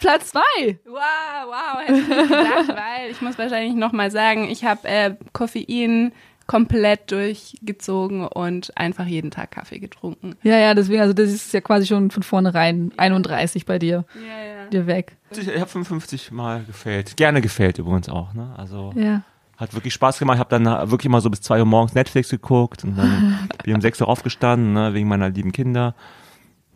Platz 0.00 0.30
zwei. 0.30 0.78
Wow, 0.84 1.00
wow, 1.46 1.80
hätte 1.80 2.00
ich 2.00 2.08
nicht 2.08 2.28
gedacht, 2.28 2.68
weil 2.68 3.10
ich 3.12 3.22
muss 3.22 3.38
wahrscheinlich 3.38 3.74
nochmal 3.74 4.10
sagen, 4.10 4.50
ich 4.50 4.64
habe 4.64 4.86
äh, 4.86 5.14
Koffein 5.32 6.12
komplett 6.52 7.10
durchgezogen 7.10 8.26
und 8.26 8.76
einfach 8.76 9.06
jeden 9.06 9.30
Tag 9.30 9.52
Kaffee 9.52 9.78
getrunken. 9.78 10.36
Ja, 10.42 10.58
ja, 10.58 10.74
deswegen, 10.74 11.00
also 11.00 11.14
das 11.14 11.30
ist 11.30 11.54
ja 11.54 11.62
quasi 11.62 11.86
schon 11.86 12.10
von 12.10 12.22
vornherein 12.22 12.92
31 12.98 13.64
bei 13.64 13.78
dir. 13.78 14.04
Ja, 14.14 14.44
ja. 14.44 14.68
Dir 14.68 14.86
weg. 14.86 15.16
Ich 15.30 15.48
habe 15.48 15.66
55 15.66 16.30
Mal 16.30 16.62
gefällt. 16.64 17.16
Gerne 17.16 17.40
gefällt 17.40 17.78
übrigens 17.78 18.10
auch, 18.10 18.34
ne? 18.34 18.54
Also. 18.54 18.92
Ja. 18.94 19.22
Hat 19.56 19.72
wirklich 19.72 19.94
Spaß 19.94 20.18
gemacht. 20.18 20.36
Ich 20.36 20.40
habe 20.40 20.50
dann 20.50 20.90
wirklich 20.90 21.10
mal 21.10 21.22
so 21.22 21.30
bis 21.30 21.40
2 21.40 21.60
Uhr 21.60 21.64
morgens 21.64 21.94
Netflix 21.94 22.28
geguckt 22.28 22.84
und 22.84 22.98
dann 22.98 23.48
bin 23.64 23.70
ich 23.70 23.74
um 23.74 23.80
6 23.80 24.02
Uhr 24.02 24.08
aufgestanden, 24.08 24.74
ne, 24.74 24.92
wegen 24.92 25.08
meiner 25.08 25.30
lieben 25.30 25.52
Kinder. 25.52 25.94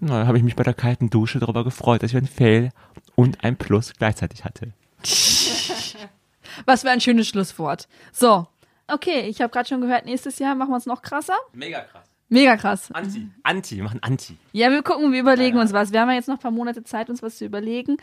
Na, 0.00 0.20
dann 0.20 0.26
habe 0.26 0.38
ich 0.38 0.44
mich 0.44 0.56
bei 0.56 0.62
der 0.62 0.72
kalten 0.72 1.10
Dusche 1.10 1.38
darüber 1.38 1.64
gefreut, 1.64 2.02
dass 2.02 2.12
ich 2.12 2.16
ein 2.16 2.26
Fail 2.26 2.70
und 3.14 3.44
ein 3.44 3.56
Plus 3.56 3.92
gleichzeitig 3.98 4.46
hatte. 4.46 4.72
Was 6.64 6.80
für 6.80 6.90
ein 6.90 7.02
schönes 7.02 7.28
Schlusswort. 7.28 7.88
So, 8.12 8.46
Okay, 8.88 9.28
ich 9.28 9.40
habe 9.40 9.52
gerade 9.52 9.68
schon 9.68 9.80
gehört, 9.80 10.04
nächstes 10.04 10.38
Jahr 10.38 10.54
machen 10.54 10.70
wir 10.70 10.76
es 10.76 10.86
noch 10.86 11.02
krasser. 11.02 11.36
Mega 11.52 11.80
krass. 11.80 12.04
Mega 12.28 12.56
krass. 12.56 12.90
Anti. 12.92 13.28
Anti, 13.44 13.76
wir 13.76 13.84
machen 13.84 14.00
Anti. 14.02 14.36
Ja, 14.52 14.70
wir 14.70 14.82
gucken, 14.82 15.12
wir 15.12 15.20
überlegen 15.20 15.56
ja, 15.56 15.56
ja. 15.56 15.62
uns 15.62 15.72
was. 15.72 15.92
Wir 15.92 16.00
haben 16.00 16.08
ja 16.08 16.16
jetzt 16.16 16.26
noch 16.26 16.34
ein 16.36 16.40
paar 16.40 16.50
Monate 16.50 16.82
Zeit, 16.82 17.08
uns 17.08 17.22
was 17.22 17.38
zu 17.38 17.44
überlegen. 17.44 17.98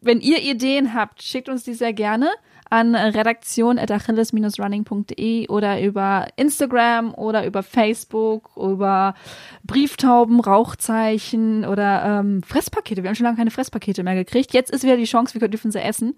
Wenn 0.00 0.20
ihr 0.20 0.40
Ideen 0.40 0.94
habt, 0.94 1.20
schickt 1.22 1.48
uns 1.48 1.64
die 1.64 1.74
sehr 1.74 1.92
gerne 1.92 2.30
an 2.70 2.94
redaktion.achilles-running.de 2.94 5.48
oder 5.48 5.82
über 5.82 6.28
Instagram 6.36 7.12
oder 7.14 7.44
über 7.44 7.64
Facebook, 7.64 8.52
über 8.56 9.16
Brieftauben, 9.64 10.38
Rauchzeichen 10.38 11.64
oder 11.64 12.20
ähm, 12.20 12.44
Fresspakete. 12.44 13.02
Wir 13.02 13.08
haben 13.08 13.16
schon 13.16 13.24
lange 13.24 13.38
keine 13.38 13.50
Fresspakete 13.50 14.04
mehr 14.04 14.14
gekriegt. 14.14 14.54
Jetzt 14.54 14.70
ist 14.70 14.84
wieder 14.84 14.96
die 14.96 15.02
Chance, 15.04 15.40
wir 15.40 15.48
dürfen 15.48 15.72
sie 15.72 15.82
essen. 15.82 16.16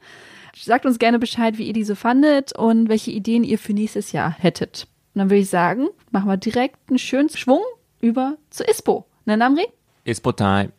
Sagt 0.56 0.86
uns 0.86 0.98
gerne 0.98 1.18
Bescheid, 1.18 1.58
wie 1.58 1.66
ihr 1.66 1.72
diese 1.72 1.96
fandet 1.96 2.56
und 2.56 2.88
welche 2.88 3.10
Ideen 3.10 3.44
ihr 3.44 3.58
für 3.58 3.72
nächstes 3.72 4.12
Jahr 4.12 4.30
hättet. 4.30 4.86
Und 5.14 5.20
dann 5.20 5.30
würde 5.30 5.40
ich 5.40 5.50
sagen, 5.50 5.88
machen 6.10 6.28
wir 6.28 6.36
direkt 6.36 6.78
einen 6.88 6.98
schönen 6.98 7.28
Schwung 7.28 7.62
über 8.00 8.36
zu 8.50 8.64
ISPO. 8.64 9.06
Ne, 9.24 9.36
Namri? 9.36 9.66
ISPO-Time. 10.04 10.72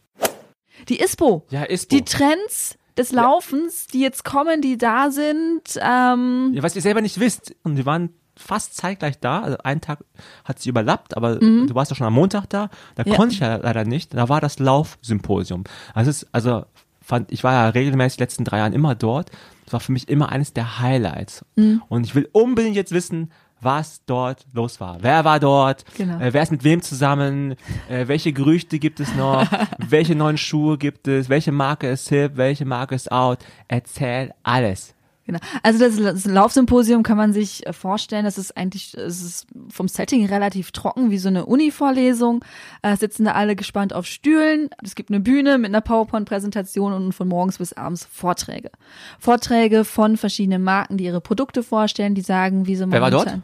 Die 0.90 1.00
ISPO. 1.00 1.46
Ja, 1.50 1.64
ISPO. 1.64 1.96
Die 1.96 2.04
Trends 2.04 2.78
des 2.98 3.12
Laufens, 3.12 3.88
die 3.88 4.02
jetzt 4.02 4.24
kommen, 4.24 4.62
die 4.62 4.78
da 4.78 5.12
sind. 5.12 5.62
Ähm 5.82 6.52
ja, 6.54 6.64
was 6.64 6.76
ihr 6.76 6.82
selber 6.82 7.02
nicht 7.02 7.20
wisst. 7.20 7.56
Und 7.64 7.78
wir 7.78 7.86
waren 7.86 8.10
fast 8.36 8.76
zeitgleich 8.76 9.20
da. 9.20 9.42
Also 9.42 9.58
einen 9.60 9.82
Tag 9.82 10.04
hat 10.44 10.60
sie 10.60 10.70
überlappt, 10.70 11.16
aber 11.16 11.42
mhm. 11.42 11.68
du 11.68 11.76
warst 11.76 11.92
doch 11.92 11.96
schon 11.96 12.08
am 12.08 12.14
Montag 12.14 12.48
da. 12.48 12.70
Da 12.96 13.04
ja. 13.04 13.16
konnte 13.16 13.34
ich 13.34 13.40
ja 13.40 13.56
leider 13.58 13.86
nicht. 13.86 14.14
Da 14.14 14.30
war 14.30 14.42
das 14.42 14.60
Laufsymposium. 14.60 15.64
Also, 15.94 16.10
es 16.10 16.24
ist, 16.24 16.30
also 16.32 16.66
fand, 17.04 17.32
ich 17.32 17.44
war 17.44 17.54
ja 17.54 17.70
regelmäßig 17.70 18.18
die 18.18 18.24
letzten 18.24 18.46
drei 18.46 18.58
Jahren 18.58 18.74
immer 18.74 18.96
dort. 18.96 19.30
Das 19.66 19.74
war 19.74 19.80
für 19.80 19.92
mich 19.92 20.10
immer 20.10 20.30
eines 20.30 20.54
der 20.54 20.80
Highlights. 20.80 21.46
Mhm. 21.56 21.82
Und 21.90 22.06
ich 22.06 22.16
will 22.16 22.28
unbedingt 22.32 22.76
jetzt 22.76 22.92
wissen, 22.92 23.32
was 23.62 24.04
dort 24.06 24.46
los 24.54 24.80
war. 24.80 24.98
Wer 25.02 25.24
war 25.24 25.40
dort? 25.40 25.86
Genau. 25.96 26.20
Äh, 26.20 26.34
wer 26.34 26.44
ist 26.44 26.52
mit 26.52 26.64
wem 26.64 26.82
zusammen? 26.82 27.56
Äh, 27.90 28.08
welche 28.08 28.34
Gerüchte 28.34 28.80
gibt 28.80 29.00
es 29.00 29.14
noch? 29.16 29.48
welche 29.78 30.16
neuen 30.16 30.38
Schuhe 30.38 30.78
gibt 30.78 31.08
es? 31.08 31.30
Welche 31.30 31.52
Marke 31.52 31.88
ist 31.88 32.10
hip? 32.10 32.34
Welche 32.36 32.66
Marke 32.66 32.96
ist 32.96 33.12
out? 33.12 33.40
Erzähl 33.68 34.34
alles. 34.44 34.96
Genau. 35.26 35.40
Also 35.62 35.80
das, 35.80 35.96
das 35.96 36.26
Laufsymposium 36.26 37.02
kann 37.02 37.16
man 37.16 37.32
sich 37.32 37.66
äh, 37.66 37.72
vorstellen, 37.72 38.26
das 38.26 38.38
ist 38.38 38.58
eigentlich, 38.58 38.94
es 38.94 39.22
ist 39.22 39.48
vom 39.70 39.88
Setting 39.88 40.26
relativ 40.26 40.72
trocken, 40.72 41.12
wie 41.12 41.18
so 41.18 41.30
eine 41.30 41.46
Uni-Vorlesung. 41.46 42.44
Äh, 42.82 42.98
sitzen 42.98 43.24
da 43.26 43.32
alle 43.32 43.56
gespannt 43.56 43.94
auf 43.94 44.06
Stühlen. 44.06 44.70
Es 44.84 44.96
gibt 44.96 45.10
eine 45.10 45.22
Bühne 45.22 45.58
mit 45.58 45.70
einer 45.70 45.82
PowerPoint-Präsentation 45.82 46.92
und 46.92 47.14
von 47.14 47.30
morgens 47.30 47.58
bis 47.58 47.72
abends 47.72 48.06
Vorträge. 48.12 48.70
Vorträge 49.18 49.86
von 49.86 50.18
verschiedenen 50.18 50.64
Marken, 50.64 50.98
die 50.98 51.06
ihre 51.06 51.22
Produkte 51.22 51.64
vorstellen, 51.64 52.16
die 52.16 52.22
sagen, 52.22 52.68
wie 52.68 52.76
sie 52.76 52.92
Wer 52.92 53.02
war 53.02 53.12
dort? 53.12 53.40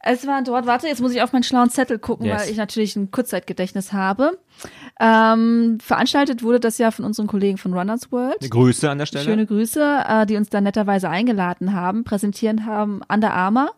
Es 0.00 0.26
war 0.26 0.42
dort, 0.42 0.66
warte, 0.66 0.88
jetzt 0.88 1.00
muss 1.00 1.12
ich 1.12 1.22
auf 1.22 1.32
meinen 1.32 1.42
schlauen 1.42 1.70
Zettel 1.70 1.98
gucken, 1.98 2.26
yes. 2.26 2.40
weil 2.40 2.50
ich 2.50 2.56
natürlich 2.56 2.96
ein 2.96 3.10
Kurzzeitgedächtnis 3.10 3.92
habe. 3.92 4.38
Ähm, 5.00 5.78
veranstaltet 5.80 6.42
wurde 6.42 6.60
das 6.60 6.78
ja 6.78 6.90
von 6.90 7.04
unseren 7.04 7.26
Kollegen 7.26 7.58
von 7.58 7.72
Runners 7.72 8.12
World. 8.12 8.50
Grüße 8.50 8.90
an 8.90 8.98
der 8.98 9.06
Stelle. 9.06 9.24
Schöne 9.24 9.46
Grüße, 9.46 10.04
äh, 10.08 10.26
die 10.26 10.36
uns 10.36 10.48
da 10.50 10.60
netterweise 10.60 11.08
eingeladen 11.08 11.72
haben, 11.72 12.04
präsentieren 12.04 12.66
haben 12.66 13.00
Under 13.08 13.32
Armour, 13.32 13.72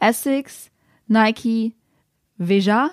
Essex, 0.00 0.70
Nike, 1.06 1.74
Veja 2.36 2.90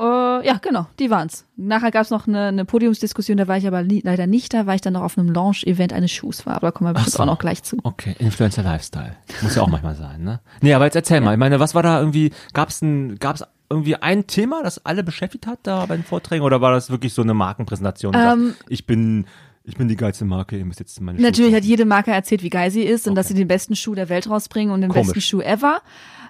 äh, 0.00 0.46
ja, 0.46 0.58
genau, 0.62 0.86
die 0.98 1.10
waren's. 1.10 1.44
Nachher 1.56 1.90
gab's 1.90 2.08
noch 2.08 2.26
eine, 2.26 2.46
eine 2.46 2.64
Podiumsdiskussion, 2.64 3.36
da 3.36 3.48
war 3.48 3.58
ich 3.58 3.66
aber 3.66 3.82
leider 3.82 4.26
nicht 4.26 4.54
da, 4.54 4.66
weil 4.66 4.76
ich 4.76 4.80
dann 4.80 4.94
noch 4.94 5.02
auf 5.02 5.18
einem 5.18 5.28
Launch-Event 5.28 5.92
eines 5.92 6.10
Schuhs 6.10 6.46
war. 6.46 6.54
Aber 6.54 6.68
da 6.68 6.70
kommen 6.70 6.88
wir 6.88 6.94
bestimmt 6.94 7.12
so. 7.12 7.22
auch 7.22 7.26
noch 7.26 7.38
gleich 7.38 7.62
zu. 7.64 7.76
Okay, 7.82 8.14
Influencer 8.18 8.62
Lifestyle. 8.62 9.16
Muss 9.42 9.56
ja 9.56 9.62
auch 9.62 9.68
manchmal 9.68 9.96
sein, 9.96 10.22
ne? 10.22 10.40
Nee, 10.62 10.72
aber 10.72 10.86
jetzt 10.86 10.94
erzähl 10.94 11.18
ja. 11.18 11.22
mal. 11.22 11.32
Ich 11.32 11.38
meine, 11.38 11.60
was 11.60 11.74
war 11.74 11.82
da 11.82 11.98
irgendwie, 11.98 12.32
gab's 12.54 12.80
ein, 12.80 13.18
gab's 13.18 13.44
irgendwie 13.70 13.96
ein 13.96 14.26
Thema, 14.26 14.62
das 14.62 14.84
alle 14.84 15.02
beschäftigt 15.02 15.46
hat 15.46 15.60
da 15.62 15.86
bei 15.86 15.96
den 15.96 16.04
Vorträgen 16.04 16.44
oder 16.44 16.60
war 16.60 16.72
das 16.72 16.90
wirklich 16.90 17.14
so 17.14 17.22
eine 17.22 17.34
Markenpräsentation? 17.34 18.14
Ähm, 18.14 18.54
ich 18.68 18.86
bin 18.86 19.26
ich 19.62 19.76
bin 19.76 19.88
die 19.88 19.96
geilste 19.96 20.24
Marke, 20.24 20.58
ihr 20.58 20.64
müsst 20.64 20.80
jetzt 20.80 21.00
meine 21.00 21.20
Natürlich 21.20 21.50
Schuhe 21.50 21.56
hat 21.56 21.64
jede 21.64 21.84
Marke 21.84 22.10
erzählt, 22.10 22.42
wie 22.42 22.50
geil 22.50 22.70
sie 22.70 22.82
ist 22.82 23.06
und 23.06 23.12
okay. 23.12 23.20
dass 23.20 23.28
sie 23.28 23.34
den 23.34 23.46
besten 23.46 23.76
Schuh 23.76 23.94
der 23.94 24.08
Welt 24.08 24.28
rausbringen 24.28 24.72
und 24.72 24.80
den 24.80 24.90
Komisch. 24.90 25.08
besten 25.08 25.20
Schuh 25.20 25.40
ever. 25.40 25.80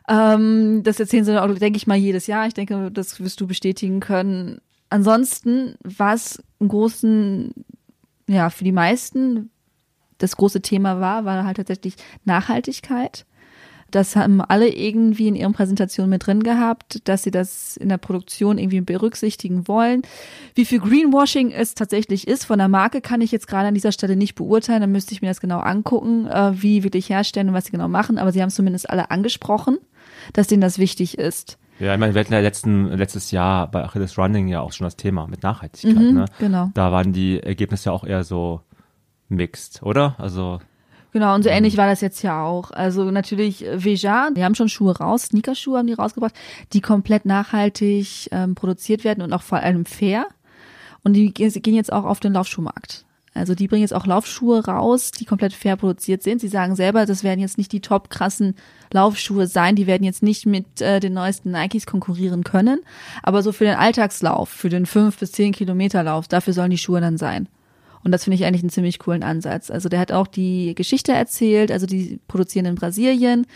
Ähm, 0.08 0.82
das 0.82 1.00
erzählen 1.00 1.24
sie 1.24 1.40
auch, 1.40 1.46
denke 1.54 1.76
ich 1.76 1.86
mal, 1.86 1.96
jedes 1.96 2.26
Jahr. 2.26 2.46
Ich 2.46 2.54
denke, 2.54 2.90
das 2.90 3.20
wirst 3.20 3.40
du 3.40 3.46
bestätigen 3.46 4.00
können. 4.00 4.60
Ansonsten 4.90 5.76
war 5.84 6.14
es 6.14 6.42
im 6.58 6.68
großen, 6.68 7.54
ja, 8.28 8.50
für 8.50 8.64
die 8.64 8.72
meisten 8.72 9.50
das 10.18 10.36
große 10.36 10.60
Thema 10.60 11.00
war, 11.00 11.24
war 11.24 11.44
halt 11.44 11.56
tatsächlich 11.56 11.94
Nachhaltigkeit. 12.24 13.24
Das 13.90 14.16
haben 14.16 14.40
alle 14.40 14.68
irgendwie 14.68 15.28
in 15.28 15.34
ihren 15.34 15.52
Präsentationen 15.52 16.10
mit 16.10 16.26
drin 16.26 16.42
gehabt, 16.42 17.08
dass 17.08 17.22
sie 17.22 17.30
das 17.30 17.76
in 17.76 17.88
der 17.88 17.98
Produktion 17.98 18.58
irgendwie 18.58 18.80
berücksichtigen 18.80 19.68
wollen. 19.68 20.02
Wie 20.54 20.64
viel 20.64 20.80
Greenwashing 20.80 21.50
es 21.50 21.74
tatsächlich 21.74 22.28
ist 22.28 22.44
von 22.44 22.58
der 22.58 22.68
Marke, 22.68 23.00
kann 23.00 23.20
ich 23.20 23.32
jetzt 23.32 23.46
gerade 23.46 23.68
an 23.68 23.74
dieser 23.74 23.92
Stelle 23.92 24.16
nicht 24.16 24.34
beurteilen. 24.34 24.80
Da 24.80 24.86
müsste 24.86 25.12
ich 25.12 25.22
mir 25.22 25.28
das 25.28 25.40
genau 25.40 25.60
angucken, 25.60 26.26
äh, 26.26 26.52
wie 26.62 26.84
wirklich 26.84 27.08
herstellen 27.08 27.48
und 27.48 27.54
was 27.54 27.66
sie 27.66 27.72
genau 27.72 27.88
machen. 27.88 28.18
Aber 28.18 28.32
sie 28.32 28.40
haben 28.40 28.48
es 28.48 28.54
zumindest 28.54 28.88
alle 28.90 29.10
angesprochen, 29.10 29.78
dass 30.32 30.46
denen 30.46 30.62
das 30.62 30.78
wichtig 30.78 31.18
ist. 31.18 31.58
Ja, 31.80 31.94
ich 31.94 32.00
meine, 32.00 32.14
wir 32.14 32.20
hatten 32.20 32.34
ja 32.34 32.40
letzten, 32.40 32.88
letztes 32.88 33.30
Jahr 33.30 33.70
bei 33.70 33.82
Achilles 33.82 34.18
Running 34.18 34.48
ja 34.48 34.60
auch 34.60 34.72
schon 34.72 34.84
das 34.84 34.96
Thema 34.96 35.26
mit 35.26 35.42
Nachhaltigkeit. 35.42 35.94
Mhm, 35.96 36.12
ne? 36.12 36.24
Genau. 36.38 36.70
Da 36.74 36.92
waren 36.92 37.14
die 37.14 37.42
Ergebnisse 37.42 37.88
ja 37.88 37.92
auch 37.92 38.04
eher 38.04 38.22
so 38.22 38.60
mixed, 39.30 39.82
oder? 39.82 40.14
Also 40.18 40.60
Genau, 41.12 41.34
und 41.34 41.42
so 41.42 41.48
ähnlich 41.48 41.76
war 41.76 41.88
das 41.88 42.00
jetzt 42.00 42.22
ja 42.22 42.44
auch. 42.44 42.70
Also 42.70 43.10
natürlich 43.10 43.66
äh, 43.66 43.84
Veja, 43.84 44.30
die 44.30 44.44
haben 44.44 44.54
schon 44.54 44.68
Schuhe 44.68 44.96
raus, 44.96 45.24
Sneakerschuhe 45.24 45.78
haben 45.78 45.86
die 45.86 45.94
rausgebracht, 45.94 46.34
die 46.72 46.80
komplett 46.80 47.24
nachhaltig 47.24 48.28
ähm, 48.30 48.54
produziert 48.54 49.04
werden 49.04 49.22
und 49.22 49.32
auch 49.32 49.42
vor 49.42 49.58
allem 49.58 49.86
fair. 49.86 50.26
Und 51.02 51.14
die 51.14 51.32
gehen 51.32 51.74
jetzt 51.74 51.92
auch 51.92 52.04
auf 52.04 52.20
den 52.20 52.34
Laufschuhmarkt. 52.34 53.04
Also 53.32 53.54
die 53.54 53.68
bringen 53.68 53.82
jetzt 53.82 53.94
auch 53.94 54.06
Laufschuhe 54.06 54.64
raus, 54.64 55.12
die 55.12 55.24
komplett 55.24 55.52
fair 55.52 55.76
produziert 55.76 56.22
sind. 56.22 56.40
Sie 56.40 56.48
sagen 56.48 56.74
selber, 56.74 57.06
das 57.06 57.22
werden 57.22 57.40
jetzt 57.40 57.58
nicht 57.58 57.72
die 57.72 57.80
top 57.80 58.10
krassen 58.10 58.56
Laufschuhe 58.92 59.46
sein, 59.46 59.76
die 59.76 59.86
werden 59.86 60.02
jetzt 60.02 60.22
nicht 60.22 60.46
mit 60.46 60.80
äh, 60.80 60.98
den 60.98 61.14
neuesten 61.14 61.52
Nikes 61.52 61.86
konkurrieren 61.86 62.42
können. 62.42 62.80
Aber 63.22 63.42
so 63.42 63.52
für 63.52 63.64
den 63.64 63.76
Alltagslauf, 63.76 64.48
für 64.48 64.68
den 64.68 64.84
fünf 64.84 65.18
bis 65.18 65.32
zehn 65.32 65.52
Kilometer 65.52 66.02
Lauf, 66.02 66.26
dafür 66.26 66.52
sollen 66.52 66.70
die 66.70 66.78
Schuhe 66.78 67.00
dann 67.00 67.18
sein. 67.18 67.48
Und 68.02 68.12
das 68.12 68.24
finde 68.24 68.36
ich 68.36 68.44
eigentlich 68.44 68.62
einen 68.62 68.70
ziemlich 68.70 68.98
coolen 68.98 69.22
Ansatz. 69.22 69.70
Also 69.70 69.88
der 69.88 70.00
hat 70.00 70.12
auch 70.12 70.26
die 70.26 70.74
Geschichte 70.74 71.12
erzählt, 71.12 71.70
also 71.70 71.86
die 71.86 72.18
produzieren 72.28 72.66
in 72.66 72.74
Brasilien. 72.74 73.46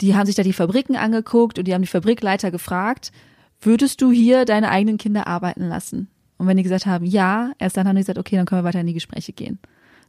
Die 0.00 0.14
haben 0.14 0.26
sich 0.26 0.34
da 0.34 0.42
die 0.42 0.52
Fabriken 0.52 0.96
angeguckt 0.96 1.58
und 1.58 1.66
die 1.66 1.74
haben 1.74 1.82
die 1.82 1.88
Fabrikleiter 1.88 2.50
gefragt, 2.50 3.12
würdest 3.60 4.02
du 4.02 4.10
hier 4.10 4.44
deine 4.44 4.70
eigenen 4.70 4.98
Kinder 4.98 5.26
arbeiten 5.26 5.68
lassen? 5.68 6.08
Und 6.36 6.46
wenn 6.46 6.56
die 6.58 6.62
gesagt 6.62 6.84
haben, 6.86 7.06
ja, 7.06 7.52
erst 7.58 7.76
dann 7.76 7.88
haben 7.88 7.96
die 7.96 8.02
gesagt, 8.02 8.18
okay, 8.18 8.36
dann 8.36 8.44
können 8.44 8.60
wir 8.60 8.64
weiter 8.68 8.80
in 8.80 8.86
die 8.86 8.92
Gespräche 8.94 9.32
gehen. 9.32 9.58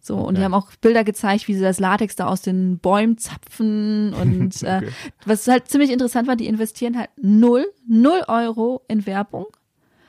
So, 0.01 0.17
und 0.17 0.37
die 0.37 0.43
haben 0.43 0.53
auch 0.53 0.69
Bilder 0.81 1.03
gezeigt, 1.03 1.47
wie 1.47 1.53
sie 1.55 1.61
das 1.61 1.79
Latex 1.79 2.15
da 2.15 2.27
aus 2.27 2.41
den 2.41 2.79
Bäumen 2.79 3.17
zapfen 3.17 4.13
und 4.21 4.61
äh, 4.63 4.77
Okay. 4.77 4.89
was 5.25 5.47
halt 5.47 5.67
ziemlich 5.69 5.89
interessant 5.91 6.27
war, 6.27 6.35
die 6.35 6.47
investieren 6.47 6.97
halt 6.97 7.09
null, 7.21 7.65
null 7.87 8.21
Euro 8.27 8.81
in 8.87 9.05
Werbung, 9.05 9.47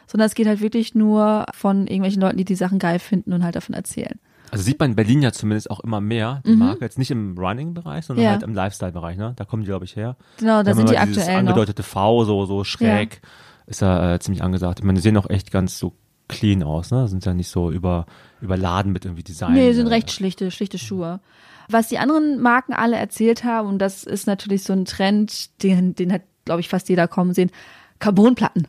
sondern 0.09 0.27
es 0.27 0.35
geht 0.35 0.49
halt 0.49 0.61
wirklich 0.61 0.95
nur 0.97 1.47
von 1.55 1.87
irgendwelchen 1.87 2.21
Leuten, 2.23 2.37
die 2.39 2.45
die 2.45 2.57
Sachen 2.57 2.81
geil 2.81 2.99
finden 2.99 3.33
und 3.33 3.45
halt 3.45 3.55
davon 3.55 3.75
erzählen. 3.77 4.19
Also 4.51 4.65
sieht 4.65 4.81
man 4.81 4.91
in 4.91 4.97
Berlin 4.97 5.21
ja 5.23 5.31
zumindest 5.31 5.71
auch 5.71 5.81
immer 5.81 6.01
mehr, 6.01 6.41
die 6.47 6.57
Marke, 6.57 6.83
jetzt 6.83 6.99
nicht 6.99 7.11
im 7.11 7.37
Running-Bereich, 7.39 8.07
sondern 8.07 8.23
Mhm. 8.23 8.27
Ja. 8.27 8.31
halt 8.33 8.43
im 8.43 8.55
Lifestyle-Bereich, 8.55 9.19
ne? 9.19 9.35
Da 9.37 9.45
kommen 9.45 9.63
die, 9.63 9.69
glaube 9.69 9.85
ich, 9.85 9.95
her. 9.95 10.17
Genau, 10.39 10.63
da 10.63 10.71
haben 10.71 10.77
sind 10.79 10.89
die 10.89 10.95
immer 10.95 11.05
dieses 11.07 11.23
aktuell 11.25 11.43
noch. 11.43 11.51
angedeutete 11.51 11.83
V, 11.83 12.25
so, 12.25 12.47
so 12.47 12.65
schräg, 12.65 13.21
ist 13.67 13.83
ja 13.83 14.15
äh, 14.15 14.19
ziemlich 14.21 14.43
angesagt. 14.43 14.79
Ich 14.81 14.85
meine, 14.87 14.97
die 14.97 15.03
sehen 15.03 15.19
auch 15.19 15.29
echt 15.29 15.51
ganz 15.51 15.79
so 15.79 15.93
clean 16.29 16.63
aus, 16.63 16.91
ne? 16.91 17.09
Sind 17.09 17.27
ja 17.27 17.35
nicht 17.35 17.51
so 17.51 17.71
über, 17.71 18.07
überladen 18.41 18.93
mit 18.93 19.05
irgendwie 19.05 19.23
Design. 19.23 19.53
Nee, 19.53 19.73
sind 19.75 19.89
äh, 19.89 19.91
recht 19.91 20.11
schlichte, 20.11 20.51
schlichte 20.51 20.79
Schuhe. 20.79 21.21
Was 21.69 21.89
die 21.89 21.99
anderen 21.99 22.41
Marken 22.41 22.73
alle 22.73 22.97
erzählt 22.97 23.45
haben, 23.45 23.69
und 23.69 23.79
das 23.79 24.03
ist 24.05 24.27
natürlich 24.27 24.63
so 24.63 24.73
ein 24.73 24.87
Trend, 24.87 25.63
den, 25.63 25.95
den 25.95 26.11
hat, 26.11 26.23
glaube 26.47 26.61
ich, 26.63 26.71
fast 26.71 26.89
jeder 26.89 27.07
kommen 27.07 27.35
sehen, 27.35 27.51
Carbonplatten. 27.99 28.67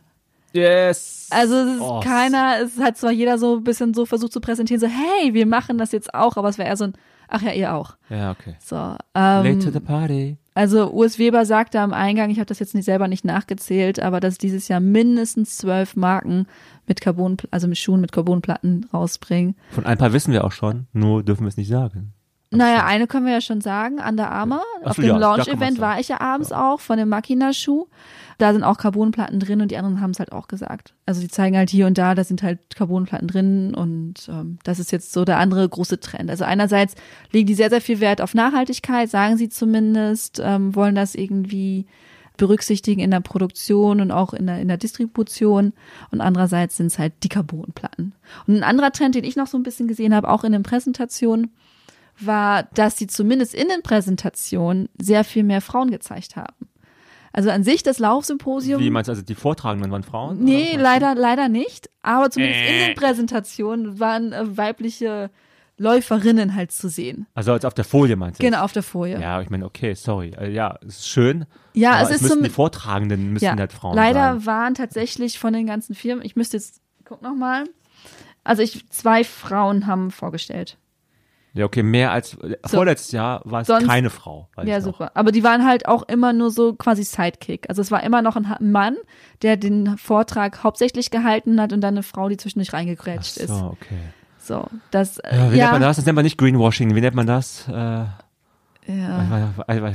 Yes! 0.53 1.27
Also 1.31 1.55
es 1.55 1.75
ist 1.75 1.81
Oh, 1.81 1.99
keiner, 1.99 2.55
es 2.63 2.79
hat 2.79 2.97
zwar 2.97 3.11
jeder 3.11 3.37
so 3.37 3.57
ein 3.57 3.63
bisschen 3.63 3.93
so 3.93 4.05
versucht 4.05 4.33
zu 4.33 4.41
präsentieren, 4.41 4.79
so 4.79 4.87
hey, 4.87 5.33
wir 5.33 5.45
machen 5.45 5.77
das 5.77 5.91
jetzt 5.91 6.13
auch, 6.13 6.37
aber 6.37 6.49
es 6.49 6.57
wäre 6.57 6.67
eher 6.69 6.77
so 6.77 6.85
ein, 6.85 6.93
ach 7.27 7.41
ja, 7.41 7.51
ihr 7.51 7.73
auch. 7.75 7.95
Ja, 8.09 8.31
okay. 8.31 8.55
So, 8.59 8.75
Late 8.75 9.59
to 9.59 9.67
ähm, 9.67 9.73
the 9.73 9.79
party. 9.79 10.37
also 10.55 10.89
Urs 10.91 11.19
Weber 11.19 11.45
sagte 11.45 11.79
am 11.79 11.93
Eingang, 11.93 12.31
ich 12.31 12.37
habe 12.39 12.47
das 12.47 12.59
jetzt 12.59 12.73
nicht 12.73 12.85
selber 12.85 13.07
nicht 13.07 13.25
nachgezählt, 13.25 13.99
aber 13.99 14.19
dass 14.19 14.37
dieses 14.39 14.67
Jahr 14.67 14.79
mindestens 14.79 15.57
zwölf 15.57 15.95
Marken 15.95 16.47
mit 16.87 17.01
Carbon, 17.01 17.37
also 17.51 17.67
mit 17.67 17.77
Schuhen 17.77 18.01
mit 18.01 18.11
Carbonplatten 18.11 18.87
rausbringen. 18.91 19.55
Von 19.69 19.85
ein 19.85 19.97
paar 19.99 20.13
wissen 20.13 20.33
wir 20.33 20.43
auch 20.45 20.51
schon, 20.51 20.87
nur 20.93 21.21
dürfen 21.23 21.43
wir 21.43 21.49
es 21.49 21.57
nicht 21.57 21.69
sagen. 21.69 22.13
Naja, 22.51 22.85
eine 22.85 23.05
können 23.05 23.27
wir 23.27 23.33
ja 23.33 23.41
schon 23.41 23.61
sagen, 23.61 23.99
Under 23.99 24.31
Armour. 24.31 24.63
Auf 24.83 24.95
so, 24.95 25.03
dem 25.03 25.09
ja, 25.09 25.17
Launch-Event 25.17 25.79
war 25.79 25.99
ich 25.99 26.07
ja 26.07 26.19
abends 26.19 26.51
auch 26.51 26.79
von 26.79 26.97
dem 26.97 27.09
Makina-Schuh. 27.09 27.87
Da 28.39 28.53
sind 28.53 28.63
auch 28.63 28.77
Carbonplatten 28.77 29.39
drin 29.39 29.61
und 29.61 29.69
die 29.69 29.77
anderen 29.77 30.01
haben 30.01 30.11
es 30.11 30.19
halt 30.19 30.31
auch 30.31 30.47
gesagt. 30.47 30.93
Also 31.05 31.21
die 31.21 31.27
zeigen 31.27 31.57
halt 31.57 31.69
hier 31.69 31.85
und 31.85 31.97
da, 31.97 32.15
da 32.15 32.23
sind 32.23 32.41
halt 32.41 32.59
Carbonplatten 32.73 33.27
drin 33.27 33.75
und 33.75 34.29
ähm, 34.29 34.57
das 34.63 34.79
ist 34.79 34.91
jetzt 34.91 35.11
so 35.11 35.25
der 35.25 35.37
andere 35.37 35.67
große 35.67 35.99
Trend. 35.99 36.29
Also 36.29 36.45
einerseits 36.45 36.95
legen 37.31 37.47
die 37.47 37.53
sehr, 37.53 37.69
sehr 37.69 37.81
viel 37.81 37.99
Wert 37.99 38.21
auf 38.21 38.33
Nachhaltigkeit, 38.33 39.09
sagen 39.09 39.37
sie 39.37 39.49
zumindest, 39.49 40.41
ähm, 40.43 40.73
wollen 40.73 40.95
das 40.95 41.15
irgendwie 41.15 41.85
berücksichtigen 42.37 43.01
in 43.01 43.11
der 43.11 43.19
Produktion 43.19 44.01
und 44.01 44.11
auch 44.11 44.33
in 44.33 44.47
der, 44.47 44.59
in 44.59 44.69
der 44.69 44.77
Distribution. 44.77 45.73
Und 46.09 46.21
andererseits 46.21 46.77
sind 46.77 46.87
es 46.87 46.97
halt 46.97 47.13
die 47.23 47.29
Carbonplatten. 47.29 48.13
Und 48.47 48.55
ein 48.55 48.63
anderer 48.63 48.91
Trend, 48.91 49.13
den 49.13 49.25
ich 49.25 49.35
noch 49.35 49.47
so 49.47 49.57
ein 49.57 49.63
bisschen 49.63 49.87
gesehen 49.87 50.15
habe, 50.15 50.29
auch 50.29 50.43
in 50.43 50.53
den 50.53 50.63
Präsentationen, 50.63 51.51
war, 52.19 52.63
dass 52.73 52.97
sie 52.97 53.07
zumindest 53.07 53.53
in 53.53 53.67
den 53.67 53.81
Präsentationen 53.83 54.89
sehr 54.99 55.23
viel 55.23 55.43
mehr 55.43 55.61
Frauen 55.61 55.91
gezeigt 55.91 56.35
haben. 56.35 56.55
Also 57.31 57.51
an 57.51 57.63
sich 57.63 57.83
das 57.83 57.99
Laufsymposium. 57.99 58.81
Wie 58.81 58.89
meinst 58.89 59.07
du, 59.07 59.11
also 59.11 59.21
die 59.21 59.35
Vortragenden 59.35 59.91
waren 59.91 60.03
Frauen? 60.03 60.43
Nee, 60.43 60.75
leider, 60.75 61.13
leider 61.15 61.47
nicht. 61.47 61.89
Aber 62.01 62.31
zumindest 62.31 62.61
in 62.61 62.75
Äh. 62.75 62.85
den 62.87 62.95
Präsentationen 62.95 63.99
waren 63.99 64.33
äh, 64.33 64.57
weibliche 64.57 65.29
Läuferinnen 65.77 66.55
halt 66.55 66.71
zu 66.71 66.89
sehen. 66.89 67.27
Also 67.35 67.53
als 67.53 67.63
auf 67.63 67.73
der 67.73 67.85
Folie 67.85 68.15
meinst 68.15 68.39
du? 68.41 68.45
Genau, 68.45 68.63
auf 68.63 68.73
der 68.73 68.83
Folie. 68.83 69.19
Ja, 69.21 69.41
ich 69.41 69.49
meine, 69.49 69.65
okay, 69.65 69.93
sorry. 69.93 70.31
Äh, 70.37 70.51
Ja, 70.51 70.77
es 70.81 70.97
ist 70.99 71.07
schön. 71.09 71.45
Ja, 71.73 71.93
aber 71.93 72.01
es 72.03 72.09
ist 72.15 72.21
müssen 72.23 72.33
zum- 72.33 72.43
die 72.43 72.49
Vortragenden 72.49 73.31
müssen 73.31 73.45
Ja, 73.45 73.55
halt 73.55 73.71
Frauen 73.71 73.95
leider 73.95 74.33
sein. 74.39 74.45
waren 74.45 74.73
tatsächlich 74.75 75.39
von 75.39 75.53
den 75.53 75.67
ganzen 75.67 75.95
Firmen, 75.95 76.25
ich 76.25 76.35
müsste 76.35 76.57
jetzt, 76.57 76.81
guck 77.05 77.21
noch 77.21 77.35
mal. 77.35 77.63
Also 78.43 78.61
ich, 78.63 78.89
zwei 78.89 79.23
Frauen 79.23 79.85
haben 79.87 80.11
vorgestellt. 80.11 80.77
Ja, 81.53 81.65
okay, 81.65 81.81
mehr 81.83 82.11
als 82.11 82.35
äh, 82.35 82.57
So. 82.67 82.77
vorletztes 82.77 83.11
Jahr 83.11 83.41
war 83.43 83.61
es 83.61 83.67
Sonst- 83.67 83.87
keine 83.87 84.09
Frau. 84.09 84.47
Ja, 84.63 84.81
super. 84.81 85.11
Aber 85.15 85.31
die 85.31 85.43
waren 85.43 85.65
halt 85.65 85.87
auch 85.87 86.03
immer 86.03 86.31
nur 86.31 86.51
so 86.51 86.73
quasi 86.73 87.03
Sidekick. 87.03 87.65
Also 87.69 87.81
es 87.81 87.89
war 87.91 88.03
immer 88.03 88.21
noch 88.21 88.35
ein 88.35 88.71
Mann, 88.71 88.95
der 89.41 89.57
den 89.57 89.97
Vortrag 89.97 90.63
hauptsächlich 90.63 91.09
gehalten 91.11 91.59
hat 91.59 91.73
und 91.73 91.81
dann 91.81 91.95
eine 91.95 92.03
Frau, 92.03 92.29
die 92.29 92.37
zwischendurch 92.37 92.69
Ach 92.69 92.73
reingegrätscht 92.75 93.37
ist. 93.37 93.47
so, 93.49 93.75
okay. 93.81 93.97
So, 94.37 94.65
das, 94.91 95.17
äh, 95.19 95.35
Ja, 95.35 95.51
wie 95.51 95.57
ja, 95.57 95.63
nennt 95.65 95.71
man 95.73 95.81
das? 95.81 95.95
Das 95.97 96.05
nennt 96.05 96.15
man 96.15 96.23
nicht 96.23 96.37
Greenwashing. 96.37 96.93
Wie 96.95 97.01
nennt 97.01 97.15
man 97.15 97.27
das? 97.27 97.67
Äh, 97.67 98.05
ja. 98.87 99.53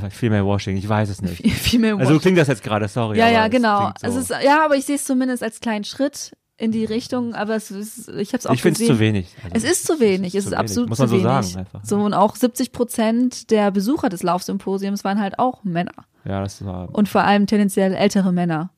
Female 0.09 0.45
Washing, 0.45 0.77
ich 0.77 0.87
weiß 0.87 1.09
es 1.09 1.21
nicht. 1.21 1.45
Female 1.51 1.97
Also 1.99 2.13
so 2.13 2.19
klingt 2.19 2.37
das 2.37 2.47
jetzt 2.47 2.63
gerade, 2.63 2.87
sorry. 2.87 3.17
ja, 3.17 3.27
ja, 3.29 3.47
genau. 3.47 3.91
So. 3.99 4.07
Es 4.07 4.15
ist, 4.15 4.29
ja, 4.29 4.63
aber 4.63 4.75
ich 4.75 4.85
sehe 4.85 4.95
es 4.95 5.03
zumindest 5.05 5.43
als 5.43 5.59
kleinen 5.59 5.83
Schritt 5.83 6.35
in 6.57 6.71
die 6.71 6.85
Richtung, 6.85 7.33
aber 7.35 7.55
es 7.55 7.69
ist, 7.69 8.07
ich 8.09 8.29
habe 8.29 8.37
es 8.37 8.45
auch 8.47 8.53
ich 8.53 8.61
finde 8.61 8.79
es 8.81 8.87
zu 8.87 8.97
wenig. 8.99 9.27
Also, 9.43 9.55
Es 9.55 9.63
ist 9.71 9.85
zu 9.87 9.99
wenig, 9.99 10.35
es 10.35 10.45
zu 10.45 10.51
ist 10.51 10.55
absolut 10.55 10.89
Muss 10.89 10.99
man 10.99 11.09
zu 11.09 11.15
so 11.17 11.23
wenig. 11.23 11.45
sagen 11.47 11.57
einfach. 11.59 11.81
So 11.83 11.97
und 11.97 12.13
auch 12.13 12.35
70 12.35 12.71
Prozent 12.71 13.51
der 13.51 13.71
Besucher 13.71 14.07
des 14.09 14.23
Laufsymposiums 14.23 15.03
waren 15.03 15.19
halt 15.19 15.37
auch 15.37 15.63
Männer 15.65 15.91
Ja, 16.23 16.41
das 16.41 16.63
war 16.63 16.87
und 16.93 17.09
vor 17.09 17.23
allem 17.23 17.45
tendenziell 17.45 17.93
ältere 17.93 18.31
Männer. 18.31 18.69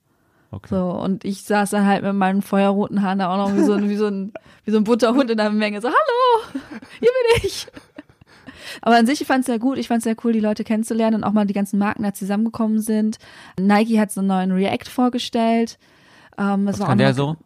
okay. 0.52 0.68
So 0.72 0.90
und 0.90 1.24
ich 1.24 1.44
saß 1.44 1.70
dann 1.70 1.86
halt 1.86 2.04
mit 2.04 2.14
meinen 2.16 2.42
feuerroten 2.42 3.04
Haaren 3.04 3.20
da 3.20 3.32
auch 3.32 3.38
noch 3.50 3.56
wie 3.56 3.64
so 3.64 3.74
ein 3.74 3.90
wie 3.90 3.96
so 3.98 4.08
ein 4.08 4.34
wie 4.66 4.72
so 4.72 4.78
ein 4.78 4.84
bunter 4.84 5.14
Hund 5.14 5.30
in 5.30 5.38
der 5.38 5.52
Menge 5.52 5.80
so 5.80 5.88
hallo 5.88 6.60
hier 7.00 7.10
bin 7.38 7.44
ich. 7.48 7.68
Aber 8.82 8.96
an 8.98 9.06
sich 9.06 9.22
ich 9.22 9.28
fand 9.28 9.42
es 9.42 9.46
sehr 9.46 9.60
gut. 9.60 9.78
Ich 9.78 9.88
fand 9.88 10.00
es 10.00 10.04
sehr 10.04 10.16
cool, 10.24 10.34
die 10.34 10.40
Leute 10.40 10.64
kennenzulernen 10.64 11.16
und 11.18 11.24
auch 11.24 11.32
mal 11.32 11.46
die 11.46 11.54
ganzen 11.54 11.80
Marken 11.80 12.04
da 12.04 12.14
zusammengekommen 12.14 12.80
sind. 12.82 13.18
Nike 13.60 14.00
hat 14.00 14.12
so 14.12 14.20
einen 14.20 14.28
neuen 14.28 14.52
React 14.52 14.90
vorgestellt. 14.90 15.78
Ähm, 16.38 16.66
das 16.66 16.76
Was 16.76 16.80
war 16.82 16.88
kann 16.88 16.98
der 16.98 17.14
so? 17.14 17.38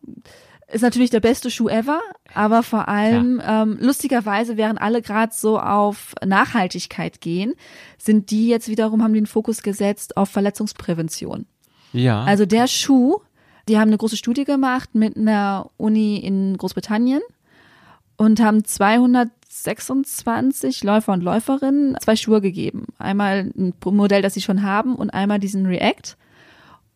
ist 0.71 0.81
natürlich 0.81 1.09
der 1.09 1.19
beste 1.19 1.51
Schuh 1.51 1.67
ever, 1.69 1.99
aber 2.33 2.63
vor 2.63 2.87
allem 2.87 3.41
ähm, 3.45 3.77
lustigerweise, 3.79 4.57
während 4.57 4.81
alle 4.81 5.01
gerade 5.01 5.33
so 5.35 5.59
auf 5.59 6.15
Nachhaltigkeit 6.25 7.19
gehen, 7.21 7.53
sind 7.97 8.31
die 8.31 8.47
jetzt 8.47 8.69
wiederum 8.69 9.03
haben 9.03 9.13
den 9.13 9.27
Fokus 9.27 9.61
gesetzt 9.63 10.15
auf 10.17 10.29
Verletzungsprävention. 10.29 11.45
Ja. 11.93 12.23
Also 12.23 12.45
der 12.45 12.67
Schuh, 12.67 13.19
die 13.67 13.77
haben 13.77 13.89
eine 13.89 13.97
große 13.97 14.15
Studie 14.17 14.45
gemacht 14.45 14.95
mit 14.95 15.17
einer 15.17 15.69
Uni 15.77 16.17
in 16.17 16.57
Großbritannien 16.57 17.21
und 18.17 18.41
haben 18.41 18.63
226 18.63 20.83
Läufer 20.83 21.13
und 21.13 21.23
Läuferinnen 21.23 21.97
zwei 22.01 22.15
Schuhe 22.15 22.41
gegeben. 22.41 22.87
Einmal 22.97 23.51
ein 23.57 23.73
Modell, 23.83 24.21
das 24.21 24.35
sie 24.35 24.41
schon 24.41 24.63
haben 24.63 24.95
und 24.95 25.09
einmal 25.11 25.39
diesen 25.39 25.65
React. 25.65 26.15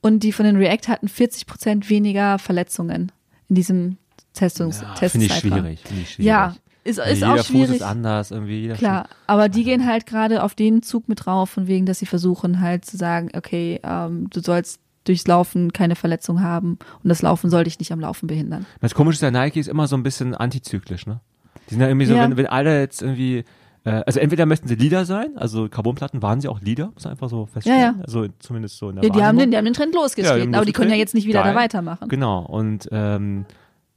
Und 0.02 0.20
die 0.22 0.32
von 0.32 0.46
den 0.46 0.56
React 0.58 0.88
hatten 0.88 1.08
40 1.08 1.48
Prozent 1.48 1.90
weniger 1.90 2.38
Verletzungen 2.40 3.12
in 3.50 3.56
diesem 3.56 3.98
Testungs 4.34 4.82
ja, 4.82 5.10
finde 5.10 5.28
ich 5.28 5.34
schwierig. 5.34 5.80
Finde 5.82 6.02
ich 6.02 6.12
schwierig. 6.12 6.28
Ja, 6.28 6.56
ist, 6.84 7.00
ist 7.00 7.16
jeder 7.16 7.32
auch 7.34 7.38
Fuß 7.38 7.46
schwierig. 7.48 7.76
ist 7.78 7.82
anders 7.82 8.32
irgendwie. 8.32 8.70
Klar, 8.70 9.08
aber 9.26 9.50
die 9.50 9.64
gehen 9.64 9.86
halt 9.88 10.06
gerade 10.06 10.44
auf 10.44 10.54
den 10.54 10.84
Zug 10.84 11.10
mit 11.10 11.26
drauf, 11.26 11.50
von 11.50 11.68
wegen, 11.68 11.86
dass 11.88 12.00
sie 12.00 12.06
versuchen 12.06 12.60
halt 12.62 12.86
zu 12.86 12.98
sagen, 12.98 13.30
okay, 13.36 13.80
ähm, 13.84 14.30
du 14.30 14.42
sollst 14.42 14.80
durchs 15.06 15.26
Laufen 15.28 15.74
keine 15.74 15.96
Verletzung 15.96 16.42
haben 16.42 16.78
und 17.04 17.10
das 17.10 17.22
Laufen 17.22 17.50
soll 17.50 17.64
dich 17.64 17.80
nicht 17.80 17.92
am 17.92 18.00
Laufen 18.00 18.28
behindern. 18.28 18.66
Das 18.82 18.94
Komische 18.94 19.16
ist, 19.16 19.22
der 19.22 19.32
Nike 19.32 19.60
ist 19.60 19.68
immer 19.68 19.88
so 19.88 19.96
ein 19.96 20.04
bisschen 20.04 20.36
antizyklisch, 20.36 21.06
ne? 21.08 21.22
Die 21.70 21.74
sind 21.76 21.82
ja 21.82 21.88
irgendwie 21.88 22.06
so, 22.06 22.16
Ja. 22.16 22.24
wenn, 22.24 22.38
wenn 22.38 22.48
alle 22.48 22.80
jetzt 22.80 23.02
irgendwie, 23.02 23.44
also 23.92 24.20
entweder 24.20 24.46
möchten 24.46 24.68
sie 24.68 24.76
Leader 24.76 25.06
sein, 25.06 25.38
also 25.38 25.70
Carbonplatten 25.70 26.22
waren 26.22 26.42
sie 26.42 26.48
auch 26.48 26.60
Leader, 26.62 26.92
muss 26.94 27.04
man 27.04 27.12
einfach 27.12 27.30
so 27.30 27.46
feststellen. 27.46 27.80
Ja, 27.80 27.88
ja. 27.92 27.96
Also 28.04 28.26
zumindest 28.40 28.78
so 28.78 28.90
in 28.90 28.96
der 28.96 29.06
Ja, 29.06 29.10
die 29.12 29.24
haben 29.24 29.38
den, 29.38 29.52
die 29.52 29.58
haben 29.58 29.66
den 29.66 29.74
Trend 29.76 29.94
Ja, 29.94 30.02
losgetreten, 30.02 30.42
haben 30.42 30.56
aber 30.56 30.66
die 30.66 30.72
können 30.74 30.90
ja 30.90 30.96
losgetreten. 30.96 31.00
jetzt 31.00 31.14
nicht 31.14 31.28
wieder 31.28 31.40
da 31.44 31.46
Geil. 31.54 31.56
weitermachen. 31.56 32.10
Genau, 32.10 32.40
und 32.46 32.90
ähm, 32.92 33.46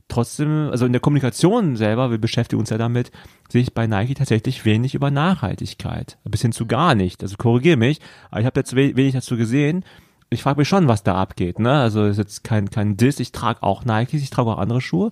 trotzdem, 0.09 0.69
also 0.71 0.87
in 0.87 0.93
der 0.93 1.01
Kommunikation 1.01 1.77
selber, 1.77 2.11
wir 2.11 2.19
beschäftigen 2.19 2.61
uns 2.61 2.71
ja 2.71 2.79
damit, 2.79 3.11
sehe 3.51 3.63
ich 3.63 3.75
bei 3.75 3.87
Nike 3.87 4.15
tatsächlich 4.15 4.65
wenig 4.65 4.95
über 4.95 5.11
Nachhaltigkeit. 5.11 6.19
Bis 6.25 6.43
hin 6.43 6.53
zu 6.53 6.67
gar 6.67 6.95
nicht. 6.95 7.23
Also 7.23 7.37
korrigiere 7.37 7.77
mich, 7.77 8.01
aber 8.31 8.41
ich 8.41 8.47
habe 8.47 8.61
jetzt 8.61 8.75
we- 8.75 8.97
wenig 8.97 9.15
dazu 9.15 9.37
gesehen. 9.37 9.85
Ich 10.31 10.43
frage 10.43 10.59
mich 10.61 10.69
schon, 10.69 10.89
was 10.89 11.03
da 11.03 11.15
abgeht. 11.15 11.59
Ne? 11.59 11.73
Also 11.73 12.05
ist 12.05 12.19
jetzt 12.19 12.45
kein, 12.45 12.69
kein 12.71 12.97
Diss, 12.99 13.21
ich 13.21 13.33
trage 13.33 13.63
auch 13.63 13.85
Nikes, 13.87 14.23
ich 14.23 14.31
trage 14.31 14.51
auch 14.51 14.59
andere 14.59 14.81
Schuhe. 14.83 15.11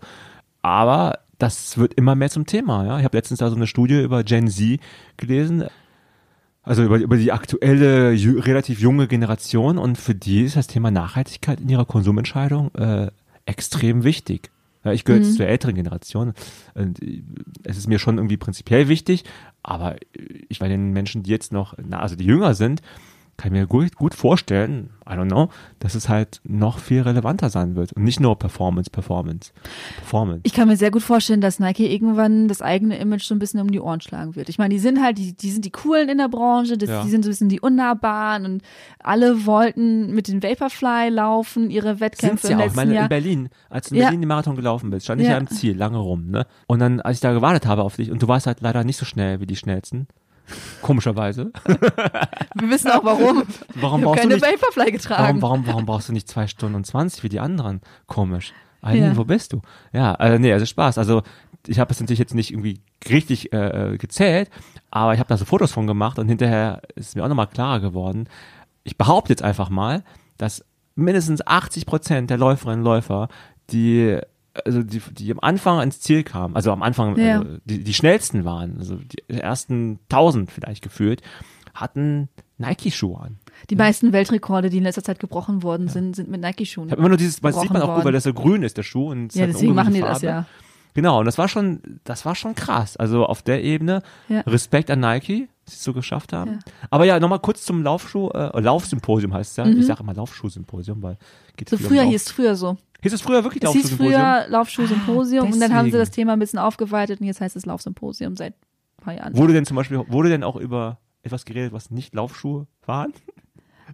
Aber 0.63 1.21
das 1.39 1.77
wird 1.79 1.95
immer 1.95 2.15
mehr 2.15 2.31
zum 2.31 2.47
Thema. 2.47 2.85
Ja? 2.87 2.99
Ich 2.99 3.05
habe 3.05 3.17
letztens 3.17 3.41
da 3.41 3.51
so 3.51 3.57
eine 3.57 3.67
Studie 3.67 4.01
über 4.03 4.25
Gen 4.25 4.49
Z 4.49 4.81
gelesen. 5.17 5.65
Also 6.63 6.83
über, 6.83 6.99
über 6.99 7.17
die 7.17 7.31
aktuelle, 7.31 8.13
ju 8.13 8.41
relativ 8.41 8.81
junge 8.81 9.07
Generation 9.07 9.79
und 9.79 9.99
für 9.99 10.17
die 10.17 10.43
ist 10.43 10.57
das 10.57 10.67
Thema 10.67 10.91
Nachhaltigkeit 10.91 11.61
in 11.61 11.69
ihrer 11.69 11.85
Konsumentscheidung 11.85 12.75
äh, 12.75 13.11
extrem 13.45 14.03
wichtig. 14.03 14.51
Ja, 14.83 14.93
ich 14.93 15.05
gehöre 15.05 15.21
Mhm. 15.21 15.27
jetzt 15.27 15.37
zur 15.37 15.47
älteren 15.47 15.75
Generation. 15.77 16.33
Und 16.75 17.01
äh, 17.03 17.23
es 17.63 17.77
ist 17.77 17.87
mir 17.87 18.01
schon 18.01 18.19
irgendwie 18.19 18.37
prinzipiell 18.37 18.89
wichtig, 18.89 19.23
aber 19.63 19.97
ich 20.49 20.59
bei 20.59 20.69
den 20.69 20.93
Menschen, 20.93 21.23
die 21.23 21.31
jetzt 21.31 21.53
noch, 21.53 21.75
na, 21.81 22.01
also 22.01 22.17
die 22.17 22.25
jünger 22.25 22.55
sind, 22.55 22.83
kann 23.39 23.53
ich 23.53 23.61
mir 23.61 23.67
gut, 23.67 23.97
gut 23.97 24.15
vorstellen, 24.15 24.91
I 25.09 25.13
don't 25.13 25.29
know, 25.29 25.51
dass 25.79 25.95
es 25.95 26.09
halt 26.09 26.41
noch 26.45 26.79
viel 26.79 27.03
relevanter 27.03 27.51
sein 27.51 27.77
wird 27.77 27.93
und 27.93 28.03
nicht 28.03 28.19
nur 28.19 28.39
Performance, 28.39 28.91
Performance, 28.91 29.53
Performance. 29.99 30.41
Ich 30.45 30.53
kann 30.55 30.67
mir 30.69 30.77
sehr 30.77 30.91
gut 30.91 31.03
vorstellen, 31.03 31.41
dass 31.41 31.61
Nike 31.61 31.87
irgendwann 31.93 32.49
das 32.49 32.63
eigene 32.63 32.99
Image 32.99 33.23
so 33.25 33.35
ein 33.35 33.39
bisschen 33.39 33.61
um 33.61 33.71
die 33.71 33.79
Ohren 33.79 34.01
schlagen 34.01 34.35
wird. 34.37 34.49
Ich 34.49 34.59
meine, 34.59 34.73
die 34.75 34.79
sind 34.81 35.03
halt, 35.03 35.19
die, 35.19 35.35
die 35.37 35.51
sind 35.51 35.65
die 35.65 35.71
coolen 35.71 36.09
in 36.09 36.19
der 36.19 36.29
Branche, 36.29 36.77
das, 36.79 36.89
Ja. 36.89 37.03
die 37.05 37.11
sind 37.11 37.23
so 37.25 37.29
ein 37.29 37.33
bisschen 37.33 37.49
die 37.49 37.61
Unnahbaren 37.61 38.45
und 38.47 38.63
alle 38.99 39.47
wollten 39.47 40.13
mit 40.15 40.29
den 40.29 40.43
Vaporfly 40.43 41.11
laufen, 41.11 41.71
ihre 41.71 41.89
Sind's 41.97 42.01
Wettkämpfe 42.01 42.49
ja 42.49 42.55
im 42.55 42.61
auch. 42.63 42.67
Ich 42.67 42.75
meine, 42.75 42.91
in 42.93 42.97
Jahr. 42.97 43.09
Berlin, 43.09 43.49
als 43.71 43.89
du 43.91 43.95
in 43.95 44.01
Ja. 44.01 44.07
Berlin 44.07 44.23
den 44.23 44.29
Marathon 44.29 44.57
gelaufen 44.57 44.91
bist, 44.91 45.05
stand 45.07 45.21
ich 45.21 45.27
Ja. 45.27 45.35
ja 45.35 45.39
im 45.39 45.47
Ziel, 45.49 45.77
lange 45.77 45.99
rum, 45.99 46.31
ne? 46.31 46.47
Und 46.67 46.79
dann, 46.81 47.01
als 47.01 47.19
ich 47.19 47.21
da 47.21 47.33
gewartet 47.33 47.67
habe 47.67 47.83
auf 47.85 47.97
dich, 47.97 48.11
und 48.11 48.23
du 48.23 48.29
warst 48.29 48.47
halt 48.47 48.61
leider 48.61 48.83
nicht 48.83 48.97
so 48.97 49.05
schnell 49.05 49.41
wie 49.41 49.47
die 49.47 49.57
schnellsten, 49.57 50.09
komischerweise. 50.83 51.53
Wir 52.55 52.71
wissen 52.71 52.91
auch 52.91 53.05
warum. 53.05 53.43
Warum 53.75 54.03
brauchst 54.03 54.19
du 54.25 54.29
keine 54.29 54.35
nicht, 54.35 54.45
Vaporfly 54.45 54.81
warum, 54.85 54.93
getragen. 54.93 55.43
warum, 55.43 55.67
warum 55.67 55.87
brauchst 55.87 56.09
du 56.09 56.13
nicht 56.13 56.29
zwei 56.29 56.47
Stunden 56.47 56.75
und 56.77 56.87
20 56.87 57.23
wie 57.23 57.29
die 57.29 57.41
anderen? 57.41 57.81
Komisch. 58.07 58.53
Eileen, 58.83 59.03
Ja. 59.13 59.17
wo 59.17 59.25
bist 59.25 59.53
du? 59.53 59.63
Ja, 59.93 60.15
also 60.15 60.39
nee, 60.39 60.53
also 60.53 60.65
Spaß. 60.67 60.99
Also 60.99 61.23
ich 61.67 61.79
habe 61.81 61.93
es 61.93 62.01
natürlich 62.01 62.21
jetzt 62.21 62.35
nicht 62.35 62.53
irgendwie 62.53 62.81
richtig 63.09 63.53
äh, 63.53 63.95
äh, 63.95 63.97
gezählt, 63.99 64.51
aber 64.91 65.15
ich 65.15 65.19
habe 65.19 65.29
da 65.29 65.37
so 65.37 65.45
Fotos 65.45 65.73
von 65.73 65.87
gemacht 65.87 66.19
und 66.19 66.29
hinterher 66.29 66.81
ist 66.95 67.17
mir 67.17 67.25
auch 67.25 67.29
nochmal 67.29 67.49
klarer 67.49 67.81
geworden. 67.81 68.29
Ich 68.85 68.97
behaupte 68.97 69.33
jetzt 69.33 69.43
einfach 69.43 69.69
mal, 69.71 70.05
dass 70.39 70.65
mindestens 70.95 71.45
80 71.47 71.87
Prozent 71.87 72.31
der 72.31 72.39
Läuferinnen 72.39 72.81
und 72.81 72.85
Läufer, 72.85 73.29
die 73.71 74.19
also 74.65 74.83
die, 74.83 75.01
die 75.13 75.31
am 75.33 75.41
Anfang 75.41 75.81
ins 75.83 76.01
Ziel 76.01 76.23
kamen, 76.23 76.57
also 76.57 76.73
am 76.73 76.83
Anfang 76.83 77.17
Ja. 77.19 77.41
also 77.41 77.59
die, 77.65 77.83
die 77.85 77.95
schnellsten 77.95 78.45
waren, 78.45 78.77
also 78.79 78.97
die 78.97 79.35
ersten 79.35 79.99
1000 80.11 80.51
vielleicht 80.51 80.83
gefühlt, 80.83 81.23
hatten 81.75 82.29
Nike-Schuhe 82.59 83.21
an. 83.21 83.39
Die 83.71 83.77
meisten 83.77 84.13
Weltrekorde, 84.13 84.71
die 84.71 84.79
in 84.79 84.83
letzter 84.85 85.03
Zeit 85.05 85.19
gebrochen 85.19 85.63
worden 85.63 85.89
sind, 85.89 86.17
sind 86.17 86.31
mit 86.31 86.41
Nike-Schuhen. 86.41 86.89
Immer 86.89 87.09
nur 87.09 87.19
dieses, 87.19 87.41
das 87.41 87.61
sieht 87.61 87.71
man 87.73 87.83
auch 87.83 87.97
gut, 87.97 88.05
weil 88.05 88.13
das 88.13 88.25
so 88.25 88.33
grün 88.33 88.63
ist, 88.63 88.77
der 88.79 88.83
Schuh. 88.83 89.11
Und 89.11 89.35
Ja, 89.35 89.47
deswegen 89.47 89.75
machen 89.75 89.93
die 89.93 90.01
ungewöhnliche 90.01 90.27
das 90.27 90.33
Farbe. 90.35 90.47
ja. 90.49 90.63
Genau, 90.95 91.19
und 91.21 91.27
das 91.27 91.37
war 91.37 91.49
schon, 91.49 92.01
das 92.05 92.25
war 92.25 92.35
schon 92.35 92.55
krass. 92.55 92.97
Also 92.97 93.27
auf 93.27 93.43
der 93.43 93.63
Ebene 93.63 94.03
Ja. 94.31 94.41
Respekt 94.41 94.91
an 94.91 95.01
Nike, 95.01 95.49
dass 95.67 95.75
sie 95.75 95.79
es 95.79 95.85
so 95.85 95.93
geschafft 95.93 96.33
haben. 96.33 96.53
Ja. 96.53 96.59
Aber 96.89 97.05
ja, 97.05 97.21
nochmal 97.21 97.41
kurz 97.41 97.65
zum 97.67 97.83
Laufschuh, 97.83 98.31
äh, 98.31 98.59
Laufsymposium 98.61 99.35
heißt 99.35 99.51
es 99.51 99.57
ja. 99.59 99.67
Ich 99.67 99.85
sage 99.85 100.01
immer 100.03 100.15
Laufschuhsymposium, 100.15 101.03
weil 101.03 101.19
geht 101.59 101.71
Mhm. 101.71 101.77
So 101.77 101.77
viel 101.77 101.87
um 101.87 101.91
früher 101.93 102.03
Lauf. 102.05 102.13
hieß 102.13 102.23
es 102.27 102.33
früher 102.33 102.57
so. 102.57 102.79
Hieß 103.03 103.13
es 103.13 103.21
früher 103.21 103.45
wirklich 103.45 103.63
Es 103.63 103.71
hieß 103.73 103.83
Laufschuhsymposium? 103.91 104.23
früher 104.23 104.47
Laufschuh-Symposium 104.49 105.53
und 105.53 105.61
dann 105.61 105.75
haben 105.75 105.91
sie 105.91 105.99
das 105.99 106.11
Thema 106.11 106.33
ein 106.35 106.39
bisschen 106.39 106.59
aufgeweitet 106.59 107.21
und 107.21 107.27
jetzt 107.27 107.41
heißt 107.41 107.57
es 107.57 107.67
Laufsymposium 107.67 108.37
seit 108.37 108.55
ein 108.55 109.05
paar 109.05 109.15
Jahren. 109.15 109.37
Wurde 109.37 109.53
denn 109.53 109.65
zum 109.67 109.77
Beispiel, 109.77 109.99
wurde 110.09 110.29
denn 110.29 110.43
auch 110.45 110.57
über 110.57 110.99
etwas 111.23 111.45
geredet, 111.45 111.73
was 111.73 111.91
nicht 111.91 112.15
Laufschuhe 112.15 112.67
waren? 112.85 113.13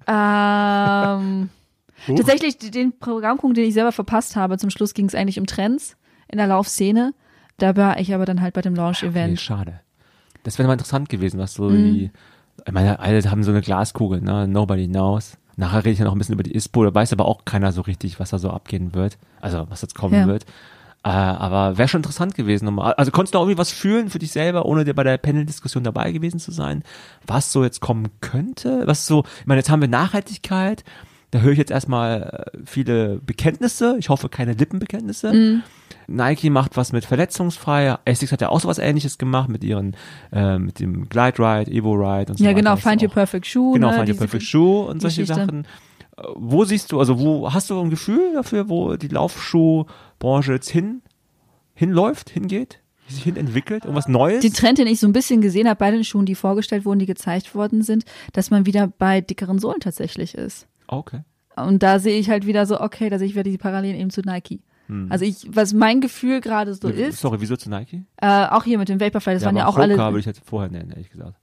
Ähm, 0.06 1.50
Huch. 2.08 2.16
tatsächlich 2.16 2.58
den 2.58 2.98
Programmpunkt, 2.98 3.56
den 3.56 3.64
ich 3.64 3.74
selber 3.74 3.92
verpasst 3.92 4.36
habe, 4.36 4.58
zum 4.58 4.70
Schluss 4.70 4.94
ging 4.94 5.06
es 5.06 5.14
eigentlich 5.14 5.38
um 5.38 5.46
Trends 5.46 5.96
in 6.28 6.38
der 6.38 6.46
Laufszene. 6.46 7.14
Da 7.58 7.76
war 7.76 7.98
ich 8.00 8.14
aber 8.14 8.24
dann 8.24 8.40
halt 8.40 8.54
bei 8.54 8.60
dem 8.62 8.72
Okay, 8.72 8.80
Launch-Event. 8.82 9.40
schade. 9.40 9.80
Das 10.42 10.58
wäre 10.58 10.66
mal 10.66 10.72
interessant 10.74 11.08
gewesen, 11.08 11.38
was 11.38 11.54
so 11.54 11.68
Mhm. 11.70 11.92
die, 11.92 12.10
ich 12.66 12.72
meine, 12.72 12.98
alle 12.98 13.22
haben 13.30 13.44
so 13.44 13.50
eine 13.52 13.60
Glaskugel, 13.60 14.20
ne? 14.20 14.48
Nobody 14.48 14.88
knows. 14.88 15.38
Nachher 15.56 15.80
rede 15.84 15.90
ich 15.90 15.98
ja 15.98 16.04
noch 16.04 16.12
ein 16.12 16.18
bisschen 16.18 16.34
über 16.34 16.42
die 16.42 16.54
ISPO, 16.54 16.84
da 16.84 16.94
weiß 16.94 17.12
aber 17.12 17.26
auch 17.26 17.44
keiner 17.44 17.72
so 17.72 17.82
richtig, 17.82 18.18
was 18.20 18.30
da 18.30 18.38
so 18.38 18.50
abgehen 18.50 18.94
wird. 18.94 19.18
Also, 19.40 19.66
was 19.68 19.82
jetzt 19.82 19.94
kommen 19.94 20.14
Ja. 20.14 20.26
wird. 20.26 20.44
Äh, 21.04 21.08
aber 21.08 21.78
wäre 21.78 21.88
schon 21.88 21.98
interessant 21.98 22.34
gewesen. 22.36 22.64
nochmal. 22.64 22.94
Also, 22.94 23.10
konntest 23.10 23.34
du 23.34 23.38
auch 23.38 23.42
irgendwie 23.42 23.58
was 23.58 23.72
fühlen 23.72 24.08
für 24.08 24.20
dich 24.20 24.30
selber, 24.32 24.66
ohne 24.66 24.84
dir 24.84 24.94
bei 24.94 25.02
der 25.02 25.18
Panel-Diskussion 25.18 25.82
dabei 25.82 26.12
gewesen 26.12 26.38
zu 26.38 26.52
sein? 26.52 26.84
Was 27.26 27.50
so 27.52 27.64
jetzt 27.64 27.80
kommen 27.80 28.08
könnte? 28.20 28.82
Was 28.86 29.06
so, 29.06 29.24
ich 29.40 29.46
meine, 29.46 29.58
jetzt 29.58 29.68
haben 29.70 29.80
wir 29.80 29.88
Nachhaltigkeit. 29.88 30.84
Da 31.32 31.40
höre 31.40 31.52
ich 31.52 31.58
jetzt 31.58 31.70
erstmal 31.70 32.44
äh, 32.54 32.58
viele 32.64 33.18
Bekenntnisse. 33.18 33.96
Ich 33.98 34.08
hoffe, 34.10 34.28
keine 34.28 34.52
Lippenbekenntnisse. 34.52 35.32
Mhm. 35.32 35.62
Nike 36.06 36.50
macht 36.50 36.76
was 36.76 36.92
mit 36.92 37.04
verletzungsfrei. 37.06 37.96
Essex 38.04 38.32
hat 38.32 38.40
ja 38.42 38.50
auch 38.50 38.60
sowas 38.60 38.78
ähnliches 38.78 39.18
gemacht 39.18 39.48
mit 39.48 39.64
ihren, 39.64 39.96
äh, 40.32 40.58
mit 40.58 40.78
dem 40.78 41.08
Glide 41.08 41.38
Ride, 41.38 41.70
Evo 41.70 41.92
Ride 41.94 42.32
und 42.32 42.38
so 42.38 42.44
Ja, 42.44 42.50
weiter. 42.50 42.58
genau, 42.60 42.70
Das 42.72 42.80
ist 42.80 42.88
Find 42.88 43.02
Your 43.02 43.08
Perfect 43.10 43.46
Shoe. 43.46 43.72
Genau, 43.74 43.90
ne, 43.90 43.96
Find 43.96 44.08
Your 44.10 44.16
Perfect 44.18 44.42
Shoe 44.44 44.84
und 44.86 45.00
solche 45.00 45.22
Geschichte. 45.22 45.40
Sachen. 45.46 45.64
Äh, 46.18 46.22
Wo 46.36 46.64
siehst 46.64 46.92
du, 46.92 46.98
also 47.00 47.18
wo 47.18 47.50
hast 47.52 47.70
du 47.70 47.80
ein 47.80 47.88
Gefühl 47.90 48.34
dafür, 48.34 48.68
wo 48.68 48.96
die 48.96 49.08
Laufschuhbranche 49.08 50.52
jetzt 50.52 50.70
hin, 50.70 51.02
hinläuft, 51.74 52.30
hingeht, 52.30 52.80
sich 53.08 53.22
hin 53.22 53.36
entwickelt, 53.36 53.84
irgendwas 53.84 54.08
Neues? 54.08 54.40
Den 54.42 54.52
Trend, 54.52 54.78
den 54.78 54.86
ich 54.86 55.00
so 55.00 55.06
ein 55.06 55.12
bisschen 55.12 55.40
gesehen 55.40 55.66
habe 55.68 55.78
bei 55.78 55.90
den 55.90 56.04
Schuhen, 56.04 56.26
die 56.26 56.34
vorgestellt 56.34 56.84
wurden, 56.84 56.98
die 56.98 57.06
gezeigt 57.06 57.54
worden 57.54 57.82
sind, 57.82 58.04
dass 58.32 58.50
man 58.50 58.66
wieder 58.66 58.88
bei 58.98 59.20
dickeren 59.20 59.58
Sohlen 59.58 59.80
tatsächlich 59.80 60.34
ist. 60.34 60.66
Okay. 60.98 61.20
Und 61.56 61.82
da 61.82 61.98
sehe 61.98 62.18
ich 62.18 62.30
halt 62.30 62.46
wieder 62.46 62.64
so, 62.66 62.80
okay, 62.80 63.10
da 63.10 63.18
sehe 63.18 63.26
ich 63.26 63.34
wieder 63.34 63.42
die 63.42 63.58
Parallelen 63.58 63.96
eben 63.96 64.10
zu 64.10 64.22
Nike. 64.22 64.60
Also 65.08 65.24
ich, 65.24 65.46
was 65.48 65.72
mein 65.72 66.02
Gefühl 66.02 66.42
gerade 66.42 66.74
so 66.74 66.88
ist, 66.88 67.20
Sorry, 67.20 67.40
wieso 67.40 67.56
zu 67.56 67.70
Nike? 67.70 68.04
äh, 68.20 68.46
auch 68.46 68.64
hier 68.64 68.76
mit 68.76 68.90
dem 68.90 69.00
Vaporfly, 69.00 69.34
das 69.34 69.44
waren 69.44 69.56
ja 69.56 69.66
auch 69.66 69.78
alle. 69.78 69.94
Hoka 69.94 70.10
würde 70.10 70.20
ich 70.20 70.26
jetzt 70.26 70.42
vorher 70.44 70.70
nennen, 70.70 70.90
ehrlich 70.90 71.10
gesagt. 71.10 71.34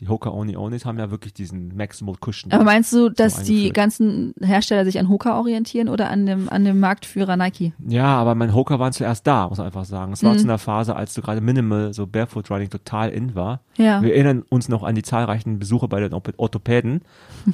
Die 0.00 0.06
Hoka 0.08 0.30
Oni 0.30 0.56
Onis 0.56 0.84
haben 0.84 0.96
ja 0.98 1.10
wirklich 1.10 1.34
diesen 1.34 1.76
Maximal 1.76 2.14
Cushion. 2.24 2.52
Aber 2.52 2.62
meinst 2.62 2.92
du, 2.92 3.08
dass 3.08 3.42
die 3.42 3.52
eingeführt. 3.54 3.74
ganzen 3.74 4.34
Hersteller 4.40 4.84
sich 4.84 4.98
an 5.00 5.08
Hoka 5.08 5.36
orientieren 5.38 5.88
oder 5.88 6.08
an 6.08 6.24
dem, 6.24 6.48
an 6.48 6.64
dem 6.64 6.78
Marktführer 6.78 7.36
Nike? 7.36 7.72
Ja, 7.86 8.06
aber 8.16 8.36
mein 8.36 8.54
Hoka 8.54 8.78
waren 8.78 8.92
zuerst 8.92 9.26
da, 9.26 9.48
muss 9.48 9.58
man 9.58 9.66
einfach 9.66 9.84
sagen. 9.84 10.12
Es 10.12 10.22
war 10.22 10.34
Mhm. 10.34 10.38
zu 10.38 10.44
einer 10.44 10.58
Phase, 10.58 10.94
als 10.94 11.14
so 11.14 11.20
gerade 11.22 11.40
Minimal, 11.40 11.92
so 11.94 12.06
Barefoot 12.06 12.48
Riding 12.48 12.70
total 12.70 13.08
in 13.10 13.34
war. 13.34 13.60
Ja. 13.76 14.00
Wir 14.00 14.14
erinnern 14.14 14.44
uns 14.48 14.68
noch 14.68 14.84
an 14.84 14.94
die 14.94 15.02
zahlreichen 15.02 15.58
Besuche 15.58 15.88
bei 15.88 15.98
den 15.98 16.12
Ortho- 16.14 16.32
Orthopäden, 16.36 17.02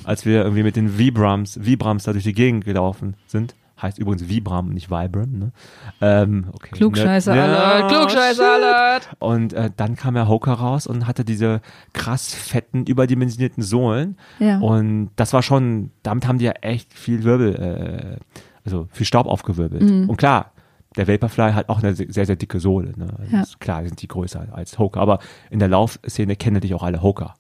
als 0.05 0.27
wir 0.27 0.43
irgendwie 0.43 0.63
mit 0.65 0.77
den 0.77 0.99
Vibrams, 0.99 1.65
Vibrams 1.65 2.05
da 2.05 2.13
durch 2.13 2.25
die 2.25 2.35
Gegend 2.35 2.65
gelaufen 2.67 3.15
sind. 3.27 3.55
Heißt 3.81 3.99
übrigens 3.99 4.29
Vibram, 4.29 4.69
nicht 4.71 4.91
Vibram, 4.91 5.31
ne? 5.33 5.53
Ähm, 6.01 6.47
okay. 6.53 6.71
Klugscheißer 6.77 7.35
Ja, 7.35 7.45
Alert, 7.45 7.91
Klugscheißer. 7.91 8.55
Alert. 8.55 9.11
Und 9.19 9.53
äh, 9.53 9.71
dann 9.77 9.97
kam 9.97 10.15
ja 10.17 10.29
Hoka 10.29 10.53
raus 10.53 10.87
und 10.87 11.07
hatte 11.09 11.25
diese 11.25 11.61
krass 11.93 12.33
fetten, 12.33 12.87
überdimensionierten 12.87 13.63
Sohlen. 13.65 14.17
Ja. 14.39 14.59
Und 14.61 15.11
das 15.17 15.33
war 15.33 15.43
schon, 15.43 15.91
damit 16.05 16.29
haben 16.29 16.39
die 16.39 16.45
ja 16.45 16.53
echt 16.61 16.95
viel 16.95 17.25
Wirbel, 17.25 17.57
äh, 17.57 18.41
also 18.65 18.87
viel 18.93 19.07
Staub 19.07 19.27
aufgewirbelt. 19.27 19.83
Mhm. 19.83 20.09
Und 20.09 20.17
klar, 20.19 20.53
der 20.97 21.09
Vaporfly 21.09 21.53
hat 21.53 21.69
auch 21.69 21.83
eine 21.83 21.95
sehr, 21.97 22.27
sehr 22.27 22.37
dicke 22.37 22.61
Sohle. 22.61 22.93
Ne? 22.97 23.09
Also 23.19 23.37
Ja. 23.37 23.43
Klar, 23.59 23.85
sind 23.85 24.01
die 24.01 24.09
größer 24.09 24.47
als 24.53 24.79
Hoka. 24.79 25.01
Aber 25.01 25.19
in 25.51 25.59
der 25.59 25.69
Laufszene 25.69 26.37
kennen 26.37 26.55
natürlich 26.55 26.75
auch 26.75 26.85
alle 26.85 27.03
Hoka. 27.03 27.35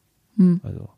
Also. 0.64 0.88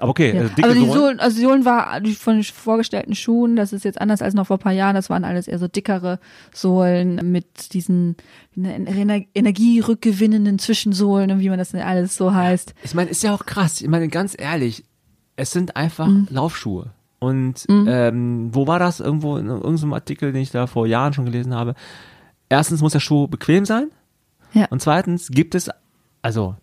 Aber 0.00 0.10
okay, 0.10 0.32
Mhm. 0.32 0.36
Ja. 0.36 0.42
also 0.42 0.54
dicke 0.54 0.64
Aber 0.68 0.74
die 0.74 0.80
Sohlen. 0.86 0.92
Sohlen, 1.00 1.20
also 1.20 1.36
die 1.36 1.42
Sohlen 1.42 1.64
war 1.64 2.00
die 2.00 2.14
von 2.14 2.34
den 2.34 2.44
vorgestellten 2.44 3.14
Schuhen, 3.14 3.56
das 3.56 3.72
ist 3.72 3.84
jetzt 3.84 4.00
anders 4.00 4.22
als 4.22 4.32
noch 4.34 4.46
vor 4.46 4.56
ein 4.58 4.60
paar 4.60 4.72
Jahren, 4.72 4.94
das 4.94 5.10
waren 5.10 5.24
alles 5.24 5.48
eher 5.48 5.58
so 5.58 5.66
dickere 5.68 6.20
Sohlen 6.54 7.16
mit 7.32 7.72
diesen 7.74 8.16
ener 8.56 9.20
energierückgewinnenden 9.34 10.58
Zwischensohlen 10.58 11.30
und 11.30 11.40
wie 11.40 11.48
man 11.48 11.58
das 11.58 11.70
denn 11.70 11.80
alles 11.82 12.16
so 12.16 12.32
heißt. 12.32 12.74
Ich 12.82 12.94
meine, 12.94 13.10
ist 13.10 13.22
ja 13.22 13.34
auch 13.34 13.44
krass. 13.46 13.80
Ich 13.80 13.88
meine, 13.88 14.08
ganz 14.08 14.34
ehrlich, 14.38 14.84
es 15.36 15.50
sind 15.50 15.76
einfach 15.76 16.06
Mhm. 16.06 16.28
Laufschuhe. 16.30 16.90
Und 17.20 17.66
ähm, 17.68 18.50
wo 18.54 18.68
war 18.68 18.78
das? 18.78 19.00
Irgendwo 19.00 19.36
in 19.38 19.48
irgendeinem 19.48 19.92
Artikel, 19.92 20.32
den 20.32 20.40
ich 20.42 20.52
da 20.52 20.68
vor 20.68 20.86
Jahren 20.86 21.12
schon 21.12 21.24
gelesen 21.24 21.52
habe. 21.54 21.74
Erstens 22.48 22.80
muss 22.80 22.92
der 22.92 23.00
Schuh 23.00 23.26
bequem 23.26 23.64
sein. 23.64 23.88
Ja. 24.52 24.66
Und 24.70 24.80
zweitens 24.80 25.28
gibt 25.28 25.56
es, 25.56 25.68
also 26.22 26.54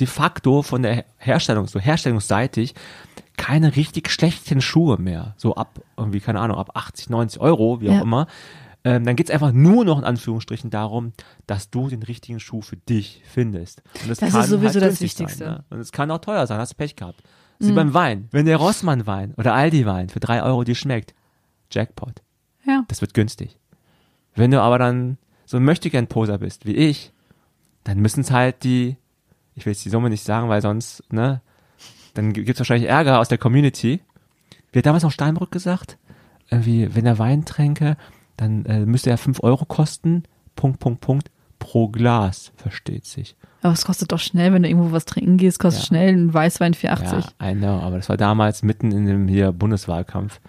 de 0.00 0.06
facto 0.06 0.62
von 0.62 0.82
der 0.82 1.04
Herstellung, 1.18 1.66
so 1.66 1.78
herstellungsseitig, 1.78 2.74
keine 3.36 3.76
richtig 3.76 4.10
schlechten 4.10 4.60
Schuhe 4.60 4.98
mehr. 4.98 5.34
So 5.36 5.54
ab 5.54 5.80
irgendwie, 5.96 6.20
keine 6.20 6.40
Ahnung, 6.40 6.58
ab 6.58 6.70
80, 6.74 7.10
90 7.10 7.40
Euro, 7.40 7.80
wie 7.80 7.88
auch 7.90 7.94
Ja. 7.94 8.02
immer. 8.02 8.26
Ähm, 8.82 9.04
dann 9.04 9.14
geht's 9.14 9.30
einfach 9.30 9.52
nur 9.52 9.84
noch 9.84 9.98
in 9.98 10.04
Anführungsstrichen 10.04 10.70
darum, 10.70 11.12
dass 11.46 11.70
du 11.70 11.88
den 11.88 12.02
richtigen 12.02 12.40
Schuh 12.40 12.62
für 12.62 12.76
dich 12.76 13.22
findest. 13.26 13.82
Und 14.02 14.08
Das 14.10 14.22
ist 14.22 14.32
sowieso 14.48 14.80
das 14.80 14.88
günstig 14.98 15.02
Wichtigste. 15.10 15.44
Sein, 15.44 15.52
ne? 15.52 15.64
Und 15.68 15.80
es 15.80 15.92
kann 15.92 16.10
auch 16.10 16.18
teuer 16.18 16.46
sein, 16.46 16.58
hast 16.58 16.74
Pech 16.74 16.96
gehabt. 16.96 17.22
Das 17.58 17.66
ist 17.66 17.72
wie 17.72 17.76
beim 17.76 17.92
Wein. 17.92 18.28
Wenn 18.30 18.46
der 18.46 18.56
Rossmann-Wein 18.56 19.34
oder 19.36 19.52
Aldi-Wein 19.52 20.08
für 20.08 20.18
drei 20.20 20.42
Euro 20.42 20.64
dir 20.64 20.74
schmeckt, 20.74 21.14
Jackpot. 21.70 22.22
Ja. 22.66 22.84
Das 22.88 23.02
wird 23.02 23.12
günstig. 23.12 23.58
Wenn 24.34 24.50
du 24.50 24.62
aber 24.62 24.78
dann 24.78 25.18
so 25.44 25.58
ein 25.58 25.64
Möchtegern-Poser 25.64 26.38
bist 26.38 26.64
wie 26.64 26.74
ich, 26.74 27.12
dann 27.84 27.98
müssen 27.98 28.20
es 28.22 28.30
halt 28.30 28.64
die, 28.64 28.96
ich 29.60 29.66
will 29.66 29.72
jetzt 29.72 29.84
die 29.84 29.90
Summe 29.90 30.10
nicht 30.10 30.24
sagen, 30.24 30.48
weil 30.48 30.60
sonst, 30.62 31.02
ne, 31.12 31.40
dann 32.14 32.32
gibt 32.32 32.48
es 32.50 32.58
wahrscheinlich 32.58 32.88
Ärger 32.88 33.20
aus 33.20 33.28
der 33.28 33.38
Community. 33.38 34.00
Wie 34.72 34.78
hat 34.78 34.86
damals 34.86 35.04
noch 35.04 35.12
Steinbrück 35.12 35.50
gesagt? 35.52 35.96
Irgendwie, 36.50 36.94
wenn 36.94 37.06
er 37.06 37.18
Wein 37.18 37.44
tränke, 37.44 37.96
dann 38.36 38.64
äh, 38.66 38.80
müsste 38.86 39.10
er 39.10 39.18
5 39.18 39.42
Euro 39.42 39.64
kosten, 39.64 40.24
Punkt, 40.56 40.80
Punkt, 40.80 41.00
Punkt, 41.00 41.30
pro 41.58 41.88
Glas, 41.88 42.52
versteht 42.56 43.04
sich. 43.06 43.36
Aber 43.62 43.74
es 43.74 43.84
kostet 43.84 44.10
doch 44.12 44.18
schnell, 44.18 44.52
wenn 44.52 44.62
du 44.62 44.68
irgendwo 44.68 44.92
was 44.92 45.04
trinken 45.04 45.36
gehst, 45.36 45.58
kostet 45.60 45.82
Ja. 45.82 45.86
schnell 45.88 46.14
ein 46.14 46.32
Weißwein 46.34 46.74
4,80. 46.74 47.24
Ja, 47.40 47.50
I 47.50 47.54
know, 47.54 47.78
aber 47.80 47.96
das 47.96 48.08
war 48.08 48.16
damals 48.16 48.62
mitten 48.62 48.90
in 48.92 49.06
dem 49.06 49.28
hier 49.28 49.52
Bundeswahlkampf. 49.52 50.40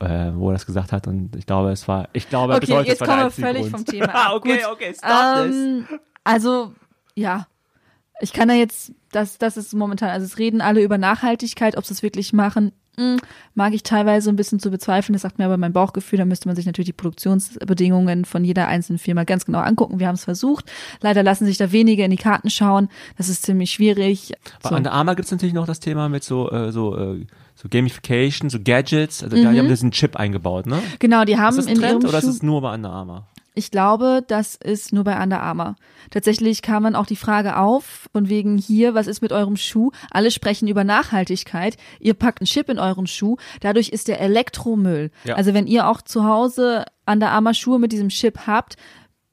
äh, 0.00 0.30
wo 0.34 0.50
er 0.50 0.52
das 0.52 0.64
gesagt 0.66 0.92
hat 0.92 1.08
und 1.08 1.34
ich 1.34 1.44
glaube, 1.46 1.70
es 1.72 1.88
war, 1.88 2.08
ich 2.12 2.28
glaube, 2.28 2.52
Okay, 2.54 2.66
bis 2.66 2.70
heute, 2.74 2.88
jetzt 2.90 3.02
kommen 3.04 3.18
wir 3.18 3.30
völlig 3.32 3.62
Grund. 3.62 3.70
vom 3.72 3.84
Thema 3.84 4.14
ab. 4.26 4.32
okay, 4.36 4.60
okay, 4.70 4.94
stop 4.94 5.44
this. 5.46 5.56
Ähm, 5.56 5.86
also, 6.22 6.72
ja. 7.16 7.48
Ich 8.20 8.32
kann 8.32 8.48
da 8.48 8.54
jetzt, 8.54 8.92
das, 9.12 9.38
das 9.38 9.56
ist 9.56 9.72
momentan, 9.74 10.10
also 10.10 10.24
es 10.26 10.38
reden 10.38 10.60
alle 10.60 10.82
über 10.82 10.98
Nachhaltigkeit, 10.98 11.76
ob 11.76 11.84
sie 11.86 11.94
es 11.94 12.02
wirklich 12.02 12.32
machen, 12.32 12.72
hm, 12.96 13.18
mag 13.54 13.74
ich 13.74 13.84
teilweise 13.84 14.28
ein 14.28 14.34
bisschen 14.34 14.58
zu 14.58 14.72
bezweifeln. 14.72 15.12
Das 15.12 15.22
sagt 15.22 15.38
mir 15.38 15.44
aber 15.44 15.56
mein 15.56 15.72
Bauchgefühl. 15.72 16.18
Da 16.18 16.24
müsste 16.24 16.48
man 16.48 16.56
sich 16.56 16.66
natürlich 16.66 16.86
die 16.86 16.92
Produktionsbedingungen 16.94 18.24
von 18.24 18.42
jeder 18.44 18.66
einzelnen 18.66 18.98
Firma 18.98 19.22
ganz 19.22 19.44
genau 19.44 19.60
angucken. 19.60 20.00
Wir 20.00 20.08
haben 20.08 20.16
es 20.16 20.24
versucht. 20.24 20.64
Leider 21.00 21.22
lassen 21.22 21.46
sich 21.46 21.56
da 21.58 21.70
wenige 21.70 22.02
in 22.02 22.10
die 22.10 22.16
Karten 22.16 22.50
schauen. 22.50 22.88
Das 23.16 23.28
ist 23.28 23.44
ziemlich 23.44 23.70
schwierig. 23.70 24.32
Bei 24.62 24.70
So. 24.70 24.74
Under 24.74 24.90
Armour 24.92 25.14
gibt 25.14 25.26
es 25.26 25.30
natürlich 25.32 25.54
noch 25.54 25.66
das 25.66 25.78
Thema 25.78 26.08
mit 26.08 26.24
so, 26.24 26.50
äh, 26.50 26.72
so, 26.72 26.96
äh, 26.96 27.24
so 27.54 27.68
Gamification, 27.68 28.50
so 28.50 28.58
Gadgets. 28.60 29.22
Also 29.22 29.36
da, 29.40 29.52
die 29.52 29.58
haben 29.60 29.68
diesen 29.68 29.92
Chip 29.92 30.16
eingebaut, 30.16 30.66
ne? 30.66 30.82
Genau, 30.98 31.24
die 31.24 31.34
Mhm. 31.36 31.38
haben 31.38 31.50
Ist 31.50 31.58
das 31.58 31.66
ein 31.66 31.74
in 31.76 31.80
Trend 31.80 32.02
ihrem 32.02 32.08
oder 32.08 32.18
ist 32.18 32.24
es 32.24 32.42
nur 32.42 32.62
bei 32.62 32.74
Under 32.74 32.90
Armour? 32.90 33.28
Ich 33.58 33.72
glaube, 33.72 34.22
das 34.24 34.54
ist 34.54 34.92
nur 34.92 35.02
bei 35.02 35.20
Under 35.20 35.42
Armour. 35.42 35.74
Tatsächlich 36.12 36.62
kam 36.62 36.84
dann 36.84 36.94
auch 36.94 37.06
die 37.06 37.16
Frage 37.16 37.56
auf, 37.56 38.08
von 38.12 38.28
wegen 38.28 38.56
hier, 38.56 38.94
was 38.94 39.08
ist 39.08 39.20
mit 39.20 39.32
eurem 39.32 39.56
Schuh? 39.56 39.90
Alle 40.12 40.30
sprechen 40.30 40.68
über 40.68 40.84
Nachhaltigkeit. 40.84 41.76
Ihr 41.98 42.14
packt 42.14 42.40
einen 42.40 42.46
Chip 42.46 42.68
in 42.68 42.78
euren 42.78 43.08
Schuh. 43.08 43.36
Dadurch 43.60 43.88
ist 43.88 44.06
der 44.06 44.20
Elektromüll. 44.20 45.10
Ja. 45.24 45.34
Also 45.34 45.54
wenn 45.54 45.66
ihr 45.66 45.88
auch 45.88 46.02
zu 46.02 46.24
Hause 46.24 46.84
Under 47.04 47.30
Armour 47.30 47.52
Schuhe 47.52 47.80
mit 47.80 47.90
diesem 47.90 48.10
Chip 48.10 48.46
habt, 48.46 48.76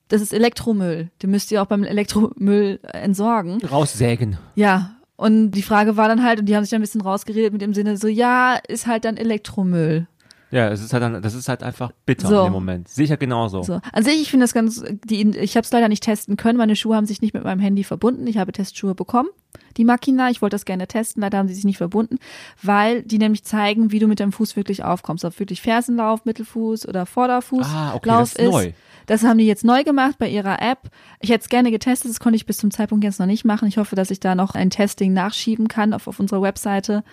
das 0.07 0.23
ist 0.23 0.33
Elektromüll. 0.33 1.11
Den 1.21 1.29
müsst 1.29 1.51
ihr 1.51 1.61
auch 1.61 1.67
beim 1.67 1.83
Elektromüll 1.83 2.79
entsorgen. 2.81 3.63
Raussägen. 3.63 4.39
Ja. 4.55 4.95
Und 5.17 5.51
die 5.51 5.61
Frage 5.61 5.97
war 5.97 6.07
dann 6.07 6.23
halt, 6.23 6.39
und 6.39 6.47
die 6.47 6.55
haben 6.55 6.63
sich 6.63 6.71
dann 6.71 6.79
ein 6.79 6.81
bisschen 6.81 7.01
rausgeredet 7.01 7.53
mit 7.53 7.61
dem 7.61 7.75
Sinne 7.75 7.95
so, 7.97 8.07
ja, 8.07 8.55
ist 8.67 8.87
halt 8.87 9.05
dann 9.05 9.17
Elektromüll. 9.17 10.07
Ja, 10.51 10.69
es 10.69 10.81
ist 10.81 10.93
halt 10.93 11.03
dann, 11.03 11.21
das 11.21 11.33
ist 11.33 11.49
halt 11.49 11.63
einfach 11.63 11.91
bitter 12.05 12.27
So. 12.27 12.37
in 12.39 12.43
dem 12.45 12.53
Moment. 12.53 12.89
Ich 12.95 13.09
ja 13.09 13.15
genauso. 13.15 13.63
So. 13.63 13.79
An 13.91 14.03
sich, 14.03 14.21
ich 14.21 14.29
finde 14.29 14.43
das 14.43 14.53
ganz, 14.53 14.83
die, 15.03 15.21
ich 15.37 15.57
habe 15.57 15.65
es 15.65 15.71
leider 15.71 15.89
nicht 15.89 16.03
testen 16.03 16.37
können. 16.37 16.57
Meine 16.57 16.75
Schuhe 16.75 16.95
haben 16.95 17.05
sich 17.07 17.21
nicht 17.21 17.33
mit 17.33 17.43
meinem 17.43 17.59
Handy 17.59 17.83
verbunden. 17.83 18.25
Ich 18.27 18.37
habe 18.37 18.51
Testschuhe 18.51 18.95
bekommen, 18.95 19.29
die 19.77 19.83
Makina. 19.85 20.29
Ich 20.29 20.41
wollte 20.41 20.53
das 20.55 20.65
gerne 20.65 20.87
testen, 20.87 21.21
leider 21.21 21.39
haben 21.39 21.47
sie 21.47 21.55
sich 21.55 21.65
nicht 21.65 21.77
verbunden, 21.77 22.17
weil 22.61 23.01
die 23.03 23.17
nämlich 23.17 23.43
zeigen, 23.43 23.91
wie 23.91 23.99
du 23.99 24.07
mit 24.07 24.19
deinem 24.19 24.31
Fuß 24.31 24.55
wirklich 24.55 24.83
aufkommst. 24.83 25.25
Ob 25.25 25.37
wirklich 25.39 25.61
Fersenlauf, 25.61 26.25
Mittelfuß 26.25 26.87
oder 26.87 27.05
Vorderfuß 27.05 27.65
Ah, 27.67 27.93
okay, 27.95 28.07
Lauf 28.09 28.33
das 28.33 28.35
ist 28.35 28.51
neu. 28.51 28.71
Das 29.07 29.23
haben 29.23 29.37
die 29.37 29.45
jetzt 29.45 29.63
neu 29.65 29.83
gemacht 29.83 30.15
bei 30.17 30.29
ihrer 30.29 30.61
App. 30.61 30.89
Ich 31.19 31.29
hätte 31.29 31.41
es 31.43 31.49
gerne 31.49 31.69
getestet, 31.71 32.09
das 32.09 32.19
konnte 32.19 32.37
ich 32.37 32.45
bis 32.45 32.57
zum 32.57 32.71
Zeitpunkt 32.71 33.03
jetzt 33.03 33.19
noch 33.19 33.27
nicht 33.27 33.45
machen. 33.45 33.67
Ich 33.67 33.77
hoffe, 33.77 33.95
dass 33.95 34.09
ich 34.09 34.19
da 34.19 34.33
noch 34.35 34.55
ein 34.55 34.69
Testing 34.69 35.11
nachschieben 35.13 35.67
kann 35.67 35.93
auf, 35.93 36.07
auf 36.07 36.19
unserer 36.19 36.41
Webseite. 36.41 37.03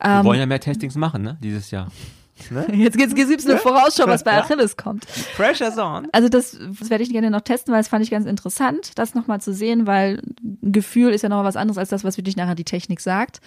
Wir 0.00 0.10
Ähm, 0.20 0.24
wollen 0.24 0.38
ja 0.38 0.46
mehr 0.46 0.60
Testings 0.60 0.94
machen, 0.94 1.22
ne? 1.22 1.36
Dieses 1.42 1.70
Jahr. 1.70 1.88
Jetzt, 2.72 2.96
jetzt, 2.96 3.16
jetzt 3.16 3.28
gibt's 3.28 3.46
eine 3.46 3.58
Vorausschau, 3.58 4.06
was 4.06 4.24
bei 4.24 4.32
Achilles 4.32 4.76
kommt. 4.76 5.06
Pressure's 5.36 5.78
on. 5.78 6.08
Also 6.12 6.28
das, 6.28 6.56
das 6.78 6.90
werde 6.90 7.02
ich 7.02 7.10
gerne 7.10 7.30
noch 7.30 7.40
testen, 7.42 7.72
weil 7.72 7.80
das 7.80 7.88
fand 7.88 8.04
ich 8.04 8.10
ganz 8.10 8.26
interessant, 8.26 8.92
das 8.96 9.14
nochmal 9.14 9.40
zu 9.40 9.52
sehen, 9.52 9.86
weil 9.86 10.22
ein 10.42 10.72
Gefühl 10.72 11.12
ist 11.12 11.22
ja 11.22 11.28
nochmal 11.28 11.44
was 11.44 11.56
anderes 11.56 11.78
als 11.78 11.88
das, 11.90 12.04
was 12.04 12.16
wirklich 12.16 12.36
nachher 12.36 12.54
die 12.54 12.64
Technik 12.64 13.00
sagt. 13.00 13.40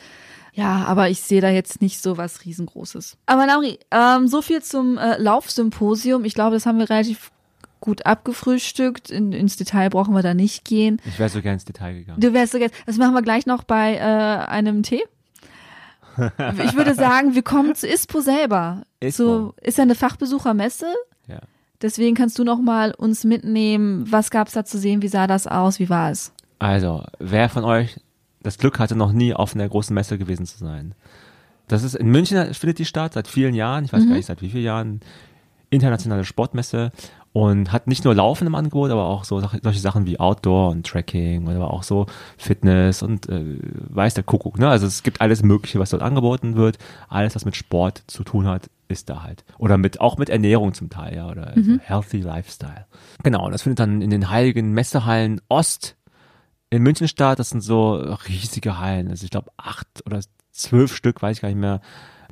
Ja, 0.54 0.84
aber 0.86 1.10
ich 1.10 1.22
sehe 1.22 1.42
da 1.42 1.50
jetzt 1.50 1.82
nicht 1.82 2.02
so 2.02 2.18
was 2.18 2.44
riesengroßes. 2.46 3.18
Aber 3.26 3.46
Nauri, 3.46 3.80
ähm, 3.90 4.28
so 4.28 4.42
viel 4.42 4.62
zum 4.62 4.98
äh, 4.98 5.18
Laufsymposium. 5.18 6.26
Ich 6.26 6.34
glaube, 6.34 6.56
das 6.56 6.66
haben 6.66 6.78
wir 6.78 6.90
relativ 6.90 7.32
gut 7.80 8.06
abgefrühstückt. 8.06 9.10
In, 9.10 9.32
ins 9.32 9.56
Detail 9.58 9.90
brauchen 9.90 10.14
wir 10.14 10.22
da 10.22 10.34
nicht 10.34 10.66
gehen. 10.66 11.02
Ich 11.06 11.20
wäre 11.20 11.30
so 11.30 11.42
gern 11.42 11.54
ins 11.56 11.66
Detail 11.66 11.94
gegangen. 11.94 12.20
Du 12.20 12.34
wärst 12.34 12.52
so 12.52 12.60
gerne, 12.60 12.74
das 12.86 12.98
machen 12.98 13.14
wir 13.14 13.22
gleich 13.22 13.46
noch 13.46 13.64
bei 13.64 13.96
äh, 13.96 14.00
einem 14.00 14.84
Tee. 14.84 15.04
Ich 16.64 16.76
würde 16.76 16.94
sagen, 16.94 17.36
wir 17.36 17.44
kommen 17.44 17.76
zu 17.76 17.88
ISPO 17.88 18.22
selber. 18.22 18.84
ISPO. 19.00 19.24
So, 19.24 19.54
ist 19.62 19.78
ja 19.78 19.84
eine 19.84 19.96
Fachbesuchermesse. 19.96 20.88
Ja. 21.28 21.40
Deswegen 21.82 22.16
kannst 22.16 22.38
du 22.38 22.44
noch 22.44 22.62
mal 22.62 22.94
uns 22.94 23.24
mitnehmen. 23.24 24.06
Was 24.12 24.30
gab's 24.30 24.54
da 24.54 24.66
zu 24.66 24.78
sehen? 24.78 25.02
Wie 25.02 25.08
sah 25.08 25.28
das 25.28 25.48
aus? 25.48 25.80
Wie 25.80 25.90
war 25.90 26.12
es? 26.12 26.32
Also, 26.60 27.04
wer 27.20 27.50
von 27.50 27.64
euch 27.64 28.00
das 28.44 28.58
Glück 28.58 28.80
hatte, 28.80 28.96
noch 28.96 29.12
nie 29.12 29.34
auf 29.34 29.56
einer 29.56 29.68
großen 29.68 29.94
Messe 29.94 30.18
gewesen 30.18 30.46
zu 30.46 30.60
sein? 30.60 30.94
Das 31.68 31.84
ist 31.84 31.96
in 31.96 32.10
München 32.10 32.54
findet 32.54 32.80
die 32.80 32.86
statt, 32.86 33.14
seit 33.14 33.28
vielen 33.28 33.56
Jahren, 33.56 33.86
ich 33.86 33.94
weiß 33.94 34.06
gar 34.06 34.16
nicht 34.16 34.26
seit 34.26 34.42
wie 34.42 34.50
vielen 34.50 34.66
Jahren, 34.66 35.00
internationale 35.70 36.26
Sportmesse 36.26 36.92
und 37.34 37.72
hat 37.72 37.88
nicht 37.88 38.04
nur 38.04 38.14
Laufen 38.14 38.46
im 38.48 38.56
Angebot, 38.56 38.92
aber 38.92 39.06
auch 39.06 39.24
so 39.24 39.40
solche 39.40 39.80
Sachen 39.80 40.06
wie 40.06 40.20
Outdoor 40.20 40.70
und 40.70 40.86
Trekking 40.86 41.48
oder 41.48 41.56
aber 41.58 41.74
auch 41.74 41.84
so 41.84 42.08
Fitness 42.38 43.02
und 43.02 43.30
äh, 43.30 43.60
weiß 43.62 44.16
der 44.16 44.24
Kuckuck, 44.24 44.60
ne? 44.60 44.68
Also 44.68 44.86
es 44.86 45.04
gibt 45.04 45.22
alles 45.22 45.42
Mögliche, 45.42 45.80
was 45.80 45.92
dort 45.92 46.04
angeboten 46.04 46.56
wird. 46.56 46.78
Alles, 47.08 47.36
was 47.36 47.46
mit 47.46 47.56
Sport 47.56 48.04
zu 48.08 48.24
tun 48.24 48.48
hat, 48.48 48.70
ist 48.90 49.10
da 49.10 49.24
halt. 49.24 49.46
Oder 49.58 49.78
mit 49.78 50.02
auch 50.02 50.18
mit 50.18 50.30
Ernährung 50.30 50.74
zum 50.74 50.90
Teil, 50.90 51.16
ja, 51.16 51.30
oder 51.30 51.48
also 51.48 51.78
Healthy 51.82 52.22
Lifestyle. 52.22 52.86
Genau, 53.24 53.46
und 53.46 53.54
das 53.54 53.62
findet 53.62 53.80
dann 53.80 54.02
in 54.02 54.10
den 54.10 54.30
heiligen 54.30 54.72
Messehallen 54.74 55.40
Ost 55.48 55.96
in 56.70 56.84
München 56.84 57.08
statt. 57.08 57.40
Das 57.40 57.50
sind 57.50 57.62
so 57.62 57.94
riesige 58.28 58.80
Hallen. 58.80 59.08
Also 59.08 59.24
ich 59.24 59.30
glaube 59.30 59.52
acht 59.56 59.88
oder 60.06 60.20
zwölf 60.52 60.94
Stück, 60.94 61.22
weiß 61.22 61.38
ich 61.38 61.42
gar 61.42 61.50
nicht 61.50 61.58
mehr, 61.58 61.80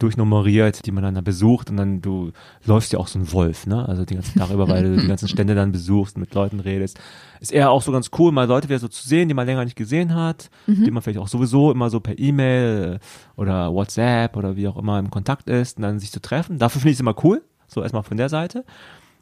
durchnummeriert, 0.01 0.85
die 0.85 0.91
man 0.91 1.03
dann 1.03 1.15
da 1.15 1.21
besucht 1.21 1.69
und 1.69 1.77
dann 1.77 2.01
du 2.01 2.31
läufst 2.65 2.93
ja 2.93 2.99
auch 2.99 3.07
so 3.07 3.19
ein 3.19 3.31
Wolf, 3.31 3.67
ne? 3.67 3.87
Also 3.87 4.05
den 4.05 4.17
ganzen 4.17 4.39
Tag 4.39 4.49
über, 4.51 4.67
weil 4.67 4.83
du 4.83 5.01
die 5.01 5.07
ganzen 5.07 5.27
Stände 5.27 5.55
dann 5.55 5.71
besuchst, 5.71 6.17
mit 6.17 6.33
Leuten 6.33 6.59
redest. 6.59 6.99
Ist 7.39 7.51
eher 7.51 7.71
auch 7.71 7.81
so 7.81 7.91
ganz 7.91 8.09
cool, 8.17 8.31
mal 8.31 8.47
Leute 8.47 8.69
wieder 8.69 8.79
so 8.79 8.87
zu 8.87 9.07
sehen, 9.07 9.27
die 9.27 9.33
man 9.33 9.45
länger 9.45 9.63
nicht 9.63 9.75
gesehen 9.75 10.15
hat, 10.15 10.49
die 10.67 10.91
man 10.91 11.01
vielleicht 11.01 11.19
auch 11.19 11.27
sowieso 11.27 11.71
immer 11.71 11.89
so 11.89 11.99
per 11.99 12.17
E-Mail 12.17 12.99
äh, 12.99 13.39
oder 13.39 13.73
WhatsApp 13.73 14.35
oder 14.35 14.55
wie 14.55 14.67
auch 14.67 14.77
immer 14.77 14.99
im 14.99 15.09
Kontakt 15.09 15.49
ist 15.49 15.77
und 15.77 15.83
dann 15.83 15.99
sich 15.99 16.11
zu 16.11 16.21
treffen. 16.21 16.57
Dafür 16.59 16.81
finde 16.81 16.91
ich 16.91 16.97
es 16.97 17.01
immer 17.01 17.15
cool. 17.23 17.41
So 17.67 17.81
erstmal 17.81 18.03
von 18.03 18.17
der 18.17 18.29
Seite. 18.29 18.65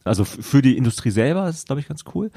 Also 0.03 0.23
für 0.23 0.61
die 0.61 0.77
Industrie 0.77 1.11
selber 1.11 1.49
ist 1.49 1.57
es, 1.57 1.65
glaube 1.65 1.81
ich, 1.81 1.87
ganz 1.87 2.03
cool. 2.15 2.31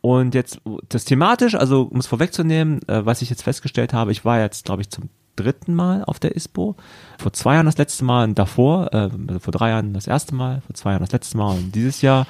Und 0.00 0.34
jetzt 0.34 0.60
das 0.88 1.04
thematisch, 1.04 1.54
also 1.54 1.82
um 1.82 1.98
es 1.98 2.06
vorwegzunehmen, 2.06 2.80
äh, 2.88 3.04
was 3.04 3.22
ich 3.22 3.30
jetzt 3.30 3.42
festgestellt 3.42 3.92
habe, 3.92 4.12
ich 4.12 4.24
war 4.24 4.40
jetzt, 4.40 4.64
glaube 4.64 4.82
ich, 4.82 4.90
zum 4.90 5.08
dritten 5.38 5.74
Mal 5.74 6.04
auf 6.04 6.18
der 6.18 6.36
ISPO. 6.36 6.76
Vor 7.18 7.32
zwei 7.32 7.54
Jahren 7.54 7.66
das 7.66 7.78
letzte 7.78 8.04
Mal 8.04 8.24
und 8.24 8.38
davor, 8.38 8.92
äh, 8.92 9.08
also 9.28 9.38
vor 9.40 9.52
drei 9.52 9.70
Jahren 9.70 9.94
das 9.94 10.06
erste 10.06 10.34
Mal, 10.34 10.60
vor 10.66 10.74
zwei 10.74 10.90
Jahren 10.90 11.02
das 11.02 11.12
letzte 11.12 11.36
Mal 11.38 11.52
und 11.52 11.74
dieses 11.74 12.02
Jahr. 12.02 12.26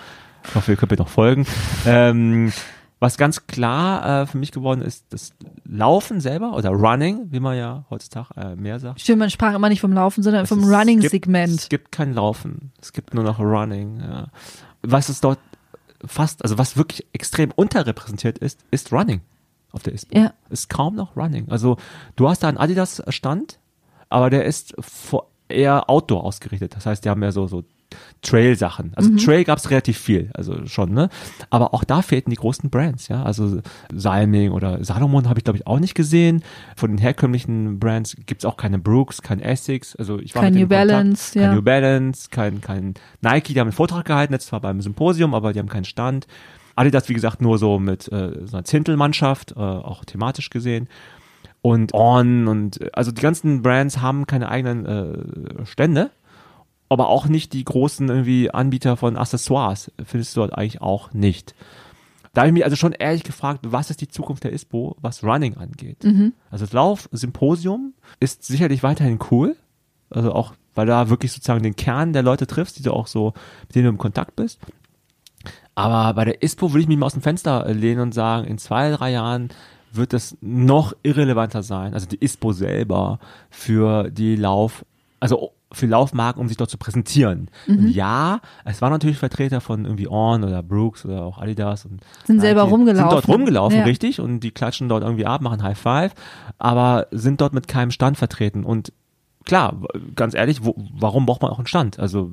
Ich 0.49 0.55
hoffe, 0.55 0.73
ihr 0.73 0.77
könnt 0.77 0.93
mir 0.93 0.99
noch 0.99 1.09
folgen. 1.09 1.47
Ähm, 1.87 2.53
was 3.01 3.17
ganz 3.17 3.47
klar 3.47 4.23
äh, 4.23 4.27
für 4.27 4.39
mich 4.39 4.51
geworden 4.51 4.83
ist, 4.83 5.05
das 5.11 5.33
Laufen 5.65 6.21
selber 6.21 6.55
oder 6.57 6.71
Running, 6.71 7.29
wie 7.31 7.39
man 7.39 7.57
ja 7.57 7.85
heutzutage 7.91 8.29
äh, 8.37 8.57
mehr 8.57 8.81
sagt. 8.81 9.01
Stimmt, 9.01 9.21
man 9.21 9.31
sprach 9.31 9.55
immer 9.55 9.69
nicht 9.69 9.81
vom 9.81 9.93
Laufen, 9.93 10.23
sondern 10.25 10.43
Es 10.43 10.49
vom 10.49 10.59
ist- 10.61 10.67
Es 10.67 10.73
Running-Segment. 10.75 11.71
gibt 11.71 11.93
kein 11.93 12.13
Laufen. 12.13 12.73
Es 12.83 12.93
gibt 12.93 13.15
nur 13.15 13.23
noch 13.23 13.39
Running. 13.39 14.01
Ja. 14.01 14.27
Was 14.83 15.09
es 15.11 15.21
dort 15.21 15.39
fast, 16.05 16.43
also 16.43 16.59
was 16.59 16.77
wirklich 16.77 17.07
extrem 17.13 17.53
unterrepräsentiert 17.55 18.39
ist, 18.39 18.61
ist 18.73 18.93
Running 18.93 19.21
auf 19.73 19.83
der 19.83 19.95
ISPO. 19.95 20.19
Ja. 20.19 20.33
Ist 20.51 20.69
kaum 20.69 20.95
noch 20.95 21.17
Running. 21.17 21.49
Also 21.49 21.77
du 22.17 22.29
hast 22.29 22.43
da 22.43 22.49
einen 22.49 22.59
Adidas-Stand, 22.59 23.59
aber 24.09 24.31
der 24.31 24.45
ist 24.45 24.75
eher 25.49 25.89
Outdoor 25.91 26.25
ausgerichtet. 26.25 26.75
Das 26.77 26.87
heißt, 26.87 27.05
die 27.05 27.11
haben 27.11 27.23
ja 27.23 27.33
so, 27.33 27.47
so 27.47 27.65
Trail-Sachen. 28.21 28.93
Also 28.97 29.17
Trail 29.17 29.45
gab 29.45 29.59
es 29.59 29.71
relativ 29.71 29.97
viel, 29.99 30.31
also 30.35 30.67
schon, 30.67 30.93
ne? 30.93 31.09
Aber 31.51 31.73
auch 31.73 31.85
da 31.85 32.03
fehlten 32.03 32.31
die 32.31 32.37
großen 32.37 32.69
Brands, 32.69 33.09
ja. 33.09 33.23
Also 33.23 33.63
Salming 33.95 34.51
oder 34.53 34.85
Salomon 34.85 35.29
habe 35.29 35.41
ich, 35.41 35.45
glaube 35.45 35.59
ich, 35.59 35.67
auch 35.67 35.79
nicht 35.79 35.95
gesehen. 35.95 36.43
Von 36.77 36.91
den 36.91 36.99
herkömmlichen 36.99 37.79
Brands 37.79 38.17
gibt's 38.27 38.45
auch 38.45 38.57
keine 38.57 38.79
Brooks, 38.79 39.23
kein 39.23 39.41
Essex. 39.41 39.97
Also 39.97 40.19
ich 40.19 40.35
war 40.35 40.43
Kein 40.43 40.55
New 40.55 40.61
Kontakt. 40.61 40.89
Balance, 40.89 41.33
kein 41.33 41.43
ja. 41.43 41.55
New 41.55 41.63
Balance, 41.63 42.29
kein, 42.31 42.61
kein 42.61 42.95
Nike, 43.23 43.55
die 43.55 43.61
haben 43.61 43.69
einen 43.69 43.73
Vortrag 43.73 44.05
gehalten, 44.05 44.35
jetzt 44.35 44.49
zwar 44.49 44.61
beim 44.61 44.81
Symposium, 44.81 45.35
aber 45.35 45.53
die 45.53 45.61
haben 45.61 45.69
keinen 45.69 45.85
Stand. 45.85 46.27
Adidas, 46.79 47.09
wie 47.09 47.15
gesagt, 47.15 47.43
nur 47.43 47.59
so 47.59 47.79
mit 47.79 48.11
äh, 48.13 48.47
so 48.47 48.57
einer 48.57 48.65
Zintelmannschaft, 48.65 49.53
äh, 49.53 49.61
auch 49.61 50.05
thematisch 50.05 50.51
gesehen. 50.51 50.89
Und 51.61 51.93
On 51.93 52.47
und 52.47 52.81
äh, 52.81 52.91
also 52.93 53.11
die 53.11 53.21
ganzen 53.21 53.63
Brands 53.63 54.01
haben 54.01 54.27
keine 54.27 54.49
eigenen 54.49 54.87
äh, 54.87 55.67
Stände, 55.67 56.11
aber 56.89 57.09
auch 57.09 57.27
nicht 57.27 57.53
die 57.53 57.65
großen 57.65 58.09
irgendwie 58.09 58.51
Anbieter 58.51 58.97
von 58.97 59.17
Accessoires 59.17 59.91
findest 60.05 60.37
du 60.37 60.41
dort 60.41 60.55
eigentlich 60.57 60.81
auch 60.81 61.13
nicht. 61.13 61.55
Da 62.33 62.43
habe 62.43 62.51
ich 62.51 62.55
mich 62.55 62.65
also 62.65 62.77
schon 62.77 62.93
ehrlich 62.93 63.25
gefragt, 63.25 63.61
was 63.67 63.91
ist 63.91 64.01
die 64.01 64.09
Zukunft 64.09 64.45
der 64.45 64.53
ISPO, 64.53 64.97
was 65.01 65.25
Running 65.25 65.57
angeht. 65.57 66.05
Also 66.51 66.65
das 66.65 66.73
Lauf-Symposium 66.73 67.95
ist 68.21 68.45
sicherlich 68.45 68.85
weiterhin 68.85 69.19
cool, 69.31 69.57
also 70.11 70.33
auch, 70.33 70.55
weil 70.77 70.87
da 70.87 71.11
wirklich 71.11 71.33
sozusagen 71.33 71.65
den 71.65 71.75
Kern 71.75 72.13
der 72.13 72.23
Leute 72.23 72.47
triffst, 72.47 72.79
die 72.79 72.83
du 72.85 72.93
auch 72.93 73.09
so, 73.09 73.33
mit 73.67 73.75
denen 73.75 73.85
du 73.87 73.91
im 73.91 73.99
Kontakt 73.99 74.37
bist. 74.37 74.61
Aber 75.79 76.13
bei 76.15 76.25
der 76.25 76.43
ISPO 76.43 76.73
würde 76.73 76.81
ich 76.83 76.89
mich 76.89 76.99
mal 76.99 77.07
aus 77.07 77.13
dem 77.13 77.23
Fenster 77.23 77.67
äh, 77.67 77.73
lehnen 77.73 78.01
und 78.01 78.13
sagen, 78.15 78.47
in 78.47 78.59
zwei, 78.59 78.91
drei 78.91 79.13
Jahren 79.13 79.51
wird 79.93 80.13
es 80.13 80.37
noch 80.41 80.93
irrelevanter 81.03 81.63
sein, 81.63 81.95
also 81.95 82.07
die 82.07 82.23
ISPO 82.23 82.53
selber 82.53 83.21
für 83.49 84.11
die 84.11 84.37
Lauf, 84.37 84.85
also 85.21 85.53
für 85.71 85.87
Laufmarken, 85.87 86.41
um 86.41 86.49
sich 86.49 86.57
dort 86.57 86.71
zu 86.71 86.79
präsentieren. 86.79 87.51
Und 87.67 87.91
ja, 87.91 88.41
es 88.65 88.81
waren 88.83 88.91
natürlich 88.91 89.19
Vertreter 89.19 89.61
von 89.61 89.85
irgendwie 89.85 90.09
On 90.09 90.43
oder 90.43 90.63
Brooks 90.63 91.05
oder 91.05 91.23
auch 91.25 91.39
Adidas 91.39 91.85
und 91.85 92.01
Sind 92.25 92.41
selber 92.41 92.63
Nike, 92.65 92.73
rumgelaufen. 92.73 93.11
Sind 93.11 93.13
dort 93.13 93.29
rumgelaufen, 93.29 93.79
Ja. 93.79 93.85
richtig, 93.85 94.21
und 94.21 94.41
die 94.41 94.51
klatschen 94.51 94.89
dort 94.89 95.03
irgendwie 95.05 95.27
ab, 95.27 95.43
machen 95.43 95.63
High 95.63 95.79
Five, 95.79 96.13
aber 96.59 97.07
sind 97.11 97.41
dort 97.41 97.53
mit 97.53 97.69
keinem 97.69 97.91
Stand 97.91 98.17
vertreten 98.17 98.65
und 98.65 98.93
klar, 99.49 99.81
ganz 100.15 100.35
ehrlich, 100.35 100.65
wo, 100.65 100.75
warum 100.93 101.27
braucht 101.27 101.43
man 101.43 101.51
auch 101.51 101.59
einen 101.59 101.67
Stand? 101.67 101.99
Also 101.99 102.31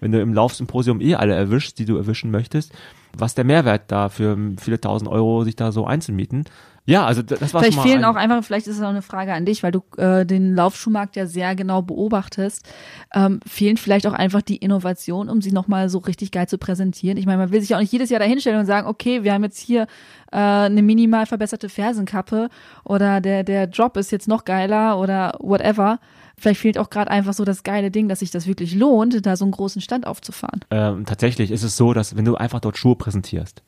wenn 0.00 0.12
du 0.12 0.20
im 0.20 0.34
Laufsymposium 0.34 1.00
eh 1.00 1.14
alle 1.14 1.34
erwischst, 1.34 1.78
die 1.78 1.86
du 1.86 1.96
erwischen 1.96 2.30
möchtest, 2.30 2.72
was 3.16 3.34
der 3.34 3.44
Mehrwert 3.44 3.84
da 3.90 4.10
für 4.10 4.36
viele 4.58 4.80
tausend 4.80 5.10
Euro 5.10 5.44
sich 5.44 5.56
da 5.56 5.72
so 5.72 5.86
einzumieten? 5.86 6.44
Ja, 6.86 7.04
also 7.04 7.20
das 7.20 7.52
war 7.52 7.62
Vielleicht 7.62 7.80
fehlen 7.80 7.98
ein, 7.98 8.04
auch 8.04 8.14
einfach, 8.14 8.44
vielleicht 8.44 8.68
ist 8.68 8.76
es 8.76 8.82
auch 8.82 8.88
eine 8.88 9.02
Frage 9.02 9.32
an 9.32 9.44
dich, 9.44 9.64
weil 9.64 9.72
du 9.72 9.82
äh, 9.96 10.24
den 10.24 10.54
Laufschuhmarkt 10.54 11.16
ja 11.16 11.26
sehr 11.26 11.56
genau 11.56 11.82
beobachtest. 11.82 12.64
Ähm, 13.12 13.40
fehlen 13.44 13.76
vielleicht 13.76 14.06
auch 14.06 14.12
einfach 14.12 14.40
die 14.40 14.56
Innovation, 14.56 15.28
um 15.28 15.42
sie 15.42 15.50
nochmal 15.50 15.88
so 15.88 15.98
richtig 15.98 16.30
geil 16.30 16.48
zu 16.48 16.58
präsentieren. 16.58 17.18
Ich 17.18 17.26
meine, 17.26 17.38
man 17.38 17.50
will 17.50 17.60
sich 17.60 17.70
ja 17.70 17.76
auch 17.76 17.80
nicht 17.80 17.92
jedes 17.92 18.10
Jahr 18.10 18.20
dahinstellen 18.20 18.60
und 18.60 18.66
sagen, 18.66 18.86
okay, 18.86 19.24
wir 19.24 19.32
haben 19.32 19.42
jetzt 19.42 19.58
hier 19.58 19.88
äh, 20.30 20.36
eine 20.36 20.82
minimal 20.82 21.26
verbesserte 21.26 21.68
Fersenkappe 21.68 22.50
oder 22.84 23.20
der, 23.20 23.42
der 23.42 23.66
Drop 23.66 23.96
ist 23.96 24.12
jetzt 24.12 24.28
noch 24.28 24.44
geiler 24.44 25.00
oder 25.00 25.36
whatever. 25.40 25.98
Vielleicht 26.38 26.60
fehlt 26.60 26.78
auch 26.78 26.90
gerade 26.90 27.10
einfach 27.10 27.32
so 27.32 27.44
das 27.44 27.64
geile 27.64 27.90
Ding, 27.90 28.08
dass 28.08 28.20
sich 28.20 28.30
das 28.30 28.46
wirklich 28.46 28.74
lohnt, 28.74 29.24
da 29.26 29.36
so 29.36 29.44
einen 29.44 29.52
großen 29.52 29.80
Stand 29.80 30.06
aufzufahren. 30.06 30.60
ähm, 30.70 31.04
tatsächlich 31.04 31.50
ist 31.50 31.64
es 31.64 31.76
so, 31.76 31.94
dass 31.94 32.16
wenn 32.16 32.26
du 32.26 32.36
einfach 32.36 32.60
dort 32.60 32.76
Schuhe 32.76 32.94
präsentierst, 32.94 33.62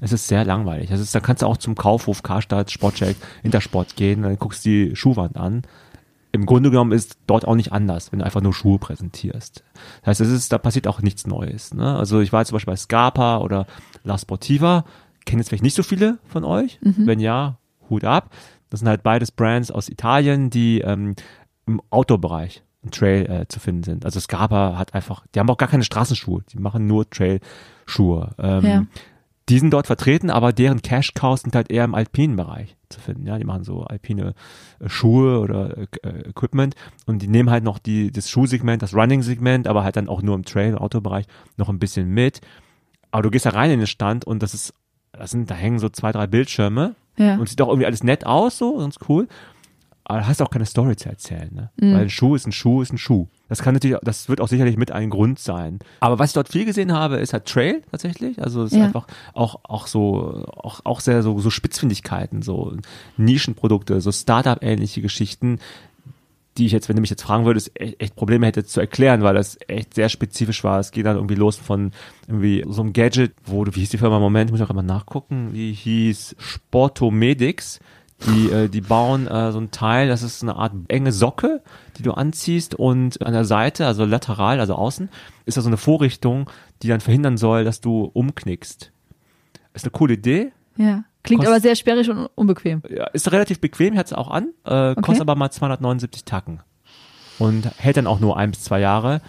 es 0.00 0.12
ist 0.12 0.28
sehr 0.28 0.44
langweilig. 0.44 0.90
Das 0.90 1.00
ist, 1.00 1.14
da 1.14 1.20
kannst 1.20 1.42
du 1.42 1.46
auch 1.46 1.56
zum 1.56 1.74
Kaufhof, 1.74 2.22
Karstadt, 2.22 2.70
Sportcheck, 2.70 3.16
Intersport 3.42 3.96
gehen, 3.96 4.22
dann 4.22 4.38
guckst 4.38 4.64
du 4.64 4.70
die 4.70 4.96
Schuhwand 4.96 5.36
an. 5.36 5.62
Im 6.34 6.46
Grunde 6.46 6.70
genommen 6.70 6.92
ist 6.92 7.18
dort 7.26 7.46
auch 7.46 7.56
nicht 7.56 7.72
anders, 7.72 8.10
wenn 8.10 8.20
du 8.20 8.24
einfach 8.24 8.40
nur 8.40 8.54
Schuhe 8.54 8.78
präsentierst. 8.78 9.62
Das 10.00 10.06
heißt, 10.06 10.20
es 10.22 10.30
ist, 10.30 10.52
da 10.52 10.56
passiert 10.58 10.86
auch 10.86 11.02
nichts 11.02 11.26
Neues. 11.26 11.74
Ne? 11.74 11.94
Also 11.96 12.20
ich 12.20 12.32
war 12.32 12.40
jetzt 12.40 12.48
zum 12.48 12.56
Beispiel 12.56 12.72
bei 12.72 12.76
Scarpa 12.76 13.38
oder 13.38 13.66
La 14.02 14.16
Sportiva, 14.16 14.86
kennen 15.26 15.40
jetzt 15.40 15.50
vielleicht 15.50 15.62
nicht 15.62 15.76
so 15.76 15.82
viele 15.82 16.18
von 16.26 16.44
euch. 16.44 16.78
Wenn 17.06 17.20
ja, 17.20 17.58
Hut 17.90 18.04
ab. 18.04 18.30
Das 18.70 18.80
sind 18.80 18.88
halt 18.88 19.02
beides 19.02 19.30
Brands 19.30 19.70
aus 19.70 19.90
Italien, 19.90 20.48
die 20.48 20.80
ähm, 20.80 21.14
im 21.66 21.82
Outdoor-Bereich 21.90 22.62
im 22.82 22.90
Trail 22.90 23.30
äh, 23.30 23.46
zu 23.46 23.60
finden 23.60 23.82
sind. 23.84 24.04
Also 24.06 24.18
Scarpa 24.18 24.76
hat 24.78 24.94
einfach, 24.94 25.24
die 25.34 25.38
haben 25.38 25.50
auch 25.50 25.58
gar 25.58 25.68
keine 25.68 25.84
Straßenschuhe, 25.84 26.42
die 26.52 26.58
machen 26.58 26.86
nur 26.86 27.08
Trail-Schuhe. 27.08 28.30
Ähm, 28.38 28.64
Ja. 28.64 28.86
Die 29.52 29.58
sind 29.58 29.70
dort 29.70 29.86
vertreten, 29.86 30.30
aber 30.30 30.54
deren 30.54 30.80
Cash-Cows 30.80 31.42
sind 31.42 31.54
halt 31.54 31.70
eher 31.70 31.84
im 31.84 31.94
alpinen 31.94 32.36
Bereich 32.36 32.74
zu 32.88 33.00
finden. 33.00 33.26
Ja, 33.26 33.36
die 33.36 33.44
machen 33.44 33.64
so 33.64 33.82
alpine 33.82 34.32
äh, 34.80 34.88
Schuhe 34.88 35.40
oder 35.40 35.76
äh, 35.76 35.86
äh, 36.04 36.30
Equipment 36.30 36.74
und 37.04 37.20
die 37.20 37.28
nehmen 37.28 37.50
halt 37.50 37.62
noch 37.62 37.78
die, 37.78 38.10
das 38.10 38.30
Schuhsegment, 38.30 38.80
das 38.80 38.94
Running-Segment, 38.94 39.68
aber 39.68 39.84
halt 39.84 39.96
dann 39.96 40.08
auch 40.08 40.22
nur 40.22 40.34
im 40.36 40.46
Trail- 40.46 40.72
und 40.72 40.78
Autobereich 40.80 41.26
noch 41.58 41.68
ein 41.68 41.78
bisschen 41.78 42.08
mit. 42.08 42.40
Aber 43.10 43.24
du 43.24 43.30
gehst 43.30 43.44
da 43.44 43.50
rein 43.50 43.70
in 43.70 43.80
den 43.80 43.86
Stand 43.86 44.24
und 44.24 44.42
das 44.42 44.54
ist, 44.54 44.72
das 45.12 45.32
sind, 45.32 45.50
da 45.50 45.54
hängen 45.54 45.78
so 45.78 45.90
zwei, 45.90 46.12
drei 46.12 46.26
Bildschirme 46.26 46.94
Ja. 47.18 47.36
und 47.36 47.46
sieht 47.46 47.60
auch 47.60 47.68
irgendwie 47.68 47.84
alles 47.84 48.02
nett 48.02 48.24
aus, 48.24 48.56
so, 48.56 48.78
ganz 48.78 48.96
cool. 49.06 49.28
Aber 50.04 50.18
da 50.18 50.26
hast 50.26 50.40
du 50.40 50.44
auch 50.44 50.50
keine 50.50 50.66
Story 50.66 50.96
zu 50.96 51.08
erzählen, 51.08 51.50
ne? 51.54 51.70
Mhm. 51.80 51.94
Weil 51.94 52.00
ein 52.02 52.10
Schuh 52.10 52.34
ist 52.34 52.46
ein 52.46 52.52
Schuh 52.52 52.82
ist 52.82 52.92
ein 52.92 52.98
Schuh. 52.98 53.28
Das 53.48 53.62
kann 53.62 53.74
natürlich, 53.74 53.96
das 54.02 54.28
wird 54.28 54.40
auch 54.40 54.48
sicherlich 54.48 54.76
mit 54.76 54.90
ein 54.90 55.10
Grund 55.10 55.38
sein. 55.38 55.78
Aber 56.00 56.18
was 56.18 56.30
ich 56.30 56.34
dort 56.34 56.48
viel 56.48 56.64
gesehen 56.64 56.92
habe, 56.92 57.16
ist 57.16 57.32
halt 57.32 57.46
Trail 57.46 57.82
tatsächlich. 57.90 58.42
Also 58.42 58.64
es 58.64 58.72
ist 58.72 58.78
Ja. 58.78 58.84
einfach 58.86 59.06
auch, 59.34 59.60
auch 59.62 59.86
so, 59.86 60.44
auch, 60.56 60.80
auch 60.84 61.00
sehr 61.00 61.22
so, 61.22 61.38
so 61.38 61.50
Spitzfindigkeiten, 61.50 62.42
so 62.42 62.76
Nischenprodukte, 63.16 64.00
so 64.00 64.10
Startup-ähnliche 64.10 65.02
Geschichten, 65.02 65.60
die 66.58 66.66
ich 66.66 66.72
jetzt, 66.72 66.88
wenn 66.88 66.96
du 66.96 67.00
mich 67.00 67.10
jetzt 67.10 67.22
fragen 67.22 67.44
würdest, 67.46 67.70
echt, 67.80 68.00
echt 68.02 68.14
Probleme 68.16 68.46
hätte 68.46 68.64
zu 68.64 68.80
erklären, 68.80 69.22
weil 69.22 69.34
das 69.34 69.56
echt 69.68 69.94
sehr 69.94 70.08
spezifisch 70.08 70.64
war. 70.64 70.80
Es 70.80 70.90
geht 70.90 71.06
dann 71.06 71.16
irgendwie 71.16 71.34
los 71.36 71.56
von 71.56 71.92
irgendwie 72.26 72.64
so 72.68 72.82
einem 72.82 72.92
Gadget, 72.92 73.32
wo 73.46 73.64
du, 73.64 73.74
wie 73.74 73.80
hieß 73.80 73.90
die 73.90 73.98
Firma? 73.98 74.18
Moment, 74.18 74.50
ich 74.50 74.52
muss 74.52 74.60
auch 74.60 74.68
einmal 74.70 74.84
nachgucken. 74.84 75.52
Die 75.54 75.72
hieß 75.72 76.36
Sportomedics. 76.38 77.80
Die, 78.26 78.50
äh, 78.50 78.68
die 78.68 78.80
bauen 78.80 79.26
äh, 79.26 79.50
so 79.52 79.58
ein 79.58 79.70
Teil, 79.70 80.08
das 80.08 80.22
ist 80.22 80.42
eine 80.42 80.54
Art 80.56 80.72
enge 80.88 81.10
Socke, 81.12 81.62
die 81.98 82.02
du 82.02 82.12
anziehst 82.12 82.74
und 82.74 83.20
an 83.24 83.32
der 83.32 83.44
Seite, 83.44 83.86
also 83.86 84.04
lateral, 84.04 84.60
also 84.60 84.74
außen, 84.74 85.08
ist 85.44 85.56
da 85.56 85.60
so 85.60 85.68
eine 85.68 85.76
Vorrichtung, 85.76 86.48
die 86.82 86.88
dann 86.88 87.00
verhindern 87.00 87.36
soll, 87.36 87.64
dass 87.64 87.80
du 87.80 88.04
umknickst. 88.12 88.92
Ist 89.74 89.84
eine 89.84 89.90
coole 89.90 90.14
Idee, 90.14 90.52
Ja. 90.76 91.04
Klingt 91.24 91.42
Kost- 91.42 91.52
aber 91.52 91.60
sehr 91.60 91.76
sperrig 91.76 92.10
und 92.10 92.28
unbequem. 92.34 92.82
ja, 92.90 93.06
ist 93.06 93.30
relativ 93.30 93.60
bequem, 93.60 93.94
hört 93.94 94.06
es 94.08 94.12
auch 94.12 94.28
an, 94.28 94.48
äh, 94.64 94.96
kostet 94.96 95.20
aber 95.20 95.36
mal 95.36 95.50
279 95.52 96.24
Tacken. 96.24 96.60
Und 97.38 97.70
hält 97.78 97.96
dann 97.96 98.08
auch 98.08 98.18
nur 98.18 98.36
ein 98.36 98.50
bis 98.50 98.64
zwei 98.64 98.80
Jahre. 98.80 99.20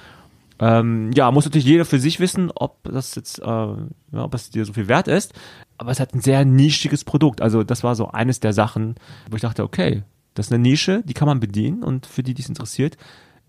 Ähm, 0.60 1.12
ja, 1.14 1.30
muss 1.32 1.46
natürlich 1.46 1.66
jeder 1.66 1.86
für 1.86 2.00
sich 2.00 2.20
wissen, 2.20 2.52
ob 2.56 2.84
das 2.84 3.14
jetzt, 3.16 3.40
äh, 3.40 3.46
ja, 3.46 3.76
ob 4.16 4.34
es 4.34 4.50
dir 4.50 4.66
so 4.66 4.74
viel 4.74 4.88
wert 4.88 5.08
ist. 5.08 5.34
Aber 5.78 5.92
es 5.92 6.00
hat 6.00 6.14
ein 6.14 6.22
sehr 6.22 6.46
nischiges 6.46 7.04
Produkt. 7.04 7.42
Also 7.42 7.64
das 7.64 7.84
war 7.84 7.96
so 7.96 8.10
eines 8.10 8.40
der 8.40 8.54
Sachen, 8.54 8.96
wo 9.30 9.36
ich 9.36 9.42
dachte, 9.42 9.64
okay, 9.64 10.04
das 10.34 10.48
ist 10.48 10.54
eine 10.54 10.62
Nische, 10.62 11.04
die 11.06 11.14
kann 11.14 11.28
man 11.28 11.40
bedienen 11.40 11.84
und 11.84 12.06
für 12.06 12.24
die, 12.24 12.34
die 12.34 12.42
es 12.42 12.50
interessiert, 12.50 12.98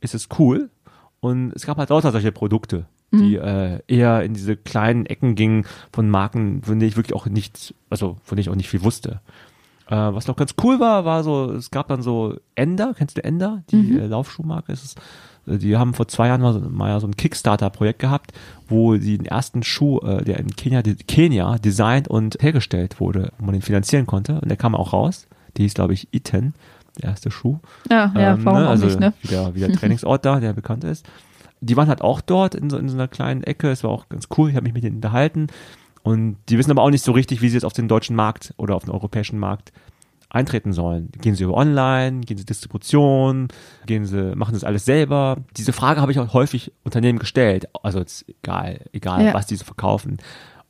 ist 0.01 0.14
es 0.14 0.29
cool. 0.39 0.70
Und 1.20 1.53
es 1.55 1.64
gab 1.64 1.79
halt 1.79 1.89
lauter 1.91 2.12
solche 2.12 2.33
Produkte, 2.33 2.87
die 3.12 3.37
äh, 3.37 3.81
eher 3.87 4.22
in 4.22 4.35
diese 4.35 4.57
kleinen 4.57 5.07
Ecken 5.07 5.35
gingen 5.35 5.64
von 5.93 6.11
Marken, 6.11 6.62
von 6.62 6.79
denen 6.79 6.89
ich 6.89 6.97
wirklich 6.97 7.14
auch 7.14 7.27
nichts, 7.27 7.72
also 7.89 8.18
von 8.25 8.37
denen 8.37 8.43
ich 8.43 8.51
auch 8.51 8.57
nicht 8.57 8.68
viel 8.68 8.83
wusste. 8.83 9.20
Äh, 9.87 9.97
was 9.97 10.27
noch 10.27 10.37
ganz 10.37 10.55
cool 10.62 10.81
war, 10.81 11.05
war 11.05 11.22
so, 11.22 11.53
es 11.53 11.70
gab 11.70 11.89
dann 11.89 12.03
so 12.03 12.37
Ender, 12.55 12.95
kennst 12.97 13.16
du 13.16 13.25
Ender, 13.25 13.62
die 13.70 13.99
äh, 13.99 14.07
Laufschuhmarke 14.07 14.72
ist 14.72 14.85
es. 14.85 14.95
Die 15.47 15.77
haben 15.77 15.95
vor 15.95 16.09
zwei 16.09 16.29
Jahren 16.29 16.41
mal 16.41 16.53
so, 16.53 16.61
mal 16.61 16.89
ja 16.89 17.01
so 17.01 17.07
ein 17.07 17.17
Kickstarter-Projekt 17.17 17.99
gehabt, 17.99 18.33
wo 18.69 18.95
die 18.95 19.19
den 19.19 19.27
ersten 19.27 19.63
Schuh, 19.63 19.99
äh, 20.01 20.25
der 20.25 20.39
in 20.39 20.55
Kenia, 20.57 20.83
Kenia 20.83 21.59
designt 21.59 22.09
und 22.09 22.39
hergestellt 22.41 23.01
wurde, 23.01 23.33
wo 23.39 23.47
man 23.47 23.53
den 23.53 23.63
finanzieren 23.63 24.07
konnte. 24.07 24.41
Und 24.41 24.49
der 24.49 24.57
kam 24.57 24.75
auch 24.75 24.93
raus. 24.93 25.27
Die 25.57 25.63
hieß, 25.63 25.75
glaube 25.75 25.93
ich, 25.93 26.09
Iten, 26.13 26.55
der 27.01 27.11
erste 27.11 27.31
Schuh. 27.31 27.59
Ja, 27.91 28.13
ja, 28.15 28.35
Ähm, 28.35 28.45
warum 28.45 28.61
ne, 28.61 28.67
auch 28.67 28.71
also 28.71 28.87
nicht, 28.87 29.01
ne? 29.01 29.13
Wieder, 29.23 29.55
wieder 29.55 29.73
Trainingsort 29.73 30.25
da, 30.25 30.41
der 30.41 30.53
bekannt 30.53 30.85
ist. 30.85 31.07
Die 31.61 31.77
waren 31.77 31.89
halt 31.89 32.03
auch 32.03 32.21
dort 32.21 32.55
in 32.55 32.71
so, 32.71 32.77
in 32.77 32.89
so 32.89 32.97
einer 32.97 33.09
kleinen 33.09 33.43
Ecke. 33.43 33.71
Es 33.71 33.85
war 33.85 33.91
auch 33.91 34.09
ganz 34.09 34.29
cool. 34.37 34.51
Ich 34.51 34.57
habe 34.57 34.65
mich 34.65 34.75
mit 34.75 34.85
denen 34.85 34.97
unterhalten. 34.97 35.49
Und 36.03 36.37
die 36.49 36.59
wissen 36.59 36.71
aber 36.71 36.83
auch 36.83 36.91
nicht 36.91 37.05
so 37.05 37.13
richtig, 37.13 37.41
wie 37.41 37.49
sie 37.49 37.55
jetzt 37.55 37.65
auf 37.65 37.73
den 37.73 37.89
deutschen 37.89 38.15
Markt 38.15 38.53
oder 38.59 38.77
auf 38.77 38.85
den 38.85 38.93
europäischen 38.93 39.39
Markt 39.39 39.73
eintreten 40.35 40.72
sollen. 40.72 41.11
Gehen 41.20 41.35
sie 41.35 41.45
über 41.45 41.55
Online, 41.55 42.20
gehen 42.22 42.37
sie 42.37 42.45
Distribution, 42.45 43.49
gehen 43.87 44.05
sie, 44.05 44.35
machen 44.35 44.55
das 44.55 44.64
alles 44.64 44.85
selber? 44.85 45.39
Diese 45.57 45.72
Frage 45.72 46.01
habe 46.01 46.12
ich 46.12 46.18
auch 46.18 46.32
häufig 46.35 46.72
Unternehmen 46.85 47.18
gestellt. 47.18 47.68
Also 47.82 47.99
jetzt 48.01 48.24
egal, 48.43 48.80
egal, 48.93 49.24
Ja. 49.24 49.35
was 49.35 49.47
die 49.47 49.57
so 49.57 49.64
verkaufen. 49.64 50.18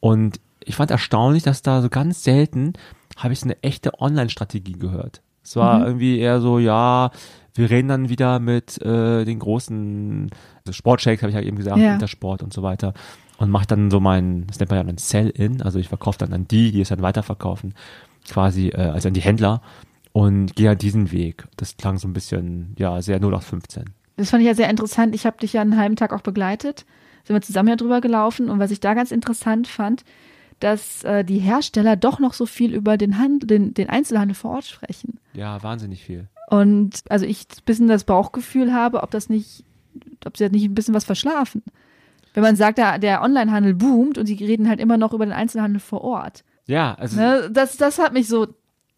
Und 0.01 0.41
ich 0.65 0.77
fand 0.77 0.91
erstaunlich, 0.91 1.43
dass 1.43 1.63
da 1.63 1.83
so 1.83 1.89
ganz 1.89 2.23
selten 2.25 2.73
habe 3.17 3.33
ich 3.33 3.41
so 3.41 3.47
eine 3.47 3.63
echte 3.63 4.01
Online-Strategie 4.01 4.73
gehört. 4.79 5.23
Es 5.43 5.57
war 5.57 5.79
Mhm. 5.81 5.85
irgendwie 5.87 6.19
eher 6.19 6.41
so, 6.41 6.59
ja, 6.59 7.11
wir 7.55 7.71
reden 7.71 7.89
dann 7.89 8.09
wieder 8.09 8.39
mit 8.41 8.81
äh, 8.83 9.25
den 9.25 9.39
großen 9.39 10.31
also 10.65 10.73
Sportshakes, 10.73 11.23
habe 11.23 11.31
ich 11.31 11.37
ja 11.37 11.43
eben 11.43 11.57
gesagt, 11.57 11.79
Ja. 11.79 11.93
Intersport 11.93 12.43
und 12.43 12.53
so 12.53 12.63
weiter. 12.63 12.93
Und 13.37 13.51
mache 13.51 13.67
dann 13.67 13.91
so 13.91 14.01
mein, 14.01 14.47
das 14.47 14.59
nennt 14.59 14.71
man 14.71 14.79
ja 14.79 14.85
dann 14.85 14.97
Sell-In, 14.99 15.61
also 15.63 15.79
ich 15.79 15.89
verkaufe 15.89 16.19
dann 16.19 16.33
an 16.33 16.47
die, 16.49 16.73
die 16.73 16.81
es 16.81 16.89
dann 16.89 17.03
weiterverkaufen, 17.03 17.75
quasi, 18.29 18.69
äh, 18.69 18.77
also 18.77 19.09
an 19.09 19.15
die 19.15 19.21
Händler 19.21 19.63
und 20.13 20.55
gehe 20.55 20.69
halt 20.69 20.83
diesen 20.83 21.13
Weg. 21.13 21.47
Das 21.57 21.77
klang 21.77 21.99
so 21.99 22.09
ein 22.09 22.13
bisschen, 22.13 22.75
ja, 22.79 23.01
sehr 23.03 23.17
0815. 23.17 23.85
Das 24.17 24.31
fand 24.31 24.43
ich 24.43 24.47
ja 24.47 24.55
sehr 24.55 24.71
interessant. 24.71 25.15
Ich 25.15 25.27
habe 25.27 25.39
dich 25.39 25.55
ja 25.55 25.61
einen 25.61 25.77
halben 25.77 25.97
Tag 25.97 26.13
auch 26.13 26.21
begleitet. 26.21 26.87
Sind 27.25 27.35
wir 27.35 27.43
zusammen 27.43 27.69
ja 27.69 27.77
drüber 27.77 28.01
gelaufen. 28.01 28.49
Und 28.49 28.59
was 28.59 28.71
ich 28.71 28.81
da 28.81 28.95
ganz 28.95 29.11
interessant 29.11 29.67
fand, 29.67 30.05
dass 30.61 31.03
äh, 31.03 31.25
die 31.25 31.39
Hersteller 31.39 31.97
doch 31.97 32.21
noch 32.21 32.33
so 32.33 32.47
viel 32.47 32.75
über 32.75 32.97
den, 32.97 33.19
Handel, 33.19 33.47
den, 33.47 33.75
den 33.75 33.91
Einzelhandel 33.91 34.35
vor 34.35 34.53
Ort 34.53 34.67
sprechen. 34.67 35.19
Ja, 35.33 35.63
wahnsinnig 35.63 36.05
viel. 36.05 36.29
Und 36.49 37.03
also 37.09 37.27
ich 37.27 37.47
ein 37.51 37.65
bisschen 37.65 37.89
das 37.89 38.05
Bauchgefühl 38.05 38.73
habe, 38.73 39.03
ob 39.03 39.11
das 39.11 39.29
nicht, 39.29 39.65
ob 40.25 40.37
sie 40.37 40.49
nicht 40.49 40.65
ein 40.65 40.75
bisschen 40.75 40.95
was 40.95 41.05
verschlafen. 41.05 41.63
Wenn 42.35 42.43
man 42.43 42.57
sagt, 42.57 42.79
der, 42.79 42.99
der 42.99 43.23
Onlinehandel 43.23 43.75
boomt 43.75 44.19
und 44.19 44.27
sie 44.27 44.35
reden 44.35 44.69
halt 44.69 44.81
immer 44.81 44.97
noch 44.97 45.13
über 45.13 45.25
den 45.25 45.33
Einzelhandel 45.33 45.81
vor 45.81 46.03
Ort. 46.03 46.45
Ja, 46.67 46.95
also 46.95 47.17
Ne? 47.17 47.51
Das, 47.51 47.77
das 47.77 47.99
hat 47.99 48.13
mich 48.13 48.29
so. 48.29 48.47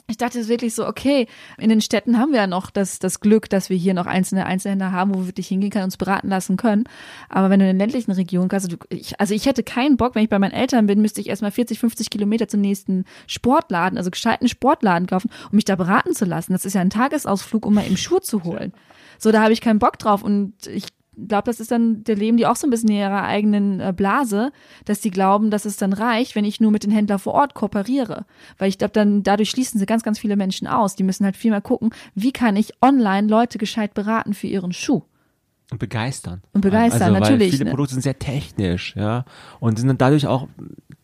Ich 0.08 0.18
dachte 0.18 0.46
wirklich 0.46 0.72
so, 0.72 0.86
okay, 0.86 1.26
in 1.58 1.68
den 1.68 1.80
Städten 1.80 2.16
haben 2.16 2.30
wir 2.30 2.38
ja 2.38 2.46
noch 2.46 2.70
das, 2.70 3.00
das 3.00 3.18
Glück, 3.18 3.50
dass 3.50 3.70
wir 3.70 3.76
hier 3.76 3.92
noch 3.92 4.06
einzelne 4.06 4.46
Einzelhändler 4.46 4.92
haben, 4.92 5.12
wo 5.12 5.18
wir 5.18 5.26
wirklich 5.26 5.48
hingehen 5.48 5.70
können, 5.70 5.86
uns 5.86 5.96
beraten 5.96 6.28
lassen 6.28 6.56
können. 6.56 6.84
Aber 7.28 7.50
wenn 7.50 7.58
du 7.58 7.64
in 7.68 7.70
den 7.70 7.78
ländlichen 7.78 8.12
Regionen, 8.12 8.48
also, 8.52 8.68
du, 8.68 8.76
ich, 8.88 9.18
also 9.18 9.34
ich 9.34 9.46
hätte 9.46 9.64
keinen 9.64 9.96
Bock, 9.96 10.14
wenn 10.14 10.22
ich 10.22 10.30
bei 10.30 10.38
meinen 10.38 10.52
Eltern 10.52 10.86
bin, 10.86 11.02
müsste 11.02 11.20
ich 11.20 11.28
erstmal 11.28 11.50
40, 11.50 11.80
50 11.80 12.08
Kilometer 12.08 12.46
zum 12.46 12.60
nächsten 12.60 13.04
Sportladen, 13.26 13.98
also 13.98 14.12
gescheiten 14.12 14.46
Sportladen 14.46 15.08
kaufen, 15.08 15.28
um 15.50 15.56
mich 15.56 15.64
da 15.64 15.74
beraten 15.74 16.14
zu 16.14 16.24
lassen. 16.24 16.52
Das 16.52 16.64
ist 16.64 16.74
ja 16.74 16.82
ein 16.82 16.90
Tagesausflug, 16.90 17.66
um 17.66 17.74
mal 17.74 17.84
eben 17.84 17.96
Schuhe 17.96 18.20
zu 18.20 18.44
holen. 18.44 18.72
So, 19.18 19.32
da 19.32 19.42
habe 19.42 19.54
ich 19.54 19.60
keinen 19.60 19.80
Bock 19.80 19.98
drauf. 19.98 20.22
Und 20.22 20.54
ich 20.68 20.86
glaube, 21.16 21.44
das 21.46 21.60
ist 21.60 21.70
dann, 21.70 22.04
der 22.04 22.16
leben 22.16 22.36
die 22.36 22.46
auch 22.46 22.56
so 22.56 22.66
ein 22.66 22.70
bisschen 22.70 22.90
in 22.90 22.96
ihrer 22.96 23.24
eigenen 23.24 23.80
äh, 23.80 23.92
Blase, 23.96 24.52
dass 24.84 25.00
die 25.00 25.10
glauben, 25.10 25.50
dass 25.50 25.64
es 25.64 25.76
dann 25.76 25.92
reicht, 25.92 26.34
wenn 26.34 26.44
ich 26.44 26.60
nur 26.60 26.70
mit 26.70 26.84
den 26.84 26.90
Händlern 26.90 27.18
vor 27.18 27.34
Ort 27.34 27.54
kooperiere. 27.54 28.26
Weil 28.58 28.68
ich 28.68 28.78
glaube, 28.78 28.92
dann 28.92 29.22
dadurch 29.22 29.50
schließen 29.50 29.78
sie 29.78 29.86
ganz, 29.86 30.02
ganz 30.02 30.18
viele 30.18 30.36
Menschen 30.36 30.66
aus. 30.66 30.96
Die 30.96 31.02
müssen 31.02 31.24
halt 31.24 31.36
viel 31.36 31.50
mehr 31.50 31.60
gucken, 31.60 31.90
wie 32.14 32.32
kann 32.32 32.56
ich 32.56 32.74
online 32.82 33.28
Leute 33.28 33.58
gescheit 33.58 33.94
beraten 33.94 34.34
für 34.34 34.46
ihren 34.46 34.72
Schuh. 34.72 35.02
Und 35.70 35.78
begeistern. 35.78 36.42
Und 36.52 36.60
begeistern, 36.60 37.14
also, 37.14 37.20
natürlich, 37.20 37.50
Viele 37.52 37.64
ne? 37.64 37.70
Produkte 37.70 37.94
sind 37.94 38.02
sehr 38.02 38.18
technisch, 38.18 38.94
ja, 38.96 39.24
und 39.58 39.78
sind 39.78 39.88
dann 39.88 39.98
dadurch 39.98 40.26
auch 40.26 40.46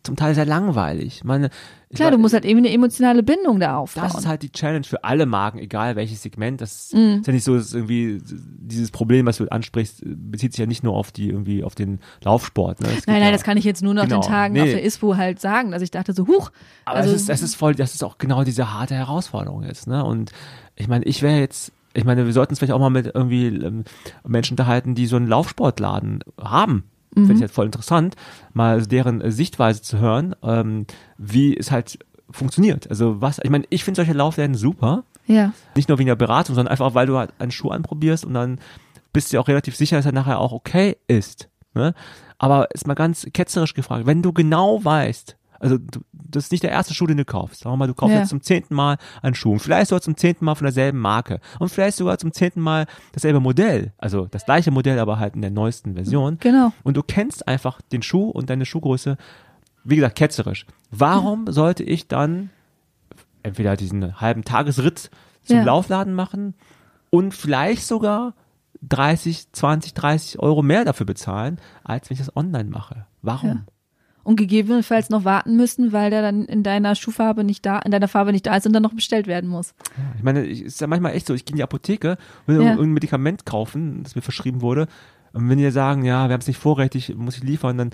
zum 0.05 0.17
Teil 0.17 0.35
sehr 0.35 0.47
langweilig. 0.47 1.17
Ich 1.19 1.25
meine, 1.25 1.51
ich 1.89 1.97
Klar, 1.97 2.07
war- 2.07 2.17
du 2.17 2.19
musst 2.19 2.33
halt 2.35 2.45
irgendwie 2.45 2.67
eine 2.69 2.75
emotionale 2.77 3.23
Bindung 3.23 3.61
da 3.61 3.77
aufbauen. 3.77 4.05
das 4.05 4.19
ist 4.19 4.27
halt 4.27 4.43
die 4.43 4.51
Challenge 4.51 4.85
für 4.85 5.05
alle 5.05 5.27
Marken, 5.27 5.59
egal 5.59 5.95
welches 5.97 6.23
Segment. 6.23 6.61
Das 6.61 6.93
Mhm. 6.93 7.19
ist 7.21 7.27
ja 7.27 7.33
nicht 7.33 7.45
so, 7.45 7.55
dass 7.57 7.73
irgendwie 7.75 8.21
dieses 8.25 8.91
Problem, 8.91 9.27
was 9.27 9.37
du 9.37 9.47
ansprichst, 9.49 10.03
bezieht 10.05 10.53
sich 10.53 10.59
ja 10.61 10.67
nicht 10.67 10.83
nur 10.83 10.95
auf 10.97 11.13
die 11.13 11.29
irgendwie 11.29 11.63
auf 11.65 11.75
den 11.77 12.01
Laufsport. 12.25 12.81
Ne? 12.81 12.89
Gibt 12.89 13.07
nein, 13.07 13.17
ja, 13.19 13.23
nein, 13.25 13.33
das 13.33 13.43
kann 13.45 13.57
ich 13.57 13.65
jetzt 13.65 13.83
nur 13.83 13.95
nach 13.95 14.05
Genau. 14.05 14.21
den 14.21 14.29
Tagen 14.29 14.55
Nee. 14.55 14.63
auf 14.63 14.69
der 14.71 14.85
ISPO 14.85 15.17
halt 15.17 15.41
sagen, 15.41 15.71
dass 15.73 15.83
ich 15.83 15.91
dachte 15.93 16.13
so, 16.15 16.27
huch, 16.27 16.51
Aber 16.85 16.97
also, 16.99 17.13
das 17.13 17.21
ist, 17.23 17.29
das 17.29 17.43
ist 17.43 17.55
voll, 17.57 17.75
das 17.75 17.95
ist 17.95 18.03
auch 18.03 18.19
genau 18.19 18.43
diese 18.45 18.73
harte 18.73 18.95
Herausforderung 18.95 19.63
jetzt, 19.65 19.87
ne? 19.87 20.05
Und 20.05 20.33
ich 20.77 20.89
meine, 20.89 21.05
ich 21.05 21.21
wäre 21.23 21.39
jetzt, 21.39 21.73
ich 21.95 22.05
meine, 22.05 22.25
wir 22.25 22.33
sollten 22.33 22.53
uns 22.53 22.59
vielleicht 22.59 22.73
auch 22.73 22.79
mal 22.79 22.91
mit 22.91 23.11
irgendwie 23.15 23.49
ähm, 23.49 23.85
Menschen 24.27 24.55
unterhalten, 24.55 24.95
die 24.95 25.07
so 25.07 25.17
einen 25.17 25.27
Laufsportladen 25.27 26.21
haben. 26.41 26.85
Mhm. 27.15 27.27
Finde 27.27 27.35
ich 27.35 27.41
halt 27.43 27.51
voll 27.51 27.67
interessant, 27.67 28.17
mal 28.53 28.83
deren 28.87 29.21
äh, 29.21 29.31
Sichtweise 29.31 29.83
zu 29.83 29.99
hören, 29.99 30.35
ähm, 30.43 30.87
wie 31.19 31.57
es 31.57 31.71
halt 31.71 31.99
funktioniert. 32.31 32.89
Also 32.89 33.21
was, 33.21 33.39
ich 33.43 33.51
meine, 33.51 33.65
ich 33.71 33.85
finde 33.85 33.97
solche 33.97 34.15
Laufläden 34.15 34.55
super. 34.55 35.05
ja, 35.27 35.53
Nicht 35.77 35.89
nur 35.89 35.99
wegen 35.99 36.07
der 36.09 36.17
Beratung, 36.17 36.55
sondern 36.55 36.73
einfach, 36.73 36.95
weil 36.95 37.07
du 37.07 37.19
halt 37.19 37.33
einen 37.39 37.53
Schuh 37.53 37.71
anprobierst 37.71 38.25
und 38.25 38.35
dann 38.35 38.59
bist 39.13 39.29
du 39.29 39.37
dir 39.37 39.41
auch 39.41 39.49
relativ 39.49 39.77
sicher, 39.77 39.97
dass 39.97 40.07
er 40.07 40.13
nachher 40.13 40.39
auch 40.39 40.53
okay 40.53 40.97
ist. 41.07 41.49
Ne? 41.75 41.95
Aber 42.39 42.71
ist 42.73 42.87
mal 42.87 42.95
ganz 42.95 43.27
ketzerisch 43.33 43.75
gefragt, 43.75 44.07
wenn 44.07 44.23
du 44.23 44.33
genau 44.33 44.83
weißt, 44.83 45.37
also 45.61 45.79
du, 45.79 46.01
das 46.35 46.45
ist 46.45 46.51
nicht 46.53 46.63
der 46.65 46.71
erste 46.71 46.95
Schuh, 46.95 47.07
den 47.07 47.17
du 47.17 47.25
kaufst. 47.25 47.61
Sagen 47.61 47.73
wir 47.75 47.77
mal, 47.79 47.87
du 47.87 47.95
kaufst 47.95 48.13
Ja. 48.15 48.21
jetzt 48.21 48.31
zum 48.31 48.41
zehnten 48.43 48.75
Mal 48.75 48.99
einen 49.23 49.35
Schuh 49.35 49.53
und 49.53 49.59
vielleicht 49.61 49.89
sogar 49.89 50.01
zum 50.03 50.17
zehnten 50.17 50.45
Mal 50.45 50.55
von 50.55 50.65
derselben 50.65 50.99
Marke 50.99 51.41
und 51.59 51.69
vielleicht 51.71 51.97
sogar 51.97 52.19
zum 52.19 52.33
zehnten 52.33 52.61
Mal 52.61 52.87
dasselbe 53.13 53.41
Modell, 53.41 53.93
also 53.99 54.27
das 54.27 54.45
gleiche 54.45 54.71
Modell, 54.71 54.99
aber 54.99 55.19
halt 55.19 55.35
in 55.35 55.43
der 55.43 55.51
neuesten 55.51 55.95
Version. 55.95 56.39
genau. 56.41 56.73
Und 56.83 56.97
du 56.97 57.03
kennst 57.03 57.47
einfach 57.49 57.81
den 57.81 58.03
Schuh 58.03 58.29
und 58.31 58.51
deine 58.51 58.67
Schuhgröße, 58.67 59.17
wie 59.85 59.97
gesagt, 59.97 60.17
ketzerisch. 60.17 60.67
Warum 60.91 61.51
sollte 61.51 61.83
ich 61.83 62.09
dann 62.09 62.51
entweder 63.43 63.77
diesen 63.77 64.21
halben 64.21 64.45
Tagesritt 64.45 65.11
zum 65.45 65.57
Ja. 65.59 65.65
Laufladen 65.65 66.15
machen 66.15 66.55
und 67.11 67.35
vielleicht 67.35 67.85
sogar 67.87 68.35
30, 68.83 69.53
20, 69.53 69.95
30 69.95 70.39
Euro 70.41 70.63
mehr 70.63 70.85
dafür 70.85 71.07
bezahlen, 71.07 71.59
als 71.85 72.09
wenn 72.11 72.15
ich 72.17 72.21
das 72.25 72.37
online 72.37 72.71
mache? 72.71 73.07
Warum? 73.23 73.65
Ja. 74.25 74.31
Und 74.31 74.37
gegebenenfalls 74.37 75.11
noch 75.11 75.25
warten 75.25 75.57
müssen, 75.57 75.93
weil 75.93 76.11
der 76.11 76.23
dann 76.23 76.45
in 76.45 76.63
deiner 76.63 76.95
Schuhfarbe 76.95 77.45
nicht 77.45 77.65
da, 77.67 77.79
in 77.81 77.91
deiner 77.91 78.09
Farbe 78.09 78.33
nicht 78.33 78.47
da 78.47 78.57
ist 78.57 78.67
und 78.67 78.73
dann 78.73 78.83
noch 78.83 78.95
bestellt 78.95 79.27
werden 79.27 79.51
muss. 79.51 79.75
Ich 80.17 80.23
meine, 80.23 80.45
ich- 80.45 80.63
ist 80.63 80.81
ja 80.81 80.87
manchmal 80.87 81.13
echt 81.15 81.27
so, 81.27 81.35
ich 81.35 81.45
gehe 81.45 81.53
in 81.53 81.57
die 81.57 81.63
Apotheke, 81.65 82.17
will 82.47 82.57
Ja. 82.57 82.63
irgendein 82.63 82.93
Medikament 82.93 83.45
kaufen, 83.47 84.03
das 84.03 84.15
mir 84.15 84.23
verschrieben 84.23 84.61
wurde. 84.63 84.87
Und 85.33 85.49
wenn 85.49 85.59
die 85.59 85.71
sagen, 85.71 86.05
ja, 86.05 86.29
wir 86.29 86.35
haben 86.35 86.41
es 86.41 86.47
nicht 86.47 86.59
vorrätig, 86.59 87.15
muss 87.17 87.37
ich 87.39 87.43
liefern, 87.43 87.79
dann 87.79 87.91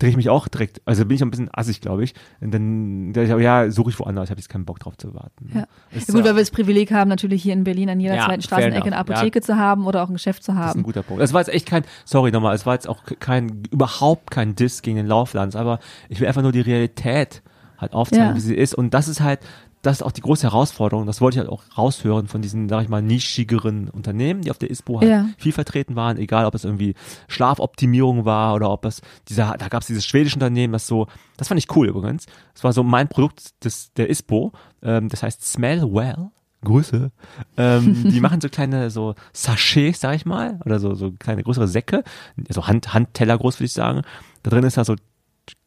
drehe 0.00 0.10
ich 0.10 0.16
mich 0.16 0.28
auch 0.28 0.48
direkt, 0.48 0.82
also 0.84 1.04
bin 1.04 1.14
ich 1.14 1.22
ein 1.22 1.30
bisschen 1.30 1.48
assig, 1.52 1.80
glaube 1.80 2.02
ich. 2.02 2.14
Und 2.40 2.52
dann, 2.52 3.12
dann 3.12 3.24
ich, 3.24 3.30
aber 3.30 3.40
ja, 3.40 3.70
suche 3.70 3.90
ich 3.90 3.98
woanders, 4.00 4.24
ich 4.24 4.30
habe 4.30 4.40
jetzt 4.40 4.48
keinen 4.48 4.64
Bock 4.64 4.80
drauf 4.80 4.96
zu 4.96 5.14
warten. 5.14 5.50
Ja. 5.54 5.66
Ist, 5.92 6.08
Ja, 6.08 6.14
gut, 6.14 6.24
weil 6.24 6.34
wir 6.34 6.40
das 6.40 6.50
Privileg 6.50 6.90
haben, 6.90 7.08
natürlich 7.08 7.42
hier 7.42 7.52
in 7.52 7.62
Berlin 7.62 7.88
an 7.90 8.00
jeder 8.00 8.16
Ja, 8.16 8.24
zweiten 8.26 8.42
Straßenecke 8.42 8.86
eine. 8.86 8.96
Apotheke 8.96 9.40
zu 9.40 9.56
haben 9.56 9.86
oder 9.86 10.02
auch 10.02 10.08
ein 10.08 10.14
Geschäft 10.14 10.42
zu 10.42 10.50
Das 10.52 10.56
ist 10.58 10.62
ein 10.64 10.68
haben. 10.70 10.82
guter 10.82 11.02
Punkt. 11.02 11.22
Es 11.22 11.32
war 11.32 11.40
jetzt 11.40 11.52
echt 11.54 11.66
kein, 11.66 11.84
sorry 12.04 12.32
nochmal, 12.32 12.54
es 12.56 12.66
war 12.66 12.74
jetzt 12.74 12.88
auch 12.88 13.02
kein, 13.20 13.62
überhaupt 13.70 14.30
kein 14.32 14.56
Diss 14.56 14.82
gegen 14.82 14.96
den 14.96 15.06
Lauflands, 15.06 15.54
aber 15.54 15.78
ich 16.08 16.18
will 16.20 16.26
einfach 16.26 16.42
nur 16.42 16.52
die 16.52 16.60
Realität 16.60 17.42
halt 17.78 17.92
aufzeigen, 17.94 18.28
Ja. 18.30 18.34
wie 18.36 18.40
sie 18.40 18.54
ist. 18.54 18.74
Und 18.74 18.92
das 18.94 19.06
ist 19.08 19.20
halt, 19.20 19.40
das 19.82 19.98
ist 19.98 20.02
auch 20.02 20.12
die 20.12 20.20
große 20.20 20.42
Herausforderung. 20.42 21.06
Das 21.06 21.20
wollte 21.20 21.36
ich 21.36 21.38
halt 21.40 21.48
auch 21.50 21.62
raushören 21.78 22.28
von 22.28 22.42
diesen, 22.42 22.68
sag 22.68 22.82
ich 22.82 22.88
mal, 22.88 23.00
nischigeren 23.00 23.88
Unternehmen, 23.88 24.42
die 24.42 24.50
auf 24.50 24.58
der 24.58 24.70
ISPO 24.70 25.00
halt 25.00 25.10
Ja. 25.10 25.26
viel 25.38 25.52
vertreten 25.52 25.96
waren, 25.96 26.18
egal 26.18 26.44
ob 26.44 26.54
es 26.54 26.64
irgendwie 26.64 26.94
Schlafoptimierung 27.28 28.24
war 28.24 28.54
oder 28.54 28.70
ob 28.70 28.84
es 28.84 29.00
dieser, 29.28 29.56
da 29.58 29.68
gab 29.68 29.80
es 29.82 29.86
dieses 29.86 30.04
schwedische 30.06 30.36
Unternehmen, 30.36 30.72
das 30.74 30.86
so, 30.86 31.06
das 31.36 31.48
fand 31.48 31.58
ich 31.58 31.74
cool 31.74 31.88
übrigens. 31.88 32.26
Das 32.54 32.64
war 32.64 32.72
so 32.72 32.82
mein 32.82 33.08
Produkt 33.08 33.64
des, 33.64 33.92
der 33.94 34.10
ISPO, 34.10 34.52
ähm, 34.82 35.08
das 35.08 35.22
heißt 35.22 35.44
Smell 35.46 35.82
Well. 35.82 36.30
Grüße. 36.62 37.10
Ähm, 37.56 38.10
die 38.10 38.20
machen 38.20 38.42
so 38.42 38.50
kleine 38.50 38.90
so 38.90 39.14
Sachets, 39.32 40.00
sag 40.00 40.14
ich 40.14 40.26
mal, 40.26 40.60
oder 40.66 40.78
so 40.78 40.94
so 40.94 41.10
kleine 41.12 41.42
größere 41.42 41.66
Säcke, 41.66 42.04
so 42.50 42.66
Hand, 42.66 42.92
Handteller 42.92 43.38
groß 43.38 43.56
würde 43.58 43.64
ich 43.66 43.72
sagen. 43.72 44.02
Da 44.42 44.50
drin 44.50 44.64
ist 44.64 44.76
da 44.76 44.84
so 44.84 44.94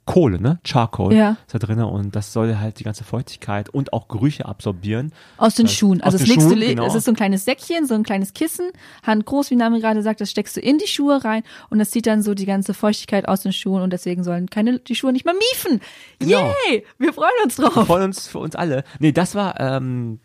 Kohle, 0.05 0.41
ne? 0.41 0.59
Charcoal 0.65 1.13
Ja. 1.13 1.37
ist 1.47 1.53
da 1.55 1.59
drin 1.59 1.79
und 1.81 2.13
das 2.15 2.33
soll 2.33 2.57
halt 2.57 2.79
die 2.79 2.83
ganze 2.83 3.03
Feuchtigkeit 3.05 3.69
und 3.69 3.93
auch 3.93 4.09
Gerüche 4.09 4.45
absorbieren. 4.45 5.13
Aus 5.37 5.55
den 5.55 5.65
Das- 5.67 5.73
Schuhen. 5.75 6.01
Also 6.01 6.17
das 6.17 6.27
legst 6.27 6.47
Schuhen, 6.47 6.59
du, 6.59 6.65
genau. 6.65 6.85
es 6.85 6.93
ist 6.95 7.05
so 7.05 7.11
ein 7.11 7.15
kleines 7.15 7.45
Säckchen, 7.45 7.85
so 7.87 7.93
ein 7.95 8.03
kleines 8.03 8.33
Kissen, 8.33 8.69
handgroß, 9.05 9.49
wie 9.51 9.55
Nami 9.55 9.79
gerade 9.79 10.01
sagt, 10.03 10.19
das 10.19 10.29
steckst 10.29 10.57
du 10.57 10.59
in 10.61 10.77
die 10.77 10.87
Schuhe 10.87 11.23
rein 11.23 11.43
und 11.69 11.79
das 11.79 11.91
zieht 11.91 12.05
dann 12.05 12.21
so 12.21 12.33
die 12.33 12.45
ganze 12.45 12.73
Feuchtigkeit 12.73 13.27
aus 13.29 13.41
den 13.41 13.53
Schuhen 13.53 13.81
und 13.81 13.93
deswegen 13.93 14.23
sollen 14.25 14.49
keine, 14.49 14.79
die 14.79 14.95
Schuhe 14.95 15.13
nicht 15.13 15.23
mehr 15.25 15.35
miefen. 15.35 15.79
Genau. 16.19 16.51
Yay! 16.67 16.85
Wir 16.97 17.13
freuen 17.13 17.31
uns 17.43 17.57
Wir 17.57 17.69
drauf. 17.69 17.87
freuen 17.87 18.03
uns 18.03 18.27
für 18.27 18.39
uns 18.39 18.55
alle. 18.55 18.83
Nee, 18.99 19.13
das 19.13 19.35
war, 19.35 19.57
ähm, 19.59 20.19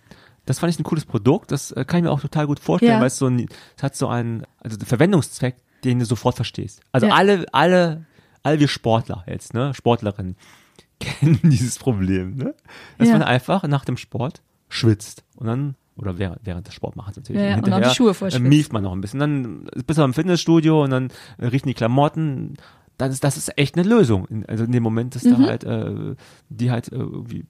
das 0.45 0.59
fand 0.59 0.73
ich 0.73 0.81
ein 0.81 0.85
cooles 0.85 1.05
Produkt. 1.05 1.53
Das 1.53 1.71
äh, 1.73 1.85
kann 1.85 1.99
ich 1.99 2.05
mir 2.05 2.11
auch 2.11 2.21
total 2.21 2.47
gut 2.49 2.59
vorstellen, 2.59 2.93
Ja. 2.95 3.01
weil 3.01 3.07
es 3.09 3.19
so 3.19 3.27
ein, 3.27 3.47
es 3.77 3.83
hat 3.83 3.95
so 3.95 4.09
einen, 4.09 4.45
also 4.61 4.77
Verwendungszweck, 4.85 5.57
den 5.85 6.01
du 6.01 6.05
sofort 6.05 6.35
verstehst. 6.35 6.81
Also 6.91 7.07
Ja. 7.07 7.15
alle, 7.15 7.47
alle, 7.53 8.07
alle 8.43 8.61
wir 8.61 8.69
Sportler 8.69 9.25
jetzt, 9.27 9.55
ne, 9.55 9.75
Sportlerinnen 9.75 10.37
kennen 11.01 11.39
dieses 11.45 11.79
Problem, 11.79 12.37
ne? 12.37 12.55
Dass 12.99 13.09
Ja. 13.09 13.15
man 13.15 13.23
einfach 13.23 13.63
nach 13.65 13.85
dem 13.85 13.97
Sport 13.97 14.43
schwitzt 14.69 15.25
und 15.37 15.47
dann 15.47 15.75
oder 15.97 16.19
während, 16.19 16.41
während 16.45 16.67
des 16.67 16.75
Sportmachens 16.75 17.17
natürlich. 17.17 17.43
Ja, 17.43 17.49
und 17.49 17.55
hinterher, 17.65 17.87
auch 17.87 17.91
die 17.91 17.97
Schuhe 17.97 18.15
voll 18.15 18.29
äh, 18.29 18.33
schwitzt. 18.33 18.45
mieft 18.47 18.73
man 18.73 18.83
noch 18.85 18.93
ein 18.93 19.01
bisschen. 19.01 19.19
Dann 19.21 19.65
bist 19.87 19.99
du 19.99 20.03
im 20.05 20.15
Fitnessstudio 20.15 20.85
und 20.85 20.91
dann 20.91 21.09
riechen 21.41 21.67
die 21.69 21.75
Klamotten. 21.75 22.55
Das 22.99 23.13
ist, 23.13 23.25
das 23.25 23.37
ist 23.37 23.57
echt 23.59 23.77
eine 23.77 23.89
Lösung. 23.89 24.27
In- 24.27 24.47
Also 24.47 24.65
in 24.65 24.73
dem 24.73 24.83
Moment, 24.83 25.15
dass 25.17 25.25
Mhm. 25.25 25.31
da 25.31 25.39
halt, 25.49 25.65
äh, 25.65 26.15
die 26.51 26.71
halt 26.71 26.93
äh, 26.93 26.97
irgendwie 26.97 27.47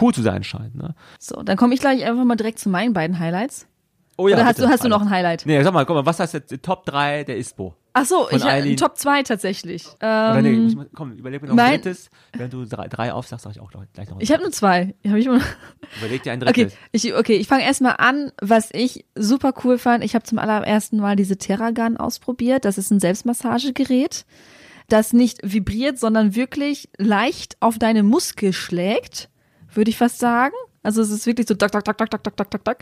cool 0.00 0.12
zu 0.12 0.22
sein 0.22 0.42
scheint. 0.42 0.74
Ne? 0.74 0.94
So, 1.20 1.42
dann 1.42 1.56
komme 1.56 1.74
ich 1.74 1.80
gleich 1.80 2.04
einfach 2.04 2.24
mal 2.24 2.34
direkt 2.36 2.58
zu 2.58 2.68
meinen 2.68 2.94
beiden 2.94 3.18
Highlights. 3.20 3.66
Oh 4.16 4.28
ja. 4.28 4.36
Oder 4.36 4.44
hast, 4.44 4.56
bitte, 4.56 4.68
du, 4.68 4.72
hast 4.72 4.84
du 4.84 4.88
noch 4.88 5.02
ein 5.02 5.10
Highlight? 5.10 5.44
Nee, 5.44 5.62
sag 5.62 5.72
mal, 5.72 5.84
guck 5.84 5.96
mal, 5.96 6.06
was 6.06 6.20
heißt 6.20 6.34
jetzt 6.34 6.62
Top 6.62 6.86
3 6.86 7.24
der 7.24 7.36
ISPO? 7.36 7.74
Ach 7.96 8.04
so, 8.04 8.28
ich 8.30 8.42
äh, 8.42 8.48
Eileen. 8.48 8.76
Top 8.76 8.98
2 8.98 9.22
tatsächlich. 9.22 9.86
Ähm, 10.00 10.32
Oder 10.32 10.42
nee, 10.42 10.66
ich 10.66 10.74
muss, 10.74 10.86
komm, 10.96 11.12
überleg 11.12 11.40
mir 11.42 11.48
noch 11.48 11.56
ein 11.56 11.80
drittes. 11.80 12.10
Wenn 12.32 12.50
du 12.50 12.64
drei, 12.64 12.88
drei 12.88 13.12
aufsagst, 13.12 13.44
sag 13.44 13.52
ich 13.52 13.60
auch 13.60 13.70
gleich 13.70 14.10
noch. 14.10 14.20
Ich 14.20 14.32
habe 14.32 14.42
nur 14.42 14.50
zwei. 14.50 14.94
Hab 15.06 15.14
ich. 15.14 15.26
Überleg 15.26 16.22
dir 16.24 16.32
ein 16.32 16.40
drittes. 16.40 16.72
Okay, 16.72 16.76
ich, 16.90 17.14
okay, 17.14 17.36
ich 17.36 17.46
fange 17.46 17.62
erstmal 17.62 17.94
an, 17.98 18.32
was 18.40 18.70
ich 18.72 19.04
super 19.14 19.54
cool 19.62 19.78
fand. 19.78 20.02
Ich 20.02 20.16
habe 20.16 20.24
zum 20.24 20.40
allerersten 20.40 20.96
Mal 20.96 21.14
diese 21.14 21.36
Terragun 21.36 21.96
ausprobiert. 21.96 22.64
Das 22.64 22.78
ist 22.78 22.90
ein 22.90 22.98
Selbstmassagegerät, 22.98 24.26
das 24.88 25.12
nicht 25.12 25.38
vibriert, 25.44 25.96
sondern 25.96 26.34
wirklich 26.34 26.88
leicht 26.98 27.56
auf 27.60 27.78
deine 27.78 28.02
Muskel 28.02 28.52
schlägt, 28.52 29.28
würde 29.72 29.90
ich 29.90 29.98
fast 29.98 30.18
sagen. 30.18 30.54
Also 30.82 31.00
es 31.00 31.10
ist 31.10 31.26
wirklich 31.26 31.46
so 31.46 31.54
dock, 31.54 31.70
dock, 31.70 31.84
dock, 31.84 31.96
dock, 31.96 32.10
dock, 32.10 32.24
dock, 32.24 32.50
dock, 32.50 32.64
dock 32.64 32.78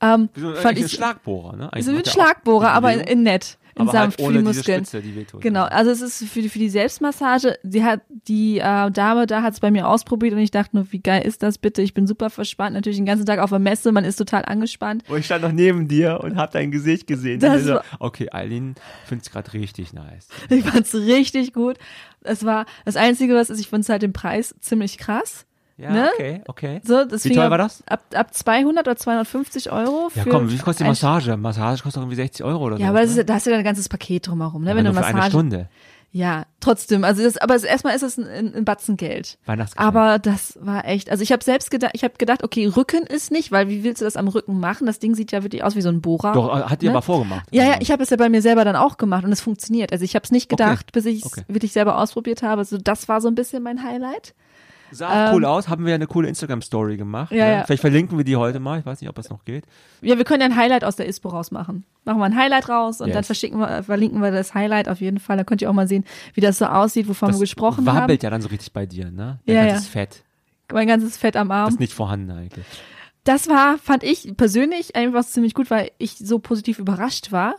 ähm, 0.00 0.28
so 0.34 0.52
fand 0.54 0.66
eigentlich 0.66 0.84
ein 0.84 0.86
ich 0.86 0.92
Schlagbohrer, 0.92 1.56
ne? 1.56 1.72
Eigentlich 1.72 1.84
so 1.86 1.92
ein 1.92 2.04
Schlagbohrer, 2.04 2.66
die 2.66 2.72
aber 2.72 2.92
in, 2.92 3.00
in 3.00 3.22
nett, 3.22 3.58
in 3.76 3.86
sanft 3.88 4.20
halt 4.20 4.28
für 4.28 4.32
die 4.38 4.44
Muskeln. 4.44 4.84
Spitze, 4.84 5.02
die. 5.02 5.26
Genau, 5.40 5.64
also 5.64 5.90
es 5.90 6.00
ist 6.00 6.24
für 6.28 6.42
die, 6.42 6.48
für 6.48 6.58
die 6.58 6.68
Selbstmassage. 6.68 7.58
Sie 7.62 7.82
hat 7.84 8.02
die 8.28 8.58
äh, 8.58 8.90
Dame 8.90 9.26
da 9.26 9.42
hat 9.42 9.54
es 9.54 9.60
bei 9.60 9.70
mir 9.70 9.88
ausprobiert 9.88 10.32
und 10.32 10.38
ich 10.40 10.50
dachte 10.50 10.76
nur, 10.76 10.92
wie 10.92 11.00
geil 11.00 11.22
ist 11.26 11.42
das 11.42 11.58
bitte? 11.58 11.82
Ich 11.82 11.94
bin 11.94 12.06
super 12.06 12.30
verspannt, 12.30 12.74
natürlich 12.74 12.98
den 12.98 13.06
ganzen 13.06 13.26
Tag 13.26 13.38
auf 13.40 13.50
der 13.50 13.58
Messe, 13.58 13.90
man 13.92 14.04
ist 14.04 14.16
total 14.16 14.44
angespannt. 14.44 15.02
Wo 15.08 15.16
ich 15.16 15.24
stand 15.26 15.42
noch 15.42 15.52
neben 15.52 15.88
dir 15.88 16.20
und 16.22 16.36
hab 16.36 16.52
dein 16.52 16.70
Gesicht 16.70 17.06
gesehen. 17.06 17.40
Das 17.40 17.52
Und 17.54 17.58
ich 17.60 17.66
so, 17.66 17.74
war- 17.74 17.84
okay, 18.00 18.28
Eileen 18.30 18.74
find's 19.06 19.30
gerade 19.30 19.52
richtig 19.54 19.92
nice. 19.92 20.28
Ich 20.50 20.64
fand's 20.64 20.94
richtig 20.94 21.52
gut. 21.52 21.78
Es 22.22 22.44
war 22.44 22.66
das 22.84 22.96
Einzige, 22.96 23.34
was 23.34 23.50
ist, 23.50 23.60
ich 23.60 23.68
fand 23.68 23.88
halt 23.88 24.02
den 24.02 24.12
Preis 24.12 24.54
ziemlich 24.60 24.98
krass. 24.98 25.46
Ja, 25.76 25.90
Ne? 25.90 26.10
okay, 26.14 26.42
okay. 26.46 26.80
So, 26.84 27.04
Wie 27.10 27.34
teuer 27.34 27.50
war 27.50 27.58
das? 27.58 27.82
Ab, 27.86 28.04
ab 28.14 28.32
200 28.32 28.86
oder 28.86 28.96
250 28.96 29.72
Euro. 29.72 30.08
Ja 30.14 30.24
komm, 30.28 30.50
wie 30.50 30.58
kostet 30.58 30.86
die 30.86 30.88
Massage? 30.88 31.36
Massage 31.36 31.82
kostet 31.82 31.96
doch 31.96 32.02
irgendwie 32.02 32.16
60 32.16 32.44
Euro 32.44 32.64
oder 32.64 32.76
so. 32.76 32.82
Ja, 32.82 32.90
aber 32.90 33.02
ist, 33.02 33.16
ne? 33.16 33.24
da 33.24 33.34
hast 33.34 33.46
du 33.46 33.50
ja 33.50 33.58
ein 33.58 33.64
ganzes 33.64 33.88
Paket 33.88 34.28
drumherum, 34.28 34.62
ne? 34.62 34.70
Aber 34.70 34.78
wenn 34.78 34.84
du 34.84 34.92
nur 34.92 35.00
für 35.02 35.06
eine 35.06 35.16
Massage. 35.16 35.30
Stunde. 35.32 35.68
Ja, 36.12 36.44
trotzdem. 36.60 37.02
Also 37.02 37.24
das, 37.24 37.38
aber 37.38 37.60
erstmal 37.60 37.96
ist 37.96 38.02
es 38.04 38.16
ein, 38.18 38.54
ein, 38.54 38.64
Batzen 38.64 38.96
Geld. 38.96 39.36
Weihnachtsgeschenk. 39.46 39.84
Aber 39.88 40.20
das 40.20 40.56
war 40.62 40.84
echt, 40.84 41.10
also 41.10 41.24
ich 41.24 41.32
habe 41.32 41.42
selbst 41.42 41.72
gedacht, 41.72 41.90
ich 41.94 42.04
habe 42.04 42.14
gedacht, 42.18 42.44
okay, 42.44 42.66
Rücken 42.68 43.02
ist 43.04 43.32
nicht, 43.32 43.50
weil 43.50 43.68
wie 43.68 43.82
willst 43.82 44.00
du 44.00 44.04
das 44.04 44.16
am 44.16 44.28
Rücken 44.28 44.60
machen? 44.60 44.86
Das 44.86 45.00
Ding 45.00 45.16
sieht 45.16 45.32
ja 45.32 45.42
wirklich 45.42 45.64
aus 45.64 45.74
wie 45.74 45.80
so 45.82 45.88
ein 45.88 46.00
Bohrer. 46.02 46.32
Doch, 46.34 46.56
äh, 46.56 46.62
hat 46.70 46.82
die 46.82 46.86
ne? 46.86 46.92
aber 46.92 47.02
vorgemacht. 47.02 47.48
Ja, 47.50 47.64
ja, 47.64 47.74
ich 47.80 47.90
habe 47.90 48.04
es 48.04 48.10
ja 48.10 48.16
bei 48.16 48.28
mir 48.28 48.42
selber 48.42 48.64
dann 48.64 48.76
auch 48.76 48.96
gemacht 48.96 49.24
und 49.24 49.32
es 49.32 49.40
funktioniert. 49.40 49.90
Also 49.92 50.04
ich 50.04 50.14
habe 50.14 50.22
es 50.22 50.30
nicht 50.30 50.52
Okay. 50.52 50.62
gedacht, 50.62 50.92
bis 50.92 51.04
ich 51.06 51.24
es 51.24 51.26
Okay. 51.26 51.42
wirklich 51.48 51.72
selber 51.72 51.98
ausprobiert 51.98 52.44
habe. 52.44 52.60
Also 52.60 52.78
das 52.78 53.08
war 53.08 53.20
so 53.20 53.26
ein 53.26 53.34
bisschen 53.34 53.64
mein 53.64 53.82
Highlight. 53.82 54.34
Sah 54.94 55.28
auch 55.30 55.34
cool 55.34 55.42
ähm, 55.44 55.48
aus, 55.50 55.68
haben 55.68 55.84
wir 55.84 55.90
ja 55.90 55.94
eine 55.96 56.06
coole 56.06 56.28
Instagram-Story 56.28 56.96
gemacht. 56.96 57.32
Ja, 57.32 57.44
ne? 57.46 57.52
ja. 57.52 57.64
Vielleicht 57.64 57.80
verlinken 57.82 58.16
wir 58.18 58.24
die 58.24 58.36
heute 58.36 58.60
mal, 58.60 58.78
ich 58.80 58.86
weiß 58.86 59.00
nicht, 59.00 59.10
ob 59.10 59.16
das 59.16 59.28
noch 59.30 59.44
geht. 59.44 59.64
Ja, 60.00 60.16
wir 60.16 60.24
können 60.24 60.40
ja 60.40 60.46
ein 60.46 60.56
Highlight 60.56 60.84
aus 60.84 60.96
der 60.96 61.06
ISPO 61.08 61.28
rausmachen. 61.28 61.84
Machen 62.04 62.18
wir 62.18 62.24
ein 62.24 62.36
Highlight 62.36 62.68
raus 62.68 63.00
und 63.00 63.08
Yes. 63.08 63.14
dann 63.14 63.24
verschicken 63.24 63.58
wir, 63.58 63.68
äh, 63.70 63.82
verlinken 63.82 64.20
wir 64.22 64.30
das 64.30 64.54
Highlight 64.54 64.88
auf 64.88 65.00
jeden 65.00 65.18
Fall. 65.18 65.36
Da 65.36 65.44
könnt 65.44 65.62
ihr 65.62 65.68
auch 65.70 65.74
mal 65.74 65.88
sehen, 65.88 66.04
wie 66.34 66.40
das 66.40 66.58
so 66.58 66.66
aussieht, 66.66 67.08
wovon 67.08 67.28
das 67.28 67.36
wir 67.38 67.40
gesprochen 67.40 67.86
wabbelt 67.86 68.20
haben. 68.22 68.24
ja 68.24 68.30
dann 68.30 68.42
so 68.42 68.48
richtig 68.48 68.72
bei 68.72 68.86
dir, 68.86 69.10
ne? 69.10 69.40
Dein 69.46 69.56
Ja, 69.56 69.66
ganzes 69.66 69.86
ja. 69.86 69.90
Fett. 70.00 70.22
Mein 70.72 70.86
ganzes 70.88 71.16
Fett 71.16 71.36
am 71.36 71.48
Das 71.48 71.56
Arm. 71.56 71.68
ist 71.70 71.80
nicht 71.80 71.92
vorhanden 71.92 72.30
eigentlich. 72.30 72.64
Das 73.24 73.48
war, 73.48 73.78
fand 73.78 74.02
ich 74.02 74.36
persönlich 74.36 74.96
einfach 74.96 75.24
ziemlich 75.24 75.54
gut, 75.54 75.70
weil 75.70 75.90
ich 75.98 76.16
so 76.18 76.38
positiv 76.38 76.78
überrascht 76.78 77.32
war. 77.32 77.54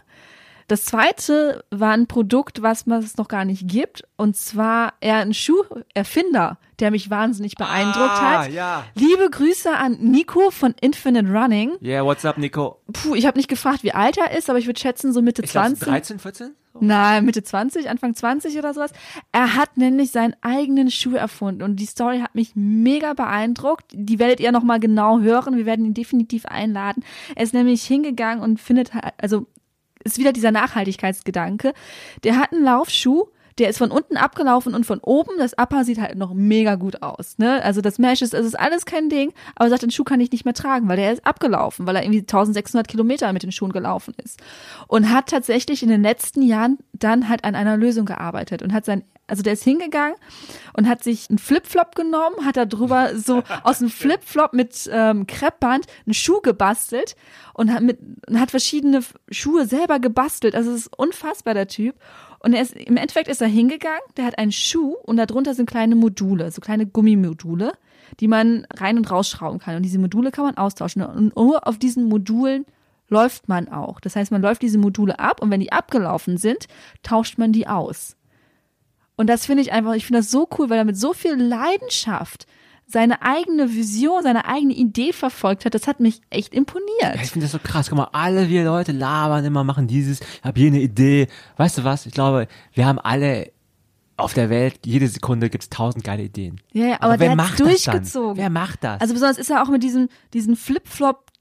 Das 0.68 0.86
zweite 0.86 1.64
war 1.70 1.92
ein 1.92 2.08
Produkt, 2.08 2.62
was 2.64 2.86
es 2.88 3.18
noch 3.18 3.28
gar 3.28 3.46
nicht 3.46 3.68
gibt. 3.68 4.04
Und 4.18 4.36
zwar 4.36 4.94
er 5.00 5.18
ein 5.18 5.34
Schuherfinder, 5.34 6.58
der 6.80 6.92
mich 6.92 7.10
wahnsinnig 7.10 7.56
beeindruckt 7.56 7.98
Ah, 7.98 8.44
hat. 8.44 8.52
ja. 8.52 8.84
Liebe 8.96 9.30
Grüße 9.30 9.72
an 9.76 9.98
Nico 10.00 10.50
von 10.52 10.74
Infinite 10.82 11.32
Running. 11.32 11.74
Yeah, 11.82 12.04
what's 12.04 12.26
up, 12.26 12.38
Nico? 12.38 12.82
Puh, 12.92 13.16
ich 13.16 13.26
habe 13.26 13.38
nicht 13.38 13.48
gefragt, 13.50 13.84
wie 13.84 13.92
alt 13.94 14.18
er 14.18 14.36
ist, 14.38 14.50
aber 14.50 14.60
ich 14.60 14.66
würde 14.68 14.80
schätzen 14.80 15.14
so 15.14 15.22
Mitte 15.22 15.44
Ich 15.44 15.52
glaub, 15.52 15.66
20. 15.66 15.88
13, 15.88 16.20
14? 16.20 16.56
So. 16.74 16.80
Nein, 16.82 17.24
Mitte 17.26 17.42
20, 17.44 17.90
Anfang 17.90 18.16
20 18.16 18.58
oder 18.58 18.74
sowas. 18.74 18.92
Er 19.32 19.56
hat 19.56 19.78
nämlich 19.78 20.12
seinen 20.12 20.36
eigenen 20.42 20.92
Schuh 20.92 21.16
erfunden 21.16 21.62
und 21.64 21.78
die 21.78 21.86
Story 21.86 22.20
hat 22.20 22.36
mich 22.36 22.52
mega 22.56 23.14
beeindruckt. 23.14 23.86
Die 23.94 24.20
werdet 24.20 24.42
ihr 24.42 24.52
nochmal 24.52 24.82
genau 24.82 25.20
hören. 25.22 25.56
Wir 25.56 25.66
werden 25.66 25.86
ihn 25.86 25.94
definitiv 25.94 26.46
einladen. 26.46 27.04
Er 27.36 27.44
ist 27.44 27.54
nämlich 27.54 27.84
hingegangen 27.84 28.44
und 28.44 28.60
findet, 28.60 28.94
halt- 28.94 29.14
also 29.18 29.48
ist 30.06 30.18
wieder 30.18 30.32
dieser 30.32 30.52
Nachhaltigkeitsgedanke. 30.52 31.74
Der 32.24 32.38
hat 32.38 32.54
einen 32.54 32.64
Laufschuh, 32.64 33.26
der 33.58 33.70
ist 33.70 33.78
von 33.78 33.92
unten 33.92 34.18
abgelaufen 34.18 34.76
und 34.76 34.86
von 34.86 35.00
oben, 35.00 35.38
das 35.38 35.58
Upper 35.58 35.86
sieht 35.86 36.00
halt 36.00 36.18
noch 36.18 36.34
mega 36.34 36.76
gut 36.76 37.02
aus. 37.02 37.38
Ne? 37.38 37.64
Also 37.64 37.82
das 37.82 38.00
Mesh 38.00 38.22
ist, 38.22 38.34
es 38.34 38.46
ist 38.46 38.60
alles 38.60 38.86
kein 38.86 39.10
Ding, 39.10 39.34
aber 39.56 39.68
er 39.68 39.70
sagt, 39.70 39.84
den 39.84 39.92
Schuh 39.92 40.04
kann 40.04 40.20
ich 40.20 40.32
nicht 40.32 40.44
mehr 40.44 40.54
tragen, 40.54 40.90
weil 40.90 40.98
der 40.98 41.14
ist 41.14 41.26
abgelaufen, 41.26 41.88
weil 41.88 41.96
er 41.96 42.04
irgendwie 42.04 42.20
1600 42.20 42.88
Kilometer 42.88 43.32
mit 43.32 43.44
den 43.44 43.54
Schuhen 43.54 43.72
gelaufen 43.72 44.14
ist. 44.24 44.42
Und 44.88 45.10
hat 45.10 45.28
tatsächlich 45.28 45.84
in 45.84 45.90
den 45.90 46.04
letzten 46.04 46.42
Jahren 46.42 46.78
dann 46.92 47.30
halt 47.30 47.46
an 47.46 47.56
einer 47.56 47.78
Lösung 47.78 48.06
gearbeitet 48.06 48.62
und 48.62 48.74
hat 48.74 48.86
sein 48.86 49.04
also 49.28 49.42
der 49.42 49.54
ist 49.54 49.64
hingegangen 49.64 50.16
und 50.74 50.88
hat 50.88 51.04
sich 51.04 51.30
einen 51.30 51.40
Flipflop 51.40 51.96
genommen, 51.96 52.46
hat 52.46 52.58
da 52.58 52.66
drüber 52.66 53.18
so 53.18 53.42
aus 53.64 53.82
einem 53.82 53.90
Flipflop 53.90 54.54
mit 54.54 54.90
ähm, 54.92 55.26
Kreppband 55.26 55.88
einen 56.06 56.14
Schuh 56.14 56.42
gebastelt 56.42 57.16
und 57.54 57.74
hat 57.74 57.82
mit 57.82 58.00
und 58.28 58.40
hat 58.40 58.52
verschiedene 58.52 59.02
Schuhe 59.32 59.66
selber 59.66 60.00
gebastelt. 60.00 60.56
Also 60.56 60.72
es 60.72 60.82
ist 60.82 60.98
unfassbar 60.98 61.54
der 61.54 61.68
Typ. 61.68 61.96
Und 62.46 62.54
er 62.54 62.62
ist, 62.62 62.76
im 62.76 62.96
Endeffekt 62.96 63.28
ist 63.28 63.42
er 63.42 63.48
hingegangen, 63.48 64.04
der 64.18 64.26
hat 64.26 64.38
einen 64.38 64.52
Schuh 64.52 64.94
und 65.02 65.18
darunter 65.18 65.56
sind 65.56 65.68
kleine 65.68 65.96
Module, 65.96 66.52
so 66.52 66.62
kleine 66.62 66.86
Gummimodule, 66.86 67.74
die 68.20 68.28
man 68.28 68.68
rein 68.76 68.98
und 68.98 69.10
rausschrauben 69.10 69.58
kann. 69.58 69.78
Und 69.78 69.82
diese 69.82 69.98
Module 69.98 70.30
kann 70.30 70.46
man 70.46 70.56
austauschen. 70.56 71.02
Und 71.02 71.36
nur 71.36 71.68
auf 71.68 71.80
diesen 71.80 72.06
Modulen 72.06 72.68
läuft 73.10 73.50
man 73.50 73.68
auch. 73.68 74.00
Das 74.00 74.16
heißt, 74.16 74.32
man 74.32 74.44
läuft 74.44 74.62
diese 74.62 74.78
Module 74.78 75.18
ab 75.18 75.42
und 75.42 75.50
wenn 75.50 75.60
die 75.60 75.72
abgelaufen 75.72 76.38
sind, 76.38 76.68
tauscht 77.02 77.40
man 77.40 77.52
die 77.52 77.66
aus. 77.66 78.16
Und 79.16 79.28
das 79.28 79.48
finde 79.48 79.64
ich 79.64 79.72
einfach, 79.72 79.96
ich 79.96 80.06
finde 80.06 80.20
das 80.20 80.30
so 80.30 80.48
cool, 80.60 80.70
weil 80.70 80.78
er 80.78 80.86
mit 80.86 80.98
so 80.98 81.14
viel 81.14 81.34
Leidenschaft 81.34 82.46
seine 82.88 83.22
eigene 83.22 83.74
Vision, 83.74 84.24
seine 84.24 84.46
eigene 84.46 84.74
Idee 84.74 85.12
verfolgt 85.12 85.66
hat. 85.66 85.74
Das 85.74 85.88
hat 85.88 86.00
mich 86.00 86.22
echt 86.30 86.54
imponiert. 86.54 86.90
Ja, 87.02 87.16
ich 87.16 87.32
finde 87.32 87.46
das 87.46 87.52
so 87.52 87.60
krass. 87.60 87.90
Guck 87.90 87.98
mal, 87.98 88.10
alle 88.12 88.50
wir 88.50 88.64
Leute 88.64 88.92
labern 88.92 89.44
immer, 89.44 89.64
machen 89.64 89.88
dieses, 89.88 90.22
ich 90.22 90.44
habe 90.44 90.60
hier 90.60 90.68
eine 90.68 90.82
Idee. 90.82 91.28
Weißt 91.58 91.80
du 91.80 91.84
was? 91.84 92.06
Ich 92.06 92.14
glaube, 92.14 92.48
wir 92.74 92.86
haben 92.86 93.00
alle 93.00 93.52
auf 94.18 94.34
der 94.34 94.50
Welt, 94.50 94.80
jede 94.86 95.08
Sekunde 95.08 95.50
gibt's 95.50 95.70
tausend 95.70 96.04
geile 96.04 96.24
Ideen. 96.24 96.62
Ja, 96.72 96.86
ja, 96.86 96.96
aber, 97.02 97.14
wer 97.14 97.18
der 97.18 97.30
hat 97.32 97.38
macht 97.38 97.60
das 97.60 97.68
durchgezogen. 97.68 98.30
Dann? 98.30 98.38
Wer 98.38 98.50
macht 98.50 98.84
das? 98.84 99.02
Also 99.02 99.14
besonders 99.14 99.38
ist 99.38 99.50
er 99.50 99.62
auch 99.62 99.70
mit 99.70 99.84
diesem, 99.84 100.08
diesen 100.34 100.56
Flip-Flop 100.56 101.32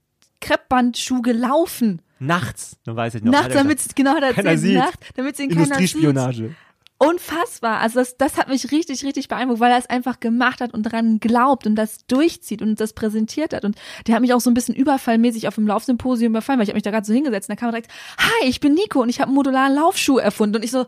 Kreppbandschuh 0.41 1.23
gelaufen. 1.23 2.03
nachts, 2.19 2.77
dann 2.85 2.97
weiß 2.97 3.15
ich 3.15 3.23
noch. 3.23 3.33
Nachts, 3.33 3.55
damit 3.55 3.81
genau 3.95 4.15
hat 4.15 4.23
er 4.23 4.37
erzählt, 4.37 4.61
sieht. 4.61 4.77
Nacht, 4.77 4.99
damit 5.15 5.39
ihn 5.39 5.51
keiner 5.51 5.65
sieht. 5.65 5.75
Industriespionage. 5.75 6.55
Unfassbar. 6.99 7.81
Also 7.81 7.99
das, 7.99 8.17
das 8.17 8.39
hat 8.39 8.49
mich 8.49 8.71
richtig, 8.71 9.05
richtig 9.05 9.29
beeindruckt, 9.29 9.61
weil 9.61 9.73
er 9.73 9.79
es 9.79 9.91
einfach 9.91 10.21
gemacht 10.21 10.61
hat 10.61 10.73
und 10.73 10.85
daran 10.87 11.19
glaubt 11.19 11.67
und 11.67 11.75
das 11.75 12.07
durchzieht 12.07 12.63
und 12.63 12.81
das 12.81 12.93
präsentiert 12.93 13.53
hat. 13.53 13.65
Und 13.65 13.77
der 14.07 14.15
hat 14.15 14.23
mich 14.23 14.33
auch 14.33 14.41
so 14.41 14.49
ein 14.49 14.55
bisschen 14.55 14.77
überfallmäßig 14.77 15.49
auf 15.49 15.57
dem 15.57 15.67
Laufsymposium 15.67 16.33
überfallen, 16.33 16.59
weil 16.59 16.65
ich 16.65 16.71
habe 16.71 16.77
mich 16.77 16.85
da 16.85 16.93
gerade 16.93 17.07
so 17.07 17.13
hingesetzt 17.13 17.49
und 17.49 17.57
da 17.57 17.61
kam 17.61 17.71
direkt, 17.71 17.91
hi, 18.19 18.49
ich 18.49 18.61
bin 18.61 18.75
Nico 18.75 19.03
und 19.03 19.09
ich 19.09 19.21
habe 19.21 19.33
modularen 19.33 19.75
Laufschuh 19.75 20.19
erfunden. 20.19 20.57
Und 20.57 20.65
ich 20.65 20.71
so, 20.71 20.87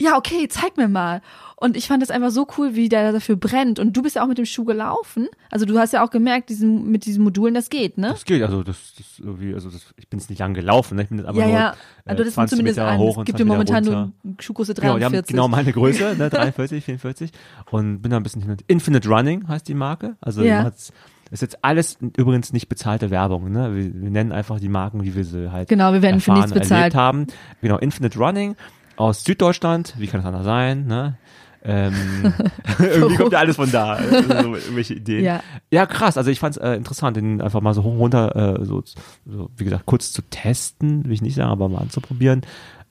ja, 0.00 0.16
okay, 0.16 0.46
zeig 0.48 0.76
mir 0.76 0.88
mal. 0.88 1.22
Und 1.56 1.76
ich 1.76 1.88
fand 1.88 2.00
das 2.02 2.10
einfach 2.12 2.30
so 2.30 2.46
cool, 2.56 2.76
wie 2.76 2.88
der 2.88 3.10
dafür 3.10 3.34
brennt. 3.34 3.80
Und 3.80 3.96
du 3.96 4.00
bist 4.02 4.14
ja 4.14 4.22
auch 4.22 4.28
mit 4.28 4.38
dem 4.38 4.44
Schuh 4.46 4.64
gelaufen. 4.64 5.26
Also 5.50 5.66
du 5.66 5.76
hast 5.76 5.92
ja 5.92 6.04
auch 6.04 6.10
gemerkt, 6.10 6.50
diesen, 6.50 6.88
mit 6.88 7.04
diesen 7.04 7.24
Modulen, 7.24 7.52
das 7.52 7.68
geht, 7.68 7.98
ne? 7.98 8.10
Das 8.10 8.24
geht, 8.24 8.42
also 8.42 8.62
das, 8.62 8.76
das 8.96 9.06
irgendwie, 9.18 9.54
also 9.54 9.68
das, 9.68 9.92
ich 9.96 10.08
bin 10.08 10.20
jetzt 10.20 10.30
nicht 10.30 10.38
lang 10.38 10.54
gelaufen, 10.54 10.94
ne? 10.96 11.02
ich 11.02 11.08
bin 11.08 11.18
jetzt 11.18 11.26
aber 11.26 11.40
ja, 11.40 11.46
nur 11.46 11.54
ja. 11.56 11.70
äh, 11.70 11.74
Also 12.10 12.18
das 12.22 12.34
sind 12.34 12.34
20 12.34 12.50
zumindest 12.58 12.78
Meter 12.78 12.90
an. 12.92 12.98
hoch 12.98 13.10
Es 13.10 13.16
und 13.16 13.24
gibt 13.24 13.38
20 13.38 13.40
ja 13.40 13.44
Meter 13.58 13.72
momentan 13.72 13.94
runter. 14.04 14.12
nur 14.22 14.34
Schuhgröße 14.40 14.74
Genau, 14.74 14.94
die 14.94 15.00
43. 15.00 15.16
haben 15.18 15.26
genau 15.36 15.48
meine 15.48 15.72
Größe, 15.72 16.14
ne, 16.18 16.30
43, 16.30 16.84
44 16.84 17.30
und 17.72 18.02
bin 18.02 18.10
da 18.12 18.18
ein 18.18 18.22
bisschen 18.22 18.42
hin. 18.42 18.56
Infinite 18.68 19.08
Running 19.08 19.48
heißt 19.48 19.66
die 19.66 19.74
Marke, 19.74 20.14
also 20.20 20.42
Ja. 20.42 20.62
hat's- 20.62 20.92
ist 21.32 21.42
jetzt 21.42 21.62
alles 21.62 21.98
übrigens 22.16 22.52
nicht 22.54 22.68
bezahlte 22.70 23.10
Werbung, 23.10 23.50
ne? 23.52 23.74
Wir, 23.74 24.00
wir 24.00 24.10
nennen 24.10 24.32
einfach 24.32 24.60
die 24.60 24.70
Marken, 24.70 25.02
wie 25.04 25.14
wir 25.14 25.24
sie 25.24 25.50
halt 25.52 25.68
Genau, 25.68 25.92
wir 25.92 26.00
werden 26.02 26.20
für 26.20 26.30
erfahren, 26.30 26.48
nichts 26.48 26.52
bezahlt. 26.58 26.80
erlebt 26.94 26.94
haben. 26.96 27.26
Genau, 27.60 27.76
Infinite 27.78 28.18
Running 28.18 28.56
aus 28.98 29.24
Süddeutschland, 29.24 29.94
wie 29.98 30.06
kann 30.06 30.20
das 30.20 30.26
anders 30.26 30.44
sein, 30.44 30.86
ne? 30.86 31.16
Ähm, 31.64 31.92
irgendwie 32.78 33.16
kommt 33.16 33.32
ja 33.32 33.38
alles 33.40 33.56
von 33.56 33.70
da, 33.70 33.94
also 33.94 34.22
so 34.22 34.54
irgendwelche 34.54 34.94
Ideen. 34.94 35.24
Ja. 35.24 35.40
Ja, 35.70 35.86
krass. 35.86 36.16
Also 36.16 36.30
ich 36.30 36.38
fand 36.40 36.56
es 36.56 36.62
äh, 36.62 36.74
interessant, 36.74 37.16
den 37.16 37.40
einfach 37.40 37.60
mal 37.60 37.74
so 37.74 37.82
hoch 37.82 37.92
und 37.92 37.98
runter, 37.98 38.60
äh, 38.60 38.64
so, 38.64 38.82
so, 39.26 39.50
wie 39.56 39.64
gesagt, 39.64 39.86
kurz 39.86 40.12
zu 40.12 40.22
testen, 40.22 41.04
will 41.04 41.12
ich 41.12 41.22
nicht 41.22 41.34
sagen, 41.34 41.50
aber 41.50 41.68
mal 41.68 41.80
anzuprobieren. 41.80 42.42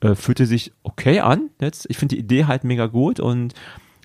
Äh, 0.02 0.16
fühlte 0.16 0.46
sich 0.46 0.74
okay 0.84 1.22
an. 1.22 1.50
Jetzt, 1.60 1.88
ich 1.90 1.98
finde 1.98 2.16
die 2.16 2.20
Idee 2.22 2.46
halt 2.46 2.64
mega 2.64 2.86
gut 2.88 3.20
und 3.20 3.54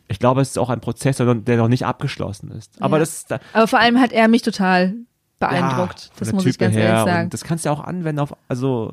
ich 0.09 0.18
glaube, 0.18 0.40
es 0.40 0.50
ist 0.50 0.59
auch 0.59 0.70
ein 0.70 0.80
Prozess, 0.80 1.16
der 1.16 1.26
noch, 1.26 1.42
der 1.44 1.57
noch 1.57 1.68
nicht 1.68 1.84
abgeschlossen 1.84 2.50
ist. 2.53 2.80
Aber 2.80 2.96
Ja. 2.96 3.00
das 3.00 3.26
da, 3.26 3.40
Aber 3.53 3.66
vor 3.66 3.78
allem 3.78 4.00
hat 4.00 4.12
er 4.12 4.28
mich 4.28 4.42
total 4.42 4.94
beeindruckt. 5.38 6.05
ja, 6.05 6.11
das 6.18 6.32
muss 6.32 6.46
ich 6.46 6.53
Type 6.57 6.64
ganz 6.66 6.76
ehrlich 6.76 7.05
sagen. 7.05 7.30
Das 7.30 7.44
kannst 7.44 7.64
du 7.64 7.68
ja 7.68 7.74
auch 7.74 7.82
anwenden 7.82 8.20
auf, 8.20 8.34
also 8.48 8.92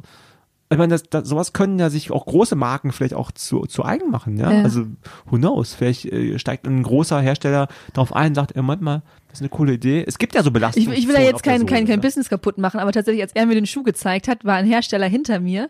ich 0.72 0.78
meine, 0.78 0.91
das, 0.91 1.03
das, 1.03 1.28
sowas 1.28 1.53
können 1.53 1.80
ja 1.80 1.89
sich 1.89 2.11
auch 2.11 2.26
große 2.26 2.55
Marken 2.55 2.91
vielleicht 2.91 3.15
auch 3.15 3.32
zu, 3.32 3.61
zu 3.61 3.84
eigen 3.84 4.11
machen, 4.11 4.38
ja? 4.38 4.51
Ja. 4.51 4.63
Also, 4.63 4.86
who 5.26 5.38
knows? 5.38 5.74
Vielleicht 5.74 6.05
äh, 6.05 6.38
steigt 6.38 6.67
ein 6.67 6.84
großer 6.84 7.20
Hersteller 7.20 7.67
darauf 7.93 8.15
ein 8.15 8.30
und 8.30 8.36
sagt, 8.36 8.55
ey, 8.55 8.61
Moment 8.61 8.84
mal, 8.84 9.01
das 9.30 9.39
ist 9.39 9.41
eine 9.41 9.49
coole 9.49 9.74
Idee. 9.74 10.03
Es 10.05 10.20
gibt 10.20 10.36
ja 10.36 10.43
so 10.43 10.49
Ich, 10.49 10.53
Belastungen. 10.53 10.93
ich 10.93 11.07
will 11.07 11.15
ja 11.15 11.22
jetzt 11.22 11.36
auf 11.36 11.41
der 11.41 11.53
kein, 11.53 11.65
kein, 11.65 11.88
kein 11.88 11.95
ne? 11.95 12.01
Business 12.01 12.30
kaputt 12.30 12.59
machen, 12.59 12.80
aber 12.80 12.91
tatsächlich, 12.91 13.24
als 13.24 13.32
er 13.34 13.47
mir 13.47 13.55
den 13.55 13.65
Schuh 13.65 13.82
gezeigt 13.82 14.28
hat, 14.28 14.45
war 14.45 14.55
ein 14.55 14.65
Hersteller 14.65 15.07
hinter 15.07 15.39
mir 15.39 15.70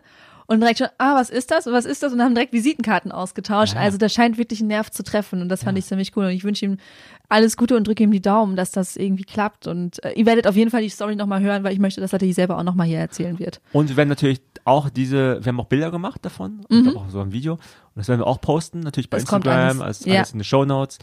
und 0.50 0.60
direkt 0.60 0.78
schon, 0.78 0.88
ah, 0.98 1.14
was 1.14 1.30
ist 1.30 1.50
das 1.52 1.66
und 1.68 1.72
was 1.72 1.84
ist 1.84 2.02
das 2.02 2.12
und 2.12 2.20
haben 2.20 2.34
direkt 2.34 2.52
Visitenkarten 2.52 3.12
ausgetauscht. 3.12 3.74
Ja. 3.74 3.80
Also 3.80 3.98
das 3.98 4.12
scheint 4.12 4.36
wirklich 4.36 4.58
einen 4.60 4.68
Nerv 4.68 4.90
zu 4.90 5.04
treffen 5.04 5.40
und 5.42 5.48
das 5.48 5.62
fand 5.62 5.78
ich 5.78 5.86
ziemlich 5.86 6.16
cool 6.16 6.24
und 6.24 6.30
ich 6.32 6.42
wünsche 6.42 6.64
ihm 6.64 6.78
alles 7.28 7.56
Gute 7.56 7.76
und 7.76 7.86
drücke 7.86 8.02
ihm 8.02 8.10
die 8.10 8.20
Daumen, 8.20 8.56
dass 8.56 8.72
das 8.72 8.96
irgendwie 8.96 9.22
klappt 9.22 9.68
und 9.68 10.02
äh, 10.04 10.12
ihr 10.14 10.26
werdet 10.26 10.48
auf 10.48 10.56
jeden 10.56 10.70
Fall 10.72 10.82
die 10.82 10.88
Story 10.88 11.14
nochmal 11.14 11.40
hören, 11.40 11.62
weil 11.62 11.72
ich 11.72 11.78
möchte, 11.78 12.00
dass 12.00 12.12
er 12.12 12.18
die 12.18 12.32
selber 12.32 12.58
auch 12.58 12.64
nochmal 12.64 12.88
hier 12.88 12.98
erzählen 12.98 13.38
wird. 13.38 13.60
Und 13.72 13.88
wir 13.90 13.96
werden 13.96 14.08
natürlich 14.08 14.40
auch 14.64 14.90
diese, 14.90 15.38
wir 15.44 15.46
haben 15.50 15.60
auch 15.60 15.66
Bilder 15.66 15.92
gemacht 15.92 16.18
davon, 16.24 16.62
ich 16.68 16.82
glaube 16.82 16.98
auch 16.98 17.08
so 17.10 17.20
ein 17.20 17.30
Video. 17.32 17.54
Und 17.54 17.60
das 17.94 18.08
werden 18.08 18.20
wir 18.20 18.26
auch 18.26 18.40
posten, 18.40 18.80
natürlich 18.80 19.08
bei 19.08 19.18
Mhm. 19.18 19.22
Das 19.22 19.32
Instagram, 19.32 19.82
als 19.82 20.04
Ja. 20.04 20.22
in 20.22 20.38
den 20.40 20.44
Show 20.44 20.64
Notes. 20.64 20.98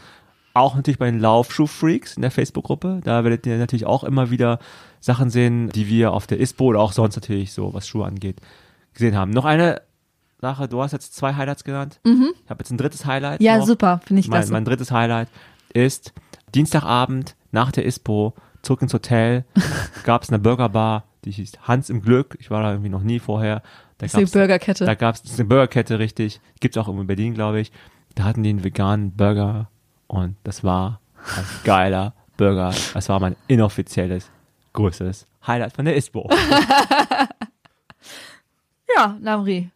Auch 0.54 0.74
natürlich 0.74 0.98
bei 0.98 1.10
den 1.10 1.20
Laufschuh-Freaks 1.20 2.16
in 2.16 2.22
der 2.22 2.30
Facebook-Gruppe. 2.30 3.00
Da 3.04 3.24
werdet 3.24 3.46
ihr 3.46 3.56
natürlich 3.58 3.86
auch 3.86 4.02
immer 4.04 4.30
wieder 4.30 4.58
Sachen 5.00 5.30
sehen, 5.30 5.68
die 5.70 5.88
wir 5.88 6.12
auf 6.12 6.26
der 6.26 6.40
ISPO 6.40 6.64
oder 6.66 6.80
auch 6.80 6.92
sonst 6.92 7.16
natürlich 7.16 7.52
so, 7.52 7.72
was 7.74 7.86
Schuhe 7.88 8.04
angeht, 8.06 8.40
gesehen 8.98 9.16
haben. 9.16 9.30
Noch 9.30 9.44
eine 9.44 9.82
Sache, 10.40 10.68
du 10.68 10.82
hast 10.82 10.92
jetzt 10.92 11.14
zwei 11.14 11.34
Highlights 11.34 11.64
genannt. 11.64 12.00
Ich 12.04 12.10
habe 12.50 12.60
jetzt 12.60 12.70
ein 12.70 12.78
drittes 12.78 13.06
Highlight. 13.06 13.40
Mhm. 13.40 13.46
Ja, 13.46 13.58
noch. 13.58 13.66
super, 13.66 14.00
finde 14.04 14.20
ich 14.20 14.28
Mein, 14.28 14.40
klasse. 14.40 14.52
mein 14.52 14.64
drittes 14.64 14.90
Highlight 14.90 15.28
ist 15.72 16.12
Dienstagabend 16.54 17.34
nach 17.50 17.72
der 17.72 17.86
ISPO 17.86 18.34
zurück 18.62 18.82
ins 18.82 18.92
Hotel. 18.94 19.44
gab 20.04 20.22
es 20.22 20.28
eine 20.30 20.38
Burgerbar, 20.38 21.04
die 21.24 21.30
hieß 21.30 21.52
Hans 21.62 21.90
im 21.90 22.02
Glück. 22.02 22.36
Ich 22.40 22.50
war 22.50 22.62
da 22.62 22.70
irgendwie 22.72 22.90
noch 22.90 23.02
nie 23.02 23.18
vorher. 23.18 23.56
Da 23.98 24.06
Das 24.06 24.14
ist 24.14 24.16
eine 24.16 24.26
Burgerkette. 24.46 24.84
Da 24.84 24.94
gab 24.94 25.14
es 25.16 25.34
eine 25.34 25.44
Burgerkette, 25.48 25.98
richtig. 25.98 26.40
Gibt's 26.60 26.76
auch 26.76 26.86
irgendwo 26.86 27.02
in 27.02 27.06
Berlin, 27.08 27.34
glaube 27.34 27.60
ich. 27.60 27.72
Da 28.14 28.24
hatten 28.24 28.42
die 28.42 28.50
einen 28.50 28.64
veganen 28.64 29.12
Burger 29.16 29.68
und 30.06 30.36
das 30.44 30.62
war 30.64 31.00
ein 31.36 31.44
geiler 31.64 32.14
Burger. 32.36 32.72
Das 32.94 33.08
war 33.08 33.18
mein 33.20 33.34
inoffizielles, 33.48 34.30
größtes 34.72 35.26
Highlight 35.46 35.72
von 35.72 35.84
der 35.84 35.96
ISPO. 35.96 36.28
ja, 38.96 39.16
Namri. 39.20 39.70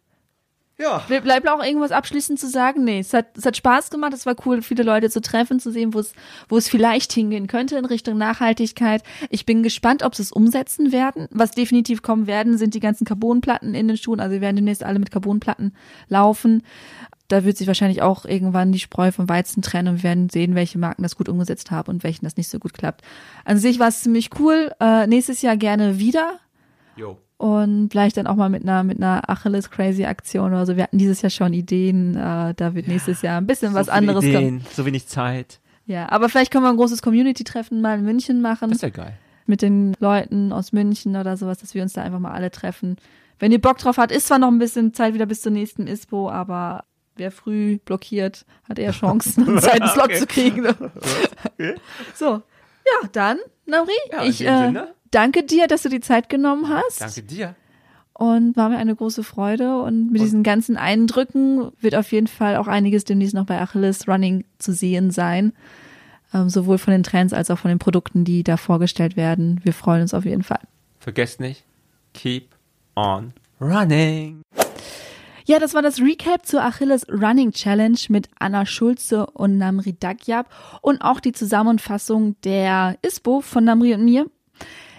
ja. 0.77 0.99
Ble- 1.07 1.21
Bleibt 1.21 1.47
auch 1.47 1.63
irgendwas 1.63 1.91
abschließend 1.91 2.39
zu 2.39 2.47
sagen? 2.49 2.83
Nee, 2.83 2.99
es 2.99 3.13
hat, 3.13 3.37
es 3.37 3.45
hat 3.45 3.55
Spaß 3.57 3.89
gemacht. 3.89 4.13
Es 4.13 4.25
war 4.25 4.35
cool, 4.45 4.61
viele 4.61 4.83
Leute 4.83 5.09
zu 5.09 5.21
treffen, 5.21 5.59
zu 5.59 5.71
sehen, 5.71 5.93
wo 5.93 5.99
es, 5.99 6.13
wo 6.49 6.57
es 6.57 6.67
vielleicht 6.67 7.13
hingehen 7.13 7.47
könnte 7.47 7.77
in 7.77 7.85
Richtung 7.85 8.17
Nachhaltigkeit. 8.17 9.03
Ich 9.29 9.45
bin 9.45 9.63
gespannt, 9.63 10.03
ob 10.03 10.15
sie 10.15 10.23
es 10.23 10.31
umsetzen 10.31 10.91
werden. 10.91 11.27
Was 11.31 11.51
definitiv 11.51 12.01
kommen 12.01 12.27
werden, 12.27 12.57
sind 12.57 12.73
die 12.73 12.79
ganzen 12.79 13.05
Carbonplatten 13.05 13.73
in 13.75 13.87
den 13.87 13.97
Schuhen. 13.97 14.19
Also 14.19 14.33
wir 14.33 14.41
werden 14.41 14.55
demnächst 14.57 14.83
alle 14.83 14.99
mit 14.99 15.11
Carbonplatten 15.11 15.75
laufen. 16.09 16.63
Da 17.29 17.45
wird 17.45 17.57
sich 17.57 17.67
wahrscheinlich 17.67 18.01
auch 18.01 18.25
irgendwann 18.25 18.73
die 18.73 18.79
Spreu 18.79 19.11
vom 19.11 19.29
Weizen 19.29 19.61
trennen 19.63 19.87
und 19.87 19.97
wir 19.99 20.03
werden 20.03 20.29
sehen, 20.29 20.55
welche 20.55 20.77
Marken 20.77 21.03
das 21.03 21.15
gut 21.15 21.29
umgesetzt 21.29 21.71
haben 21.71 21.89
und 21.89 22.03
welchen 22.03 22.25
das 22.25 22.35
nicht 22.35 22.49
so 22.49 22.59
gut 22.59 22.73
klappt. 22.73 23.01
An 23.45 23.57
sich 23.57 23.79
war 23.79 23.87
es 23.87 24.01
ziemlich 24.01 24.29
cool. 24.39 24.71
Äh, 24.79 25.07
nächstes 25.07 25.41
Jahr 25.41 25.55
gerne 25.57 25.97
wieder 25.99 26.39
Jo. 26.95 27.17
Und 27.37 27.89
vielleicht 27.91 28.17
dann 28.17 28.27
auch 28.27 28.35
mal 28.35 28.49
mit 28.49 28.63
einer 28.63 28.83
mit 28.83 28.97
einer 28.97 29.29
Achilles 29.29 29.69
Crazy 29.69 30.05
Aktion 30.05 30.47
oder 30.53 30.65
so. 30.65 30.75
Wir 30.75 30.83
hatten 30.83 30.97
dieses 30.97 31.21
Jahr 31.21 31.29
schon 31.29 31.53
Ideen, 31.53 32.15
äh, 32.15 32.53
da 32.53 32.73
wird 32.75 32.87
nächstes 32.87 33.21
Jahr 33.21 33.39
ein 33.39 33.47
bisschen 33.47 33.73
was 33.73 33.87
so 33.87 33.91
viele 33.91 33.97
anderes 33.97 34.23
kommen. 34.25 34.35
Ideen, 34.37 34.65
so 34.71 34.85
wenig 34.85 35.07
Zeit. 35.07 35.59
Ja, 35.85 36.09
aber 36.11 36.29
vielleicht 36.29 36.51
können 36.51 36.63
wir 36.63 36.69
ein 36.69 36.77
großes 36.77 37.01
Community-Treffen 37.01 37.81
mal 37.81 37.97
in 37.99 38.05
München 38.05 38.41
machen 38.41 38.69
Das 38.69 38.77
ist 38.77 38.83
ja 38.83 38.89
geil. 38.89 39.17
mit 39.45 39.61
den 39.61 39.95
Leuten 39.99 40.53
aus 40.53 40.71
München 40.71 41.15
oder 41.17 41.35
sowas, 41.35 41.57
dass 41.57 41.73
wir 41.73 41.83
uns 41.83 41.91
da 41.93 42.03
einfach 42.03 42.19
mal 42.19 42.31
alle 42.31 42.51
treffen. 42.51 42.95
wenn 43.39 43.51
ihr 43.51 43.59
Bock 43.59 43.77
drauf 43.79 43.97
habt, 43.97 44.11
ist 44.13 44.27
zwar 44.27 44.39
noch 44.39 44.47
ein 44.47 44.59
bisschen 44.59 44.93
Zeit 44.93 45.13
wieder 45.13 45.25
bis 45.25 45.41
zur 45.41 45.51
nächsten 45.51 45.85
ISPO, 45.87 46.29
aber 46.29 46.85
wer 47.17 47.31
früh 47.31 47.79
blockiert, 47.83 48.45
hat 48.69 48.79
eher 48.79 48.91
Chancen, 48.93 49.45
einen 49.45 49.59
zweiten 49.61 49.87
Slot 49.89 50.05
Okay. 50.05 50.19
zu 50.19 50.27
kriegen. 50.27 50.65
Okay. 50.67 51.75
So, 52.15 52.25
ja, 52.85 53.07
dann, 53.11 53.39
Namri, 53.65 53.91
Ja, 54.11 54.23
ich 54.23 54.39
äh, 54.41 54.65
Sinne. 54.67 54.93
Danke 55.13 55.43
dir, 55.43 55.67
dass 55.67 55.83
du 55.83 55.89
die 55.89 55.99
Zeit 55.99 56.29
genommen 56.29 56.69
hast. 56.69 57.01
Danke 57.01 57.23
dir. 57.23 57.55
Und 58.13 58.55
war 58.55 58.69
mir 58.69 58.77
eine 58.77 58.95
große 58.95 59.23
Freude. 59.23 59.81
Und 59.81 60.11
mit 60.11 60.21
diesen 60.21 60.43
ganzen 60.43 60.77
Eindrücken 60.77 61.71
wird 61.79 61.95
auf 61.95 62.11
jeden 62.11 62.27
Fall 62.27 62.57
auch 62.57 62.67
einiges 62.67 63.05
demnächst 63.05 63.33
noch 63.33 63.45
bei 63.45 63.59
Achilles 63.59 64.07
Running 64.07 64.45
zu 64.59 64.71
sehen 64.71 65.11
sein. 65.11 65.53
Ähm, 66.33 66.49
sowohl 66.49 66.77
von 66.77 66.91
den 66.91 67.03
Trends 67.03 67.33
als 67.33 67.51
auch 67.51 67.59
von 67.59 67.69
den 67.69 67.79
Produkten, 67.79 68.23
die 68.23 68.43
da 68.43 68.57
vorgestellt 68.57 69.15
werden. 69.15 69.59
Wir 69.63 69.73
freuen 69.73 70.01
uns 70.01 70.13
auf 70.13 70.25
jeden 70.25 70.43
Fall. 70.43 70.61
Vergesst 70.99 71.39
nicht, 71.39 71.63
keep 72.13 72.49
on 72.95 73.33
running. 73.59 74.41
Ja, 75.45 75.59
das 75.59 75.73
war 75.73 75.81
das 75.81 75.99
Recap 75.99 76.45
zur 76.45 76.63
Achilles 76.63 77.05
Running 77.09 77.51
Challenge 77.51 77.99
mit 78.07 78.29
Anna 78.39 78.65
Schulze 78.65 79.25
und 79.27 79.57
Namri 79.57 79.93
Dagyab 79.99 80.49
und 80.81 81.01
auch 81.01 81.19
die 81.19 81.33
Zusammenfassung 81.33 82.37
der 82.43 82.97
ISPO 83.01 83.41
von 83.41 83.65
Namri 83.65 83.93
und 83.93 84.05
mir. 84.05 84.25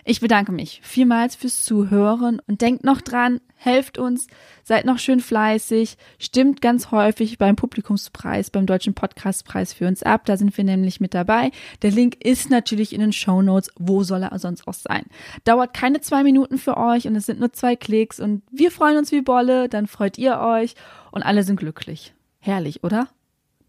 Ich 0.07 0.21
bedanke 0.21 0.53
mich 0.53 0.81
vielmals 0.83 1.35
fürs 1.35 1.65
Zuhören 1.65 2.39
und 2.47 2.61
denkt 2.61 2.85
noch 2.85 3.01
dran, 3.01 3.41
helft 3.57 3.97
uns, 3.97 4.27
seid 4.63 4.85
noch 4.85 4.99
schön 4.99 5.21
fleißig, 5.21 5.97
stimmt 6.19 6.61
ganz 6.61 6.91
häufig 6.91 7.39
beim 7.39 7.57
Publikumspreis, 7.57 8.51
beim 8.51 8.67
Deutschen 8.67 8.93
Podcastpreis 8.93 9.73
für 9.73 9.89
uns 9.89 10.03
ab, 10.03 10.27
da 10.27 10.37
sind 10.37 10.55
wir 10.59 10.65
nämlich 10.65 11.01
mit 11.01 11.15
dabei. 11.15 11.53
Der 11.81 11.91
Link 11.91 12.23
ist 12.23 12.51
natürlich 12.51 12.93
in 12.93 13.01
den 13.01 13.15
Show 13.15 13.41
Notes, 13.41 13.71
wo 13.79 14.03
soll 14.03 14.25
er 14.25 14.39
sonst 14.39 14.69
auch 14.69 14.75
sein. 14.75 15.07
Dauert 15.45 15.73
keine 15.73 16.03
zwei 16.03 16.23
Minuten 16.23 16.59
für 16.59 16.77
euch 16.77 17.07
und 17.07 17.17
es 17.17 17.25
sind 17.25 17.41
nur 17.41 17.55
zwei 17.55 17.75
Klicks 17.75 18.21
und 18.21 18.43
wir 18.51 18.71
freuen 18.71 18.99
uns 18.99 19.11
wie 19.11 19.23
Bolle, 19.23 19.71
dann 19.71 19.87
freut 19.87 20.19
ihr 20.19 20.39
euch 20.39 20.75
und 21.13 21.23
alle 21.23 21.45
sind 21.45 21.57
glücklich. 21.57 22.13
Herrlich, 22.41 22.85
oder? 22.85 23.09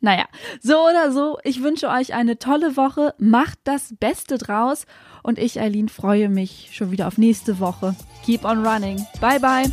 Naja, 0.06 0.26
so 0.62 0.88
oder 0.88 1.12
so, 1.12 1.40
ich 1.44 1.64
wünsche 1.64 1.90
euch 1.90 2.14
eine 2.14 2.38
tolle 2.38 2.78
Woche, 2.78 3.16
macht 3.18 3.58
das 3.64 3.96
Beste 4.00 4.38
draus 4.38 4.86
und 5.24 5.40
ich, 5.40 5.60
Eileen, 5.60 5.90
freue 5.90 6.30
mich 6.30 6.70
schon 6.74 6.92
wieder 6.92 7.08
auf 7.08 7.18
nächste 7.18 7.60
Woche. 7.60 7.96
Keep 8.24 8.46
on 8.46 8.64
running. 8.64 9.04
Bye, 9.20 9.40
bye. 9.40 9.64